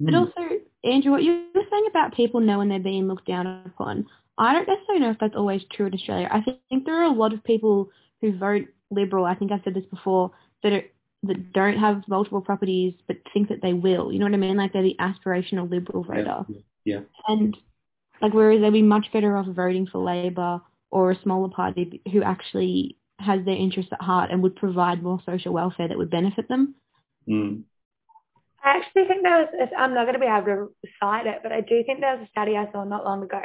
[0.00, 0.20] But hmm.
[0.20, 0.40] also,
[0.84, 4.06] Andrew, what you were saying about people knowing they're being looked down upon,
[4.38, 6.28] I don't necessarily know if that's always true in Australia.
[6.30, 7.90] I think there are a lot of people
[8.20, 10.30] who vote Liberal, I think I've said this before,
[10.62, 10.84] that are,
[11.24, 14.12] that don't have multiple properties but think that they will.
[14.12, 14.56] You know what I mean?
[14.56, 16.44] Like they're the aspirational Liberal voter.
[16.48, 16.56] Yeah.
[16.84, 17.00] yeah.
[17.28, 17.56] And
[18.20, 20.60] like whereas they'd be much better off voting for Labor
[20.90, 25.20] or a smaller party who actually has their interests at heart and would provide more
[25.24, 26.74] social welfare that would benefit them.
[27.28, 27.62] Mm.
[28.64, 31.50] I actually think there was, I'm not going to be able to cite it, but
[31.50, 33.40] I do think there was a study I saw not long ago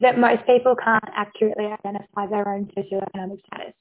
[0.00, 3.74] that most people can't accurately identify their own socioeconomic status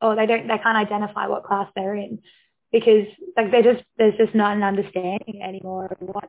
[0.00, 2.20] or they don't, they can't identify what class they're in
[2.72, 3.06] because
[3.36, 6.28] like they just, there's just not an understanding anymore of what,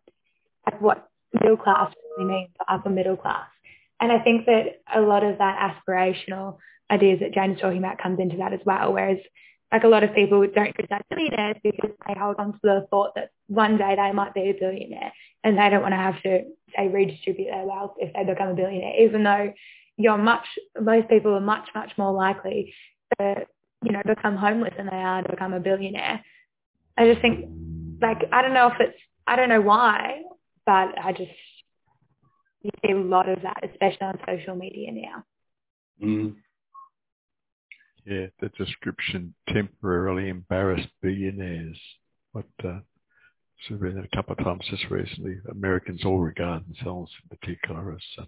[0.66, 3.48] like what middle class really means, upper middle class.
[4.00, 6.58] And I think that a lot of that aspirational
[6.90, 9.18] ideas that Jane's talking about comes into that as well, whereas
[9.72, 13.16] like a lot of people don't criticize billionaires because they hold on to the thought
[13.16, 15.12] that one day they might be a billionaire
[15.44, 16.44] and they don't want to have to
[16.76, 19.54] say redistribute their wealth if they become a billionaire, even though
[19.98, 20.46] you're much
[20.80, 22.74] most people are much, much more likely
[23.20, 23.46] to,
[23.84, 26.24] you know, become homeless than they are to become a billionaire.
[26.98, 27.46] I just think
[28.02, 30.22] like I don't know if it's I don't know why,
[30.66, 31.32] but I just
[32.62, 35.24] you see a lot of that, especially on social media now.
[36.04, 36.36] Mm.
[38.06, 41.80] Yeah, the description temporarily embarrassed billionaires.
[42.32, 42.80] What uh,
[43.68, 45.38] so been a couple of times just recently.
[45.52, 48.26] Americans all regard themselves in particular as uh,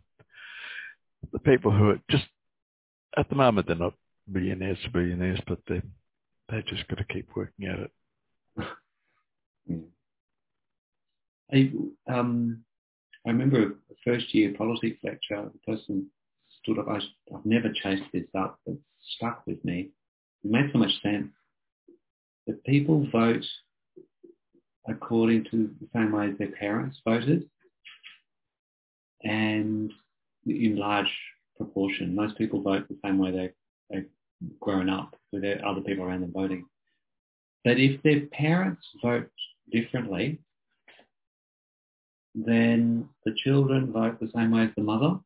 [1.32, 2.26] the people who are just
[3.18, 3.94] at the moment they're not
[4.32, 5.82] billionaires to billionaires, but they
[6.50, 7.92] they just got to keep working at it.
[11.54, 11.72] I
[12.12, 12.64] um
[13.26, 15.50] I remember a first year politics lecture.
[15.52, 16.08] The person
[16.62, 16.88] stood up.
[16.88, 17.00] I,
[17.36, 18.76] I've never chased this up, but
[19.16, 19.90] stuck with me.
[20.44, 21.30] It made so much sense
[22.48, 23.46] that people vote
[24.88, 27.48] according to the same way as their parents voted
[29.24, 29.92] and
[30.48, 31.12] in large
[31.58, 32.16] proportion.
[32.16, 33.50] Most people vote the same way they,
[33.90, 34.10] they've
[34.60, 36.66] grown up with other people around them voting.
[37.64, 39.30] But if their parents vote
[39.72, 40.40] differently,
[42.36, 45.20] then the children vote the same way as the mother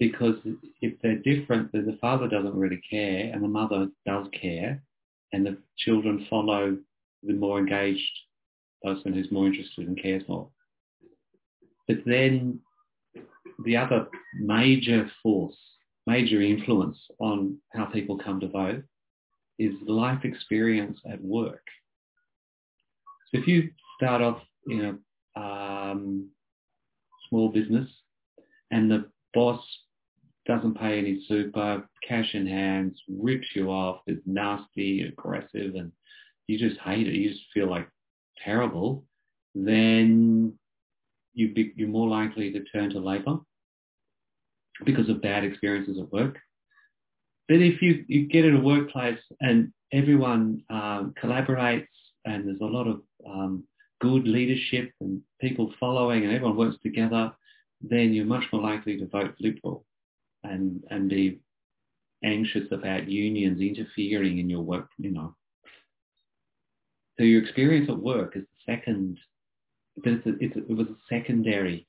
[0.00, 0.36] because
[0.80, 4.82] if they're different, then the father doesn't really care and the mother does care
[5.32, 6.76] and the children follow
[7.22, 8.10] the more engaged
[8.82, 10.48] person who's more interested and cares more.
[11.86, 12.60] But then
[13.64, 14.08] the other
[14.40, 15.56] major force,
[16.06, 18.82] major influence on how people come to vote
[19.58, 21.64] is life experience at work.
[23.28, 24.98] So if you start off in
[25.36, 26.28] a um,
[27.28, 27.88] small business
[28.70, 29.04] and the
[29.34, 29.62] boss
[30.46, 35.92] doesn't pay any super, cash in hands, rips you off, is nasty, aggressive, and
[36.46, 37.88] you just hate it, you just feel like
[38.42, 39.04] terrible,
[39.54, 40.52] then
[41.34, 43.38] you be, you're more likely to turn to labour
[44.84, 46.38] because of bad experiences at work.
[47.48, 51.88] But if you, you get in a workplace and everyone um, collaborates
[52.24, 53.64] and there's a lot of um,
[54.00, 57.32] good leadership and people following and everyone works together,
[57.80, 59.84] then you're much more likely to vote Liberal
[60.44, 61.40] and and be
[62.22, 65.34] anxious about unions interfering in your work, you know.
[67.18, 69.18] So your experience at work is the second,
[70.04, 71.86] it's a, it's a, it was a secondary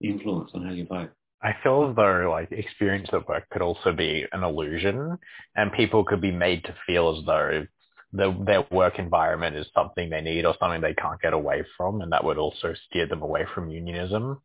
[0.00, 1.10] influence on how you vote.
[1.42, 5.18] I feel as though like experience at work could also be an illusion,
[5.54, 7.66] and people could be made to feel as though
[8.12, 12.00] the, their work environment is something they need or something they can't get away from,
[12.00, 14.40] and that would also steer them away from unionism.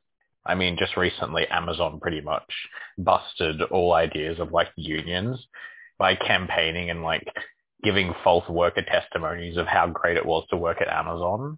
[0.46, 2.44] I mean, just recently, Amazon pretty much
[2.98, 5.48] busted all ideas of like unions
[5.98, 7.26] by campaigning and like
[7.84, 11.58] giving false worker testimonies of how great it was to work at Amazon.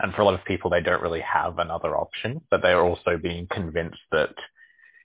[0.00, 3.16] And for a lot of people, they don't really have another option, but they're also
[3.16, 4.34] being convinced that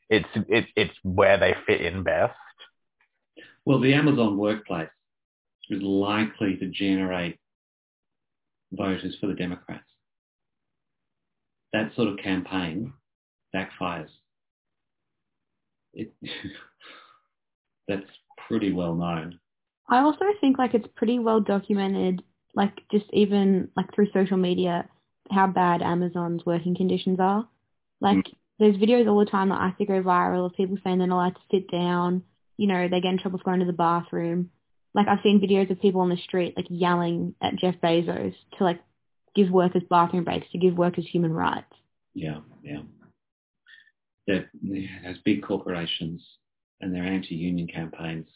[0.10, 2.34] it's it, it's where they fit in best.
[3.66, 4.90] Well, the Amazon workplace
[5.70, 7.40] is likely to generate
[8.72, 9.84] voters for the Democrats
[11.74, 12.94] that sort of campaign
[13.56, 14.10] backfires.
[15.94, 16.12] It,
[17.88, 18.06] that's
[18.48, 19.40] pretty well known.
[19.90, 22.22] I also think like it's pretty well documented,
[22.60, 24.86] like just even like through social media,
[25.32, 27.48] how bad Amazon's working conditions are.
[28.02, 28.34] Like mm.
[28.60, 31.24] there's videos all the time that I think go viral of people saying they're not
[31.24, 32.24] allowed to sit down.
[32.58, 34.50] You know, they get in trouble for going to the bathroom.
[34.94, 38.64] Like I've seen videos of people on the street like yelling at Jeff Bezos to
[38.66, 38.82] like
[39.36, 41.74] give workers bathroom breaks, to give workers human rights.
[42.14, 42.82] Yeah, yeah.
[44.28, 46.28] That yeah, those big corporations
[46.82, 48.28] and their anti-union campaigns.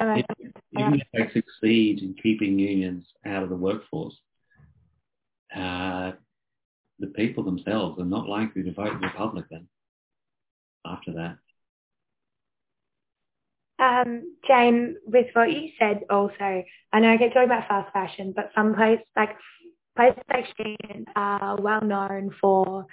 [0.00, 0.24] I-
[0.72, 4.18] Even if they succeed in keeping unions out of the workforce,
[5.54, 6.12] uh,
[6.98, 9.68] the people themselves are not likely to vote Republican
[10.84, 11.38] after that.
[13.78, 18.32] Um, Jane, with what you said also, I know I keep talking about fast fashion,
[18.34, 19.36] but some places like
[19.94, 22.86] places like Shein are well known for,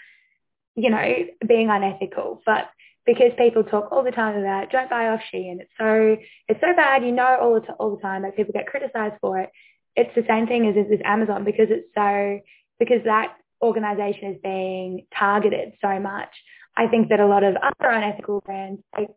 [0.76, 1.14] you know,
[1.48, 2.42] being unethical.
[2.46, 2.70] But
[3.06, 6.18] because people talk all the time about don't buy off Shein, it's so
[6.48, 9.40] it's so bad, you know, all the all the time that people get criticised for
[9.40, 9.50] it.
[9.96, 12.40] It's the same thing as Amazon because it's so
[12.80, 16.30] because that organisation is being targeted so much.
[16.76, 19.08] I think that a lot of other unethical brands they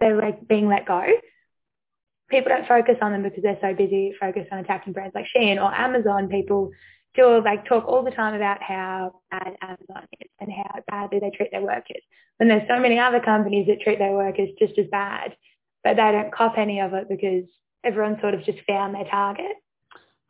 [0.00, 1.02] they're like being let go.
[2.28, 5.62] People don't focus on them because they're so busy focused on attacking brands like Shein
[5.62, 6.28] or Amazon.
[6.28, 6.72] People
[7.16, 11.30] do like talk all the time about how bad Amazon is and how badly they
[11.36, 12.02] treat their workers.
[12.36, 15.34] When there's so many other companies that treat their workers just as bad,
[15.82, 17.44] but they don't cop any of it because
[17.84, 19.52] everyone sort of just found their target.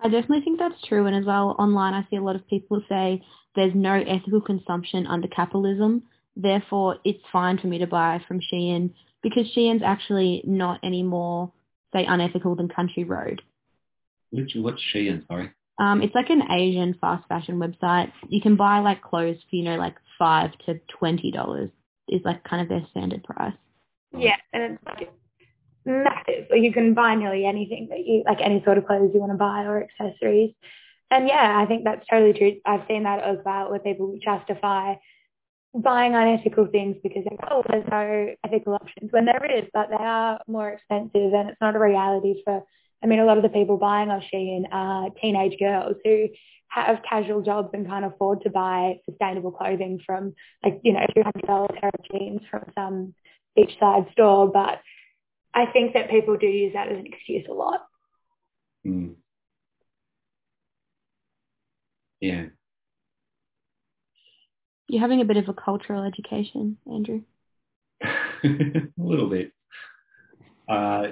[0.01, 1.07] I definitely think that's true.
[1.07, 3.23] And as well, online, I see a lot of people say
[3.55, 6.03] there's no ethical consumption under capitalism.
[6.37, 8.93] Therefore, it's fine for me to buy from Shein
[9.23, 11.51] because Shein's actually not any more,
[11.95, 13.41] say, unethical than Country Road.
[14.31, 15.27] Which what's Shein?
[15.27, 15.51] Sorry.
[15.79, 18.11] Um, it's like an Asian fast fashion website.
[18.29, 21.71] You can buy like clothes for, you know, like five to twenty dollars
[22.09, 23.53] is like kind of their standard price.
[24.17, 25.13] Yeah, and it's like
[25.85, 26.47] massive.
[26.51, 29.33] Like you can buy nearly anything that you like, any sort of clothes you want
[29.33, 30.55] to buy or accessories.
[31.11, 32.61] And yeah, I think that's totally true.
[32.65, 34.95] I've seen that as well, where people justify
[35.75, 39.97] buying unethical things because go, oh, there's no ethical options when there is, but they
[40.03, 42.65] are more expensive and it's not a reality for.
[43.03, 46.29] I mean, a lot of the people buying off Shein are teenage girls who
[46.69, 51.81] have casual jobs and can't afford to buy sustainable clothing from like, you know, $200
[51.81, 53.15] pair of jeans from some
[53.57, 54.51] beachside store.
[54.51, 54.81] But
[55.55, 57.87] I think that people do use that as an excuse a lot.
[58.87, 59.15] Mm.
[62.21, 62.47] Yeah.
[64.89, 67.23] You're having a bit of a cultural education, Andrew.
[68.03, 69.53] a little bit.
[70.69, 71.09] Uh,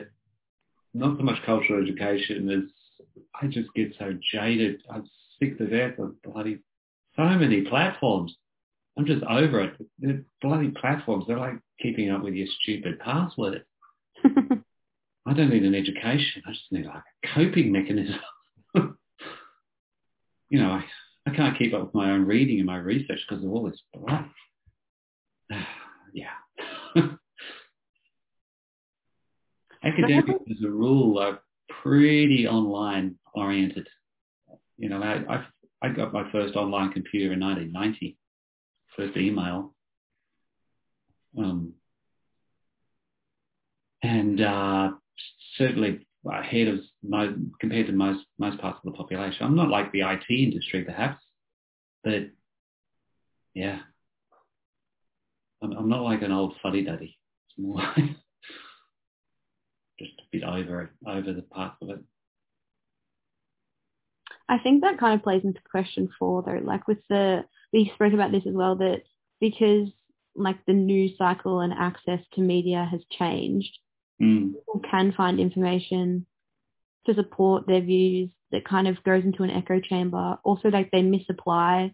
[0.95, 4.83] not so much cultural education as I just get so jaded.
[4.91, 5.09] I'm
[5.39, 6.61] sick to death of bloody
[7.17, 8.35] so many platforms.
[8.97, 9.75] I'm just over it.
[10.01, 13.65] The bloody platforms, they're like keeping up with your stupid password.
[14.25, 16.43] I don't need an education.
[16.47, 18.21] I just need like a coping mechanism.
[20.49, 20.85] you know, I,
[21.27, 23.83] I can't keep up with my own reading and my research because of all this
[23.93, 24.27] blood.
[26.13, 26.31] yeah.
[29.85, 31.41] Academics, as a rule, are
[31.83, 33.89] pretty online oriented.
[34.79, 35.47] You know, I, I,
[35.83, 38.17] I got my first online computer in 1990,
[38.97, 39.75] first email.
[41.39, 41.75] Um,
[44.03, 44.91] and uh,
[45.57, 49.45] certainly ahead of most, compared to most most parts of the population.
[49.45, 51.23] I'm not like the IT industry, perhaps,
[52.03, 52.31] but
[53.55, 53.81] yeah,
[55.63, 57.19] I'm, I'm not like an old fuddy duddy.
[57.49, 58.11] It's more like
[59.99, 62.01] just a bit over over the parts of it.
[64.49, 68.13] I think that kind of plays into question four though, like with the, we spoke
[68.13, 69.03] about this as well, that
[69.41, 69.89] because
[70.37, 73.79] like the news cycle and access to media has changed,
[74.23, 74.53] Mm.
[74.53, 76.25] people can find information
[77.07, 80.39] to support their views that kind of goes into an echo chamber.
[80.45, 81.93] Also, like they misapply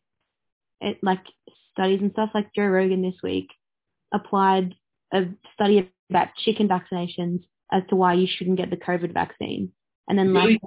[0.81, 1.23] it, like
[1.73, 2.31] studies and stuff.
[2.35, 3.49] Like Joe Rogan this week
[4.13, 4.75] applied
[5.13, 5.25] a
[5.55, 7.41] study about chicken vaccinations
[7.71, 9.73] as to why you shouldn't get the COVID vaccine,
[10.09, 10.61] and then like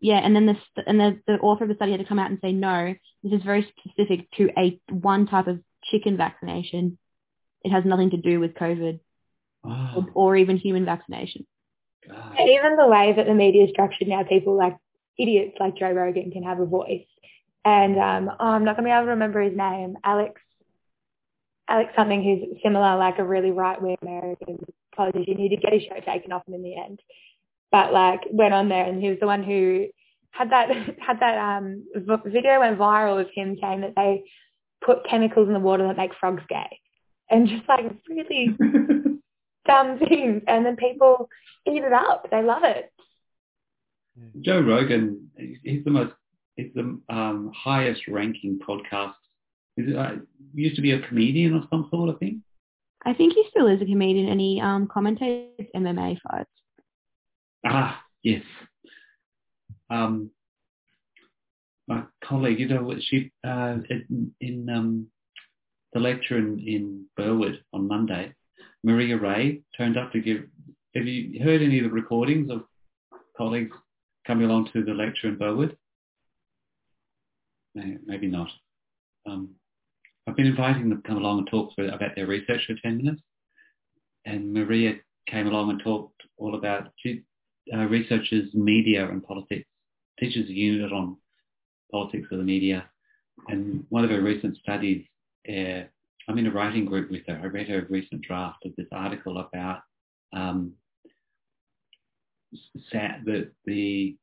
[0.00, 0.56] yeah, and then the
[0.86, 3.32] and the, the author of the study had to come out and say no, this
[3.32, 5.60] is very specific to a one type of
[5.90, 6.98] chicken vaccination.
[7.62, 9.00] It has nothing to do with COVID
[9.62, 11.46] Oh, or, or even human vaccination.
[12.08, 12.34] God.
[12.40, 14.76] Even the way that the media is structured now, people like
[15.18, 17.06] idiots like Joe Rogan can have a voice.
[17.64, 19.96] And um, oh, I'm not going to be able to remember his name.
[20.02, 20.40] Alex,
[21.68, 24.58] Alex something who's similar, like a really right-wing American
[25.00, 25.38] politician.
[25.38, 27.00] He did get his show taken off him in the end,
[27.72, 29.86] but like went on there, and he was the one who
[30.30, 30.68] had that
[30.98, 31.84] had that um
[32.26, 34.24] video went viral of him saying that they
[34.84, 36.78] put chemicals in the water that make frogs gay,
[37.30, 38.56] and just like really
[39.66, 41.28] dumb things, and then people
[41.66, 42.26] eat it up.
[42.30, 42.92] They love it.
[44.40, 45.30] Joe Rogan,
[45.62, 46.12] he's the most
[46.56, 49.14] is the um, highest ranking podcast.
[49.76, 50.16] Is it, uh,
[50.54, 52.42] used to be a comedian or some sort of thing.
[53.04, 56.50] I think he still is a comedian and he um, commentates MMA fights.
[57.66, 58.42] Ah, yes.
[59.88, 60.30] Um,
[61.88, 63.76] my colleague, you know, she uh,
[64.40, 65.06] in, um,
[65.92, 68.34] the lecture in, in Burwood on Monday,
[68.84, 70.44] Maria Rae turned up to give.
[70.94, 72.62] Have you heard any of the recordings of
[73.36, 73.76] colleagues
[74.26, 75.76] coming along to the lecture in Burwood?
[77.74, 78.50] Maybe not.
[79.26, 79.50] Um,
[80.26, 83.22] I've been inviting them to come along and talk about their research for 10 minutes.
[84.26, 84.94] And Maria
[85.28, 87.22] came along and talked all about, she
[87.74, 89.66] uh, researches media and politics,
[90.18, 91.16] teaches a unit on
[91.90, 92.88] politics of the media.
[93.48, 95.04] And one of her recent studies,
[95.48, 95.84] uh,
[96.28, 97.40] I'm in a writing group with her.
[97.42, 99.80] I read her recent draft of this article about
[100.32, 100.74] um,
[102.92, 104.16] the, the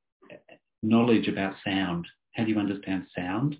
[0.83, 2.05] knowledge about sound.
[2.35, 3.57] How do you understand sound?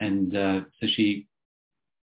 [0.00, 1.26] And uh, so she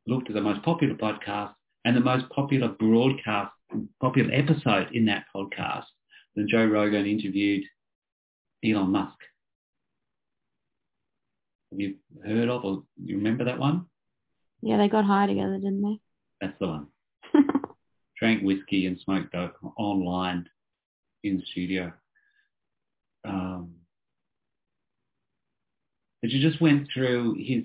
[0.07, 1.55] looked at the most popular podcast
[1.85, 3.53] and the most popular broadcast,
[4.01, 5.85] popular episode in that podcast.
[6.35, 7.65] Then Joe Rogan interviewed
[8.65, 9.17] Elon Musk.
[11.71, 13.87] Have you heard of or you remember that one?
[14.61, 16.01] Yeah, they got high together, didn't they?
[16.41, 16.87] That's the one.
[18.19, 20.49] Drank whiskey and smoked dope online
[21.25, 21.93] in the studio.
[23.25, 23.75] Um,
[26.21, 27.65] but you just went through his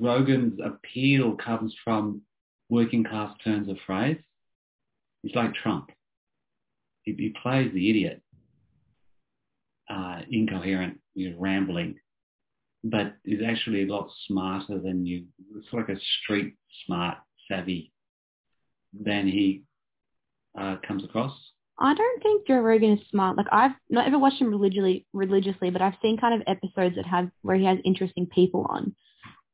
[0.00, 2.22] Rogan's appeal comes from
[2.70, 4.16] working class turns of phrase.
[5.22, 5.90] He's like Trump.
[7.02, 8.22] He, he plays the idiot,
[9.90, 11.96] uh, incoherent, you know, rambling,
[12.82, 15.24] but is actually a lot smarter than you.
[15.56, 16.54] It's like a street
[16.86, 17.18] smart,
[17.48, 17.92] savvy
[18.98, 19.64] than he
[20.58, 21.36] uh, comes across.
[21.78, 23.36] I don't think Joe Rogan is smart.
[23.36, 27.06] Like I've not ever watched him religiously, religiously, but I've seen kind of episodes that
[27.06, 28.94] have where he has interesting people on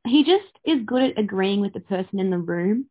[0.08, 2.86] he just is good at agreeing with the person in the room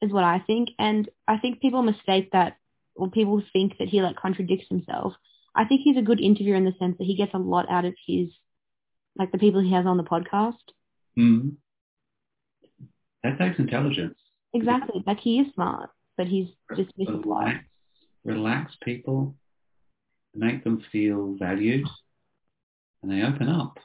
[0.00, 0.70] is what I think.
[0.78, 2.56] And I think people mistake that
[2.94, 5.14] or people think that he like contradicts himself.
[5.54, 7.84] I think he's a good interviewer in the sense that he gets a lot out
[7.84, 8.28] of his
[9.16, 10.54] like the people he has on the podcast.
[11.18, 11.56] Mm.
[13.22, 14.16] That takes intelligence.
[14.54, 15.02] Exactly.
[15.06, 17.60] Like he is smart, but he's just misapplied.
[18.24, 19.34] Relax, relax people,
[20.34, 21.86] make them feel valued,
[23.02, 23.78] and they open up.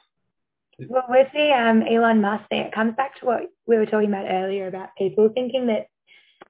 [0.78, 4.08] Well, with the um, Elon Musk thing, it comes back to what we were talking
[4.08, 5.86] about earlier about people thinking that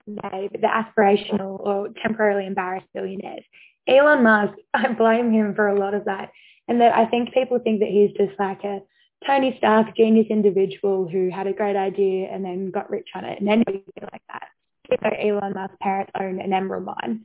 [0.06, 3.44] they, the aspirational or temporarily embarrassed billionaires.
[3.86, 6.30] Elon Musk, I blame him for a lot of that.
[6.68, 8.80] And that I think people think that he's just like a
[9.26, 13.38] Tony Stark genius individual who had a great idea and then got rich on it.
[13.40, 14.48] And anybody like that.
[14.90, 17.24] So Elon Musk's parents own an emerald mine.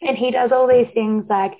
[0.00, 1.52] And he does all these things like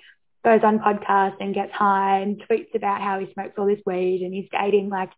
[0.44, 4.20] goes on podcasts and gets high and tweets about how he smokes all this weed
[4.22, 5.10] and he's dating like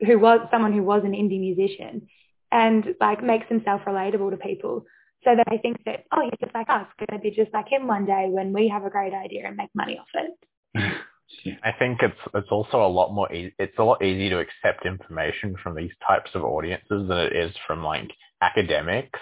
[0.00, 2.08] who was someone who was an indie musician
[2.50, 4.84] and like makes himself relatable to people
[5.22, 7.68] so that they think that oh he's just like us going to be just like
[7.68, 10.92] him one day when we have a great idea and make money off it
[11.62, 14.84] I think it's it's also a lot more e- it's a lot easier to accept
[14.84, 18.10] information from these types of audiences than it is from like
[18.42, 19.20] academics.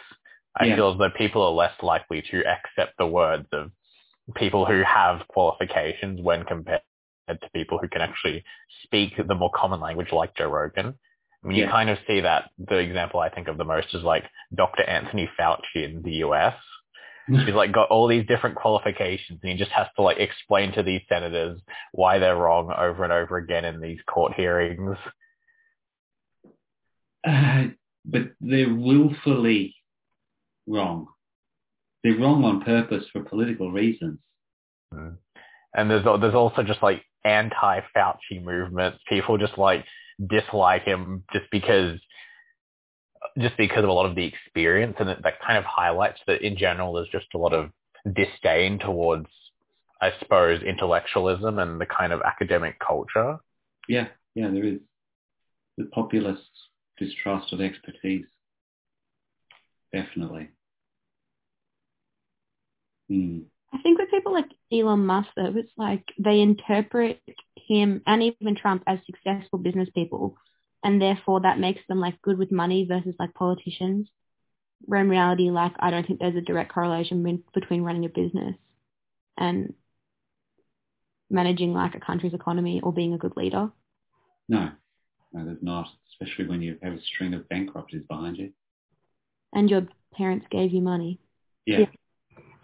[0.57, 0.77] I yeah.
[0.77, 3.71] feel as though people are less likely to accept the words of
[4.35, 6.83] people who have qualifications when compared
[7.29, 8.45] to people who can actually
[8.85, 10.95] speak the more common language like Joe Rogan.
[11.45, 11.67] I mean, yeah.
[11.67, 14.25] you kind of see that the example I think of the most is like
[14.55, 14.83] Dr.
[14.85, 16.55] Anthony Fauci in the US.
[17.29, 20.83] He's like got all these different qualifications and he just has to like explain to
[20.83, 21.61] these senators
[21.93, 24.97] why they're wrong over and over again in these court hearings.
[27.27, 27.67] Uh,
[28.07, 29.77] but they're willfully
[30.67, 31.09] wrong
[32.03, 34.19] they're wrong on purpose for political reasons.
[34.95, 35.17] Mm.
[35.75, 38.99] And there's there's also just like anti-Fauci movements.
[39.09, 39.85] People just like
[40.27, 41.99] dislike him just because
[43.39, 46.43] just because of a lot of the experience, and it, that kind of highlights that
[46.43, 47.71] in general there's just a lot of
[48.15, 49.27] disdain towards,
[50.01, 53.39] I suppose, intellectualism and the kind of academic culture.
[53.89, 54.79] Yeah, yeah, there is
[55.77, 56.43] the populist
[56.99, 58.25] distrust of expertise.
[59.93, 60.51] Definitely.
[63.11, 63.45] Mm.
[63.73, 67.21] I think with people like Elon Musk, though, it's like they interpret
[67.57, 70.37] him and even Trump as successful business people,
[70.83, 74.09] and therefore that makes them like good with money versus like politicians.
[74.83, 78.55] Where in reality, like I don't think there's a direct correlation between running a business
[79.37, 79.75] and
[81.31, 83.71] managing like a country's economy or being a good leader.
[84.49, 84.71] No,
[85.33, 88.53] no, there's not, especially when you have a string of bankruptcies behind you.
[89.53, 91.21] And your parents gave you money.
[91.67, 91.81] Yeah.
[91.81, 91.87] yeah.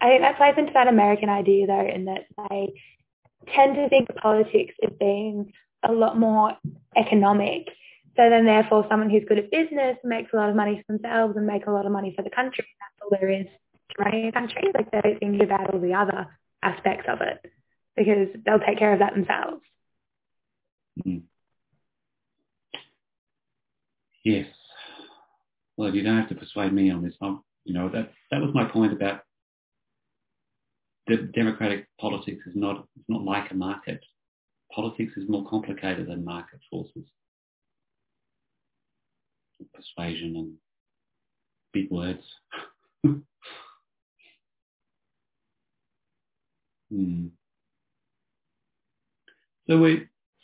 [0.01, 2.73] I think that plays into that American idea though, in that they
[3.53, 5.53] tend to think politics as being
[5.83, 6.57] a lot more
[6.95, 7.67] economic.
[8.15, 11.35] So then therefore someone who's good at business makes a lot of money for themselves
[11.35, 12.65] and make a lot of money for the country.
[12.79, 14.63] That's all there is to running a country.
[14.73, 16.27] Like they don't think about all the other
[16.63, 17.51] aspects of it
[17.95, 19.61] because they'll take care of that themselves.
[21.05, 21.23] Mm.
[24.23, 24.47] Yes.
[25.77, 27.13] Well, you don't have to persuade me on this.
[27.21, 29.21] I'm, you know, that that was my point about
[31.07, 33.99] the democratic politics is not it's not like a market.
[34.73, 37.05] Politics is more complicated than market forces.
[39.73, 40.53] Persuasion and
[41.71, 42.23] big words.
[46.91, 47.27] hmm.
[49.67, 50.07] So we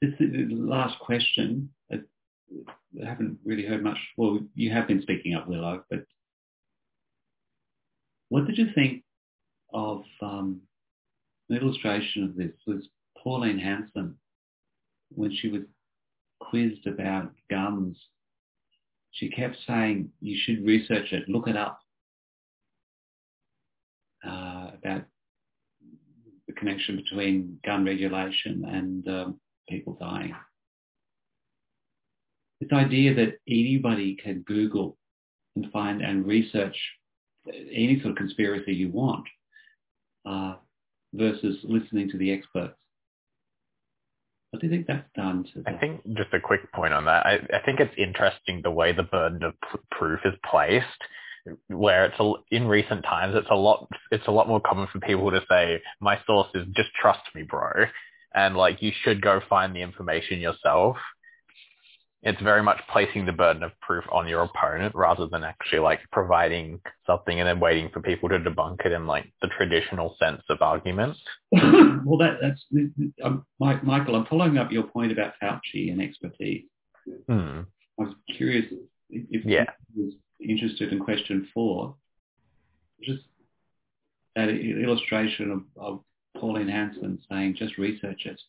[0.00, 1.70] this is the last question.
[3.02, 3.98] I haven't really heard much.
[4.18, 6.04] Well, you have been speaking up, Willow, but
[8.32, 9.02] what did you think
[9.74, 10.62] of um,
[11.50, 12.88] an illustration of this was
[13.22, 14.16] Pauline Hanson
[15.10, 15.60] when she was
[16.40, 17.94] quizzed about guns.
[19.10, 21.78] She kept saying, you should research it, look it up
[24.26, 25.02] uh, about
[26.46, 30.34] the connection between gun regulation and um, people dying.
[32.62, 34.96] This idea that anybody can Google
[35.54, 36.78] and find and research
[37.48, 39.26] any sort of conspiracy you want
[40.26, 40.54] uh,
[41.12, 42.74] versus listening to the experts.
[44.50, 45.62] What do you think that's done to?
[45.66, 47.24] I think just a quick point on that.
[47.24, 49.54] I, I think it's interesting the way the burden of
[49.90, 50.86] proof is placed,
[51.68, 55.00] where it's a, in recent times it's a lot it's a lot more common for
[55.00, 57.86] people to say my source is just trust me, bro,
[58.34, 60.96] and like you should go find the information yourself.
[62.24, 66.00] It's very much placing the burden of proof on your opponent rather than actually like
[66.12, 70.42] providing something and then waiting for people to debunk it in like the traditional sense
[70.48, 71.16] of argument.
[71.52, 72.64] well, that, that's
[73.24, 74.14] um, Michael.
[74.14, 76.64] I'm following up your point about Fauci and expertise.
[77.28, 77.62] Hmm.
[77.98, 78.66] I was curious
[79.10, 79.64] if yeah.
[79.94, 81.96] you was interested in question four,
[83.02, 83.22] just
[84.36, 86.00] that illustration of, of
[86.40, 88.40] Pauline Hanson saying, just research it.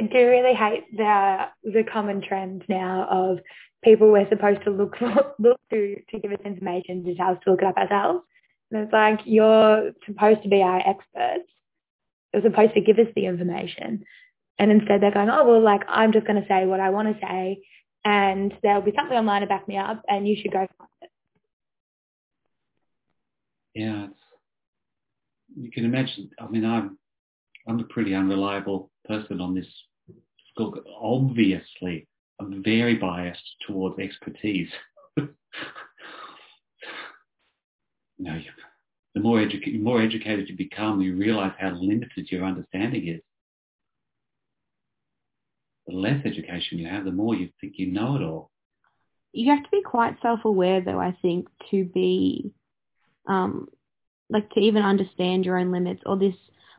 [0.00, 3.38] I do really hate the the common trend now of
[3.82, 4.96] people we're supposed to look
[5.38, 8.24] look to to give us information to tell us to look it up ourselves.
[8.70, 11.48] And it's like you're supposed to be our experts.
[12.32, 14.04] You're supposed to give us the information.
[14.58, 17.26] And instead they're going, oh well like I'm just gonna say what I want to
[17.26, 17.62] say
[18.06, 21.10] and there'll be something online to back me up and you should go find it.
[23.74, 24.06] Yeah,
[25.56, 26.98] you can imagine, I mean, I'm,
[27.66, 29.66] I'm a pretty unreliable person on this
[30.52, 30.74] school.
[31.00, 32.06] Obviously,
[32.40, 34.68] I'm very biased towards expertise.
[35.16, 35.30] you
[39.14, 43.22] the more, educa- more educated you become, you realize how limited your understanding is.
[45.86, 48.50] The less education you have, the more you think you know it all.
[49.32, 52.52] You have to be quite self-aware, though, I think, to be
[53.26, 53.68] um,
[54.28, 56.34] like to even understand your own limits or this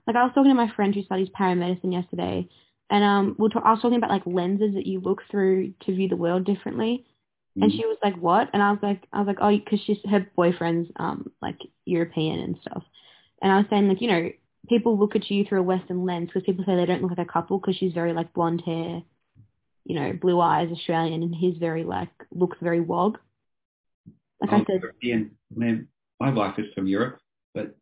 [0.08, 2.48] like I was talking to my friend who studies paramedicine yesterday
[2.90, 6.08] and um we I was talking about like lenses that you look through to view
[6.08, 7.06] the world differently.
[7.52, 7.64] Mm-hmm.
[7.64, 8.50] and she was like what?
[8.54, 12.40] And I was like I was like oh because she's her boyfriend's um like European
[12.40, 12.84] and stuff.
[13.42, 14.30] And I was saying like you know
[14.70, 17.28] people look at you through a Western lens because people say they don't look like
[17.28, 19.02] a couple because she's very like blonde hair
[19.86, 23.18] you know blue eyes Australian and he's very like looks very wog.
[24.40, 25.32] Like oh, I said European.
[25.54, 25.88] Man,
[26.20, 27.20] my wife is from Europe
[27.58, 27.76] but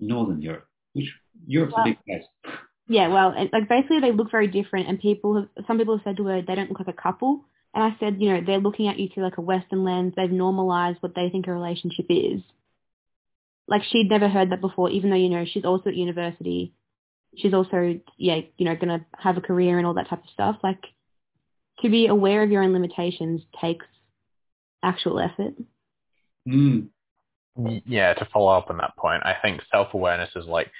[0.00, 1.12] Northern Europe, which
[1.46, 2.58] Europe's well, a big place.
[2.88, 6.16] Yeah, well, like basically they look very different, and people have some people have said
[6.16, 7.44] to her they don't look like a couple,
[7.74, 10.14] and I said, you know, they're looking at you through like a Western lens.
[10.16, 12.40] They've normalized what they think a relationship is.
[13.66, 16.74] Like she'd never heard that before, even though you know she's also at university.
[17.36, 20.56] She's also yeah, you know, gonna have a career and all that type of stuff.
[20.62, 20.82] Like
[21.80, 23.86] to be aware of your own limitations takes
[24.82, 25.54] actual effort.
[26.46, 26.88] Mm
[27.56, 30.70] yeah, to follow up on that point, I think self-awareness is like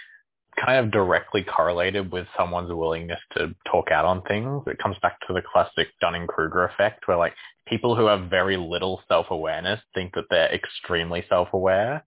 [0.64, 4.62] kind of directly correlated with someone's willingness to talk out on things.
[4.66, 7.34] It comes back to the classic Dunning-Kruger effect where like
[7.66, 12.04] people who have very little self-awareness think that they're extremely self-aware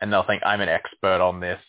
[0.00, 1.60] and they'll think I'm an expert on this.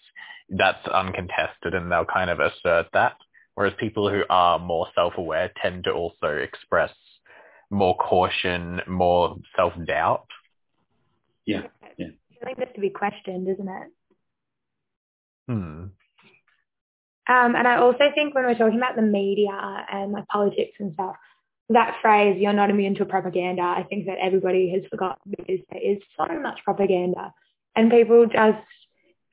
[0.50, 3.18] That's uncontested and they'll kind of assert that.
[3.56, 6.92] Whereas people who are more self-aware tend to also express
[7.70, 10.28] more caution, more self-doubt.
[11.46, 11.64] Yeah,
[12.42, 13.88] I think that's to be questioned, isn't it?
[15.48, 15.86] Hmm.
[17.30, 19.52] Um, and I also think when we're talking about the media
[19.92, 21.16] and like politics and stuff,
[21.70, 25.82] that phrase, you're not immune to propaganda, I think that everybody has forgotten because there
[25.82, 27.34] is so much propaganda.
[27.76, 28.58] And people just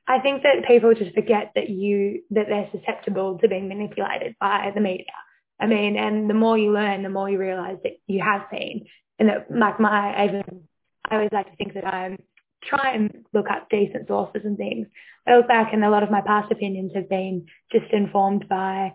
[0.07, 4.71] I think that people just forget that you that they're susceptible to being manipulated by
[4.73, 5.13] the media.
[5.59, 8.87] I mean, and the more you learn, the more you realise that you have seen.
[9.19, 10.63] and that like my even
[11.09, 12.17] I always like to think that I'm
[12.63, 14.87] try and look up decent sources and things.
[15.27, 18.93] I look back and a lot of my past opinions have been just informed by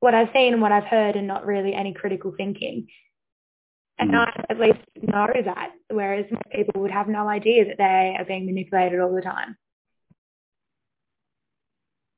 [0.00, 2.88] what I've seen and what I've heard and not really any critical thinking.
[3.98, 4.26] And mm.
[4.26, 8.24] I at least know that, whereas most people would have no idea that they are
[8.24, 9.56] being manipulated all the time.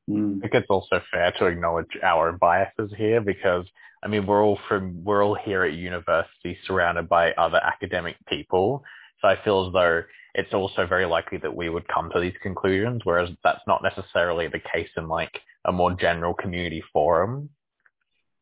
[0.08, 0.38] Mm.
[0.38, 3.66] I think it's also fair to acknowledge our biases here because
[4.02, 8.84] I mean we're all from we're all here at university surrounded by other academic people.
[9.20, 10.02] So I feel as though
[10.34, 14.48] it's also very likely that we would come to these conclusions, whereas that's not necessarily
[14.48, 17.50] the case in like a more general community forum.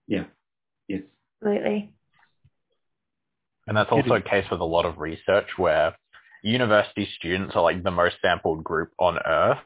[0.06, 0.24] Yeah.
[0.89, 1.02] Yes.
[1.43, 1.93] Absolutely.
[3.66, 5.97] And that's also a case with a lot of research where
[6.43, 9.59] university students are like the most sampled group on earth.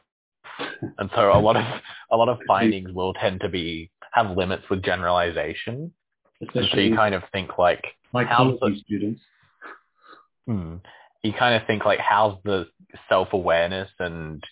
[0.97, 1.65] And so a lot of
[2.11, 5.91] a lot of findings will tend to be have limits with generalization.
[6.41, 7.83] Especially so you kind of think like
[8.13, 9.21] like how's the, students.
[10.45, 10.75] Hmm,
[11.23, 12.67] you kind of think like how's the
[13.09, 14.43] self-awareness and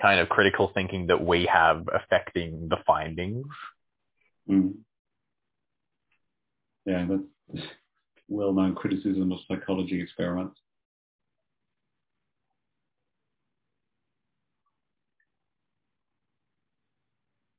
[0.00, 3.46] kind of critical thinking that we have affecting the findings.
[4.48, 4.74] Mm.
[6.86, 7.64] Yeah, that's
[8.28, 10.58] well-known criticism of psychology experiments.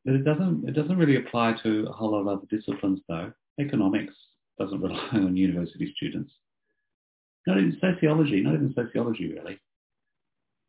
[0.04, 3.32] But it doesn't, it doesn't really apply to a whole lot of other disciplines though.
[3.60, 4.14] Economics
[4.60, 6.32] doesn't rely on university students.
[7.48, 9.60] Not even sociology, not even sociology really.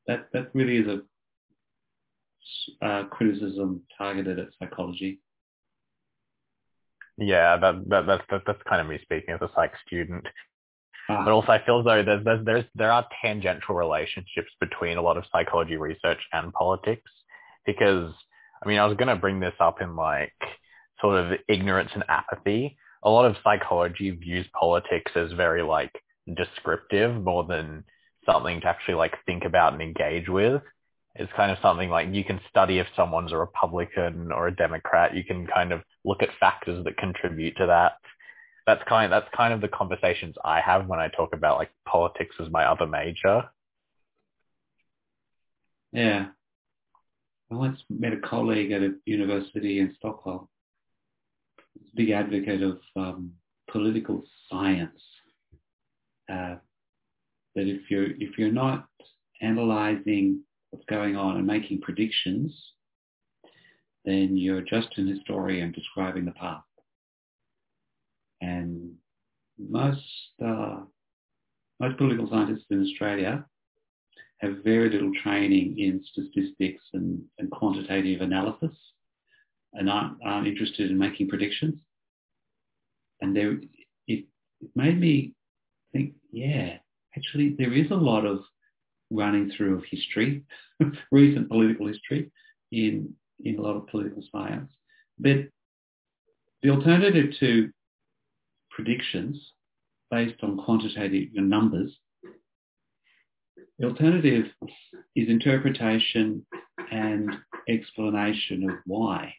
[0.07, 1.01] That, that really is a
[2.85, 5.21] uh, criticism targeted at psychology.
[7.19, 10.27] Yeah, that, that, that's, that, that's kind of me speaking as a psych student.
[11.09, 11.25] Ah.
[11.25, 15.03] But also I feel as though there's, there's, there's, there are tangential relationships between a
[15.03, 17.11] lot of psychology research and politics
[17.65, 18.13] because,
[18.63, 20.35] I mean, I was going to bring this up in like
[21.01, 22.77] sort of ignorance and apathy.
[23.03, 25.93] A lot of psychology views politics as very like
[26.35, 27.85] descriptive more than
[28.25, 30.63] something to actually like think about and engage with.
[31.15, 35.17] It's kind of something like you can study if someone's a Republican or a Democrat.
[35.17, 37.93] You can kind of look at factors that contribute to that.
[38.67, 41.71] That's kind of, that's kind of the conversations I have when I talk about like
[41.87, 43.45] politics as my other major.
[45.93, 46.27] Yeah.
[47.51, 50.49] I once met a colleague at a university in Stockholm.
[51.59, 53.33] A big advocate of um,
[53.71, 55.01] political science.
[56.31, 56.57] Uh,
[57.55, 58.87] that if you're if you're not
[59.41, 62.53] analysing what's going on and making predictions,
[64.05, 66.65] then you're just an historian describing the past.
[68.41, 68.93] And
[69.59, 70.81] most uh,
[71.81, 73.45] most political scientists in Australia
[74.41, 78.77] have very little training in statistics and, and quantitative analysis
[79.73, 81.79] and aren't, aren't interested in making predictions.
[83.21, 83.53] And there,
[84.07, 84.27] it,
[84.61, 85.35] it made me
[85.97, 86.77] think, yeah,
[87.17, 88.41] actually there is a lot of
[89.11, 90.43] running through of history,
[91.13, 92.31] recent political history
[92.73, 93.15] in,
[93.45, 94.71] in a lot of political science.
[95.19, 95.49] But
[96.63, 97.71] the alternative to
[98.71, 99.53] predictions
[100.11, 101.97] based on quantitative numbers,
[103.79, 104.47] the alternative
[105.15, 106.45] is interpretation
[106.91, 107.31] and
[107.69, 109.35] explanation of why.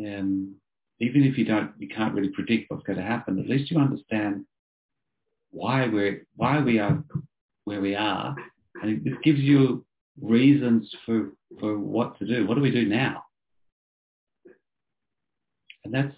[0.00, 0.56] Um,
[1.00, 3.38] even if you don't, you can't really predict what's going to happen.
[3.38, 4.44] At least you understand
[5.50, 7.02] why we're why we are
[7.64, 8.34] where we are,
[8.82, 9.84] and it gives you
[10.20, 11.30] reasons for
[11.60, 12.46] for what to do.
[12.46, 13.24] What do we do now?
[15.84, 16.14] And that's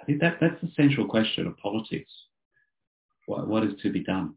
[0.00, 2.12] I think that that's the central question of politics.
[3.26, 4.34] What, what is to be done?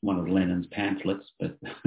[0.00, 1.58] One of Lenin's pamphlets, but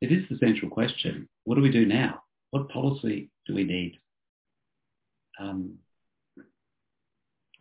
[0.00, 1.28] it is the central question.
[1.44, 2.22] What do we do now?
[2.50, 3.98] What policy do we need?
[5.40, 5.78] Um,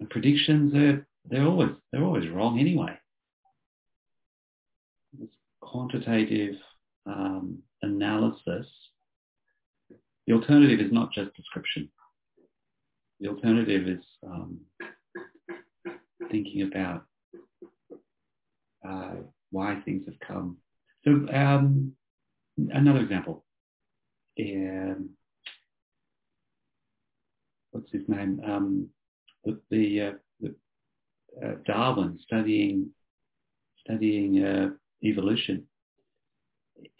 [0.10, 2.98] predictions are they're always they're always wrong anyway.
[5.18, 5.30] This
[5.62, 6.56] quantitative
[7.06, 8.68] um, analysis.
[10.28, 11.90] The alternative is not just description.
[13.20, 14.60] The alternative is um,
[16.32, 17.06] thinking about
[18.88, 19.16] uh,
[19.52, 20.58] why things have come.
[21.04, 21.94] So um,
[22.58, 23.44] another example.
[27.72, 28.42] What's his name?
[28.46, 28.88] Um,
[29.44, 30.56] the the, uh, the
[31.46, 32.90] uh, Darwin studying
[33.84, 34.70] studying uh,
[35.04, 35.64] evolution.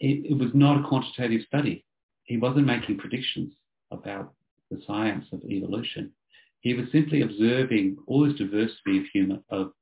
[0.00, 1.84] It, it, was not a quantitative study.
[2.24, 3.52] He wasn't making predictions
[3.90, 4.32] about
[4.70, 6.12] the science of evolution.
[6.60, 9.72] He was simply observing all this diversity of human of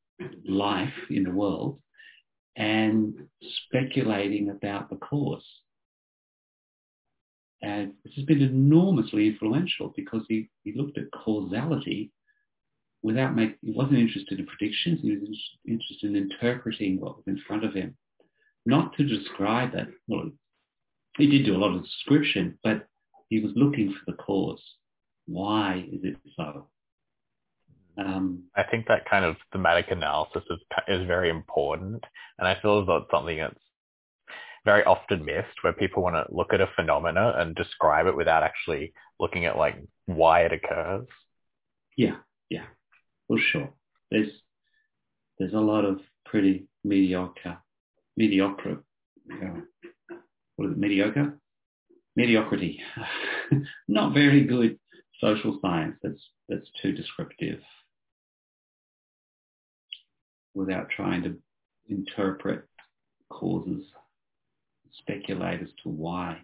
[0.47, 1.81] life in the world
[2.57, 3.15] and
[3.67, 5.45] speculating about the cause.
[7.62, 12.11] And this has been enormously influential because he, he looked at causality
[13.03, 17.41] without making, he wasn't interested in predictions, he was interested in interpreting what was in
[17.47, 17.97] front of him,
[18.66, 19.89] not to describe it.
[20.09, 20.31] Well,
[21.16, 22.87] he did do a lot of description, but
[23.28, 24.62] he was looking for the cause.
[25.27, 26.69] Why is it so?
[27.99, 30.59] Um, I think that kind of thematic analysis is
[30.89, 32.03] is very important,
[32.39, 33.61] and I feel it's something that's
[34.65, 38.43] very often missed, where people want to look at a phenomena and describe it without
[38.43, 39.77] actually looking at like
[40.07, 41.07] why it occurs.
[41.97, 42.16] Yeah,
[42.49, 42.66] yeah,
[43.27, 43.70] for sure.
[44.11, 44.31] There's
[45.39, 47.59] there's a lot of pretty mediocre,
[48.16, 48.82] mediocre,
[49.32, 49.61] uh,
[50.57, 51.39] what is it, mediocre,
[52.16, 52.81] mediocrity.
[53.89, 54.78] Not very good
[55.20, 55.97] social science.
[56.03, 57.61] That's that's too descriptive
[60.55, 61.37] without trying to
[61.89, 62.66] interpret
[63.31, 63.85] causes,
[64.99, 66.39] speculate as to why.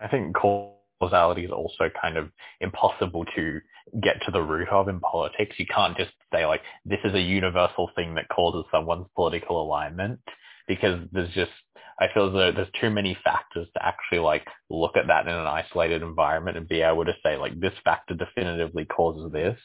[0.00, 2.30] I think causality is also kind of
[2.60, 3.60] impossible to
[4.02, 5.56] get to the root of in politics.
[5.58, 10.20] You can't just say like, this is a universal thing that causes someone's political alignment
[10.66, 11.52] because there's just,
[12.00, 15.34] I feel as though there's too many factors to actually like look at that in
[15.34, 19.58] an isolated environment and be able to say like, this factor definitively causes this.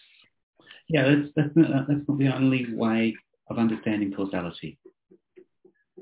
[0.88, 3.16] Yeah, that's, that's, not, that's not the only way
[3.50, 4.79] of understanding causality.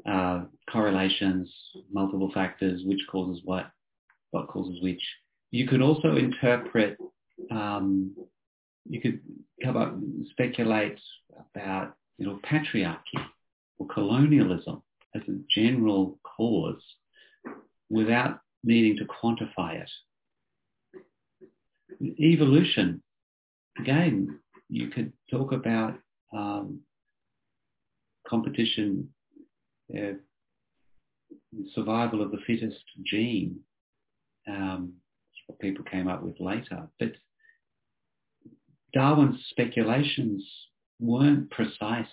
[0.08, 1.54] Uh, correlations,
[1.92, 3.70] multiple factors, which causes what,
[4.32, 5.02] what causes which.
[5.52, 6.98] You could also interpret,
[7.52, 8.16] um,
[8.90, 9.20] you could
[9.62, 9.96] come up,
[10.32, 11.00] speculate
[11.54, 13.20] about, you know, patriarchy
[13.80, 14.82] or colonialism
[15.14, 16.82] as a general cause
[17.90, 19.90] without needing to quantify it.
[22.20, 23.02] Evolution,
[23.80, 24.40] again,
[24.70, 25.96] you could talk about
[26.34, 26.82] um,
[28.28, 29.10] competition,
[29.96, 30.14] uh,
[31.74, 33.60] survival of the fittest gene.
[34.48, 34.94] Um,
[35.48, 36.88] what people came up with later.
[37.00, 37.14] But
[38.94, 40.44] Darwin's speculations
[41.00, 42.08] weren't precise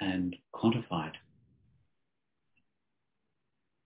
[0.00, 1.12] and quantified.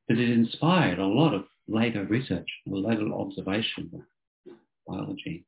[0.08, 4.04] But it inspired a lot of later research, a later observation
[4.86, 5.44] biology.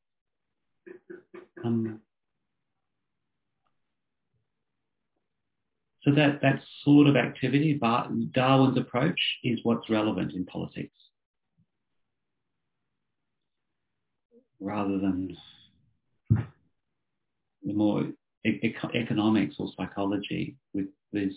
[1.64, 2.00] Um,
[6.04, 10.96] So that, that sort of activity, Darwin's approach, is what's relevant in politics.
[14.58, 15.36] Rather than
[17.64, 18.04] the more
[18.44, 21.32] e- economics or psychology with this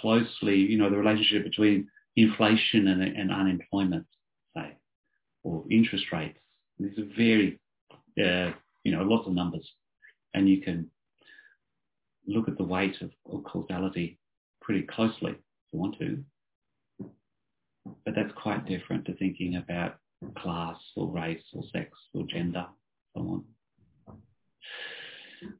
[0.00, 4.06] closely, you know, the relationship between inflation and, and unemployment,
[4.56, 4.76] say,
[5.42, 6.38] or interest rates.
[6.78, 7.60] These are very,
[8.18, 8.52] uh,
[8.82, 9.68] you know, lots of numbers.
[10.32, 10.90] And you can
[12.26, 14.18] look at the weight of, of causality
[14.60, 16.24] pretty closely if you want to.
[18.04, 19.96] But that's quite different to thinking about
[20.38, 22.66] class or race or sex or gender,
[23.14, 23.44] so on.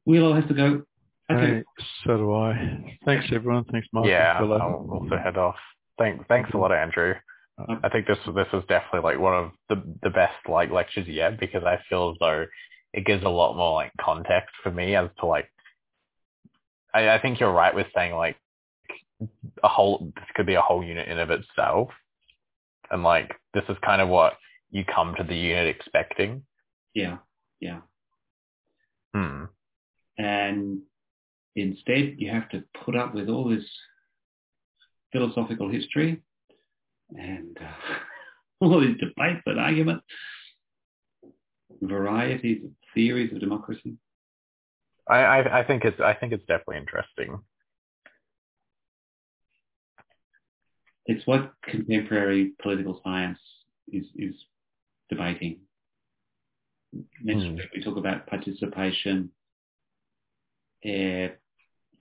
[0.05, 0.83] We'll all have to go.
[1.31, 1.55] Okay.
[1.57, 1.63] Hey,
[2.05, 2.97] so do I.
[3.05, 3.65] Thanks everyone.
[3.71, 4.07] Thanks Mark.
[4.07, 5.55] Yeah, I'll also head off.
[5.97, 7.13] Thanks, thanks a lot, Andrew.
[7.83, 11.39] I think this this was definitely like one of the the best like lectures yet
[11.39, 12.45] because I feel as though
[12.93, 15.49] it gives a lot more like context for me as to like
[16.95, 18.37] I, I think you're right with saying like
[19.63, 21.89] a whole this could be a whole unit in of itself,
[22.89, 24.33] and like this is kind of what
[24.71, 26.43] you come to the unit expecting.
[26.93, 27.17] Yeah,
[27.59, 27.81] yeah.
[29.13, 29.45] Hmm.
[30.17, 30.81] And
[31.55, 33.65] instead, you have to put up with all this
[35.11, 36.21] philosophical history
[37.09, 37.95] and uh,
[38.61, 40.05] all these debates and arguments,
[41.81, 43.97] varieties of theories of democracy.
[45.07, 47.39] I, I, I think it's I think it's definitely interesting.
[51.05, 53.39] It's what contemporary political science
[53.87, 54.35] is is
[55.09, 55.59] debating.
[57.21, 57.59] Next mm.
[57.75, 59.31] we talk about participation,
[60.85, 61.27] uh,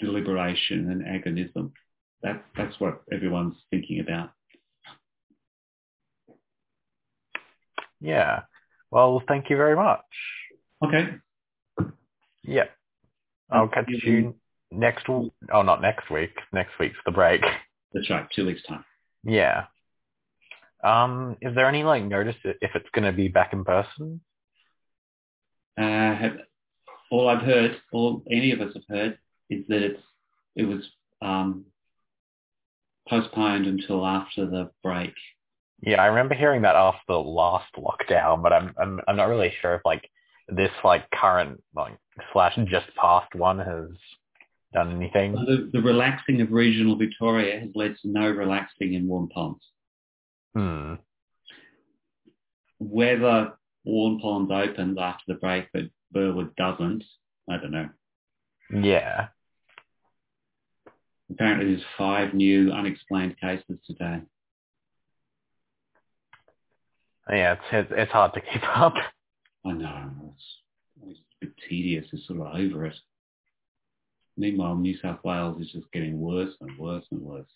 [0.01, 1.73] deliberation, and agonism.
[2.23, 4.31] That that's what everyone's thinking about.
[8.01, 8.43] Yeah.
[8.91, 10.05] Well, thank you very much.
[10.85, 11.09] Okay.
[12.43, 12.67] Yeah.
[13.51, 14.35] I'll catch you
[14.71, 15.09] next.
[15.09, 16.37] Oh, not next week.
[16.53, 17.43] Next week's the break.
[17.93, 18.27] That's right.
[18.35, 18.85] Two weeks time.
[19.23, 19.67] Yeah.
[20.83, 24.21] Um, is there any like notice if it's going to be back in person?
[25.79, 25.83] Uh,
[26.15, 26.37] have,
[27.11, 29.19] all I've heard, all any of us have heard,
[29.49, 30.01] is that it's
[30.57, 30.85] it was
[31.23, 31.65] um,
[33.09, 35.15] postponed until after the break.
[35.83, 39.53] Yeah, I remember hearing that after the last lockdown, but I'm I'm I'm not really
[39.61, 40.09] sure if like
[40.49, 41.97] this like current like
[42.33, 43.91] slash just past one has
[44.73, 45.33] done anything?
[45.33, 49.65] The, the relaxing of regional Victoria has led to no relaxing in Waurn Ponds.
[50.55, 50.95] Hmm.
[52.79, 53.53] Whether
[53.85, 57.05] Waurn Ponds opens after the break but Burwood doesn't,
[57.51, 57.89] I don't know.
[58.71, 59.29] Yeah.
[61.31, 64.21] Apparently there's five new unexplained cases today.
[67.31, 68.95] Yeah, it's it's, it's hard to keep up.
[69.65, 70.11] I know.
[70.33, 70.45] It's,
[71.07, 72.07] it's a bit tedious.
[72.13, 72.95] It's sort of over it.
[74.37, 77.47] Meanwhile, New South Wales is just getting worse and worse and worse.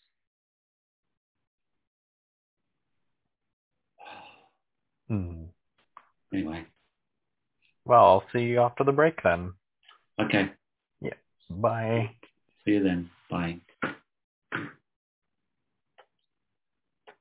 [5.08, 5.44] Hmm.
[6.34, 6.66] Anyway,
[7.86, 9.54] Well, I'll see you after the break then.
[10.20, 10.50] okay.
[11.00, 11.14] Yeah.
[11.48, 12.10] Bye.
[12.66, 13.08] See you then.
[13.30, 13.60] Bye.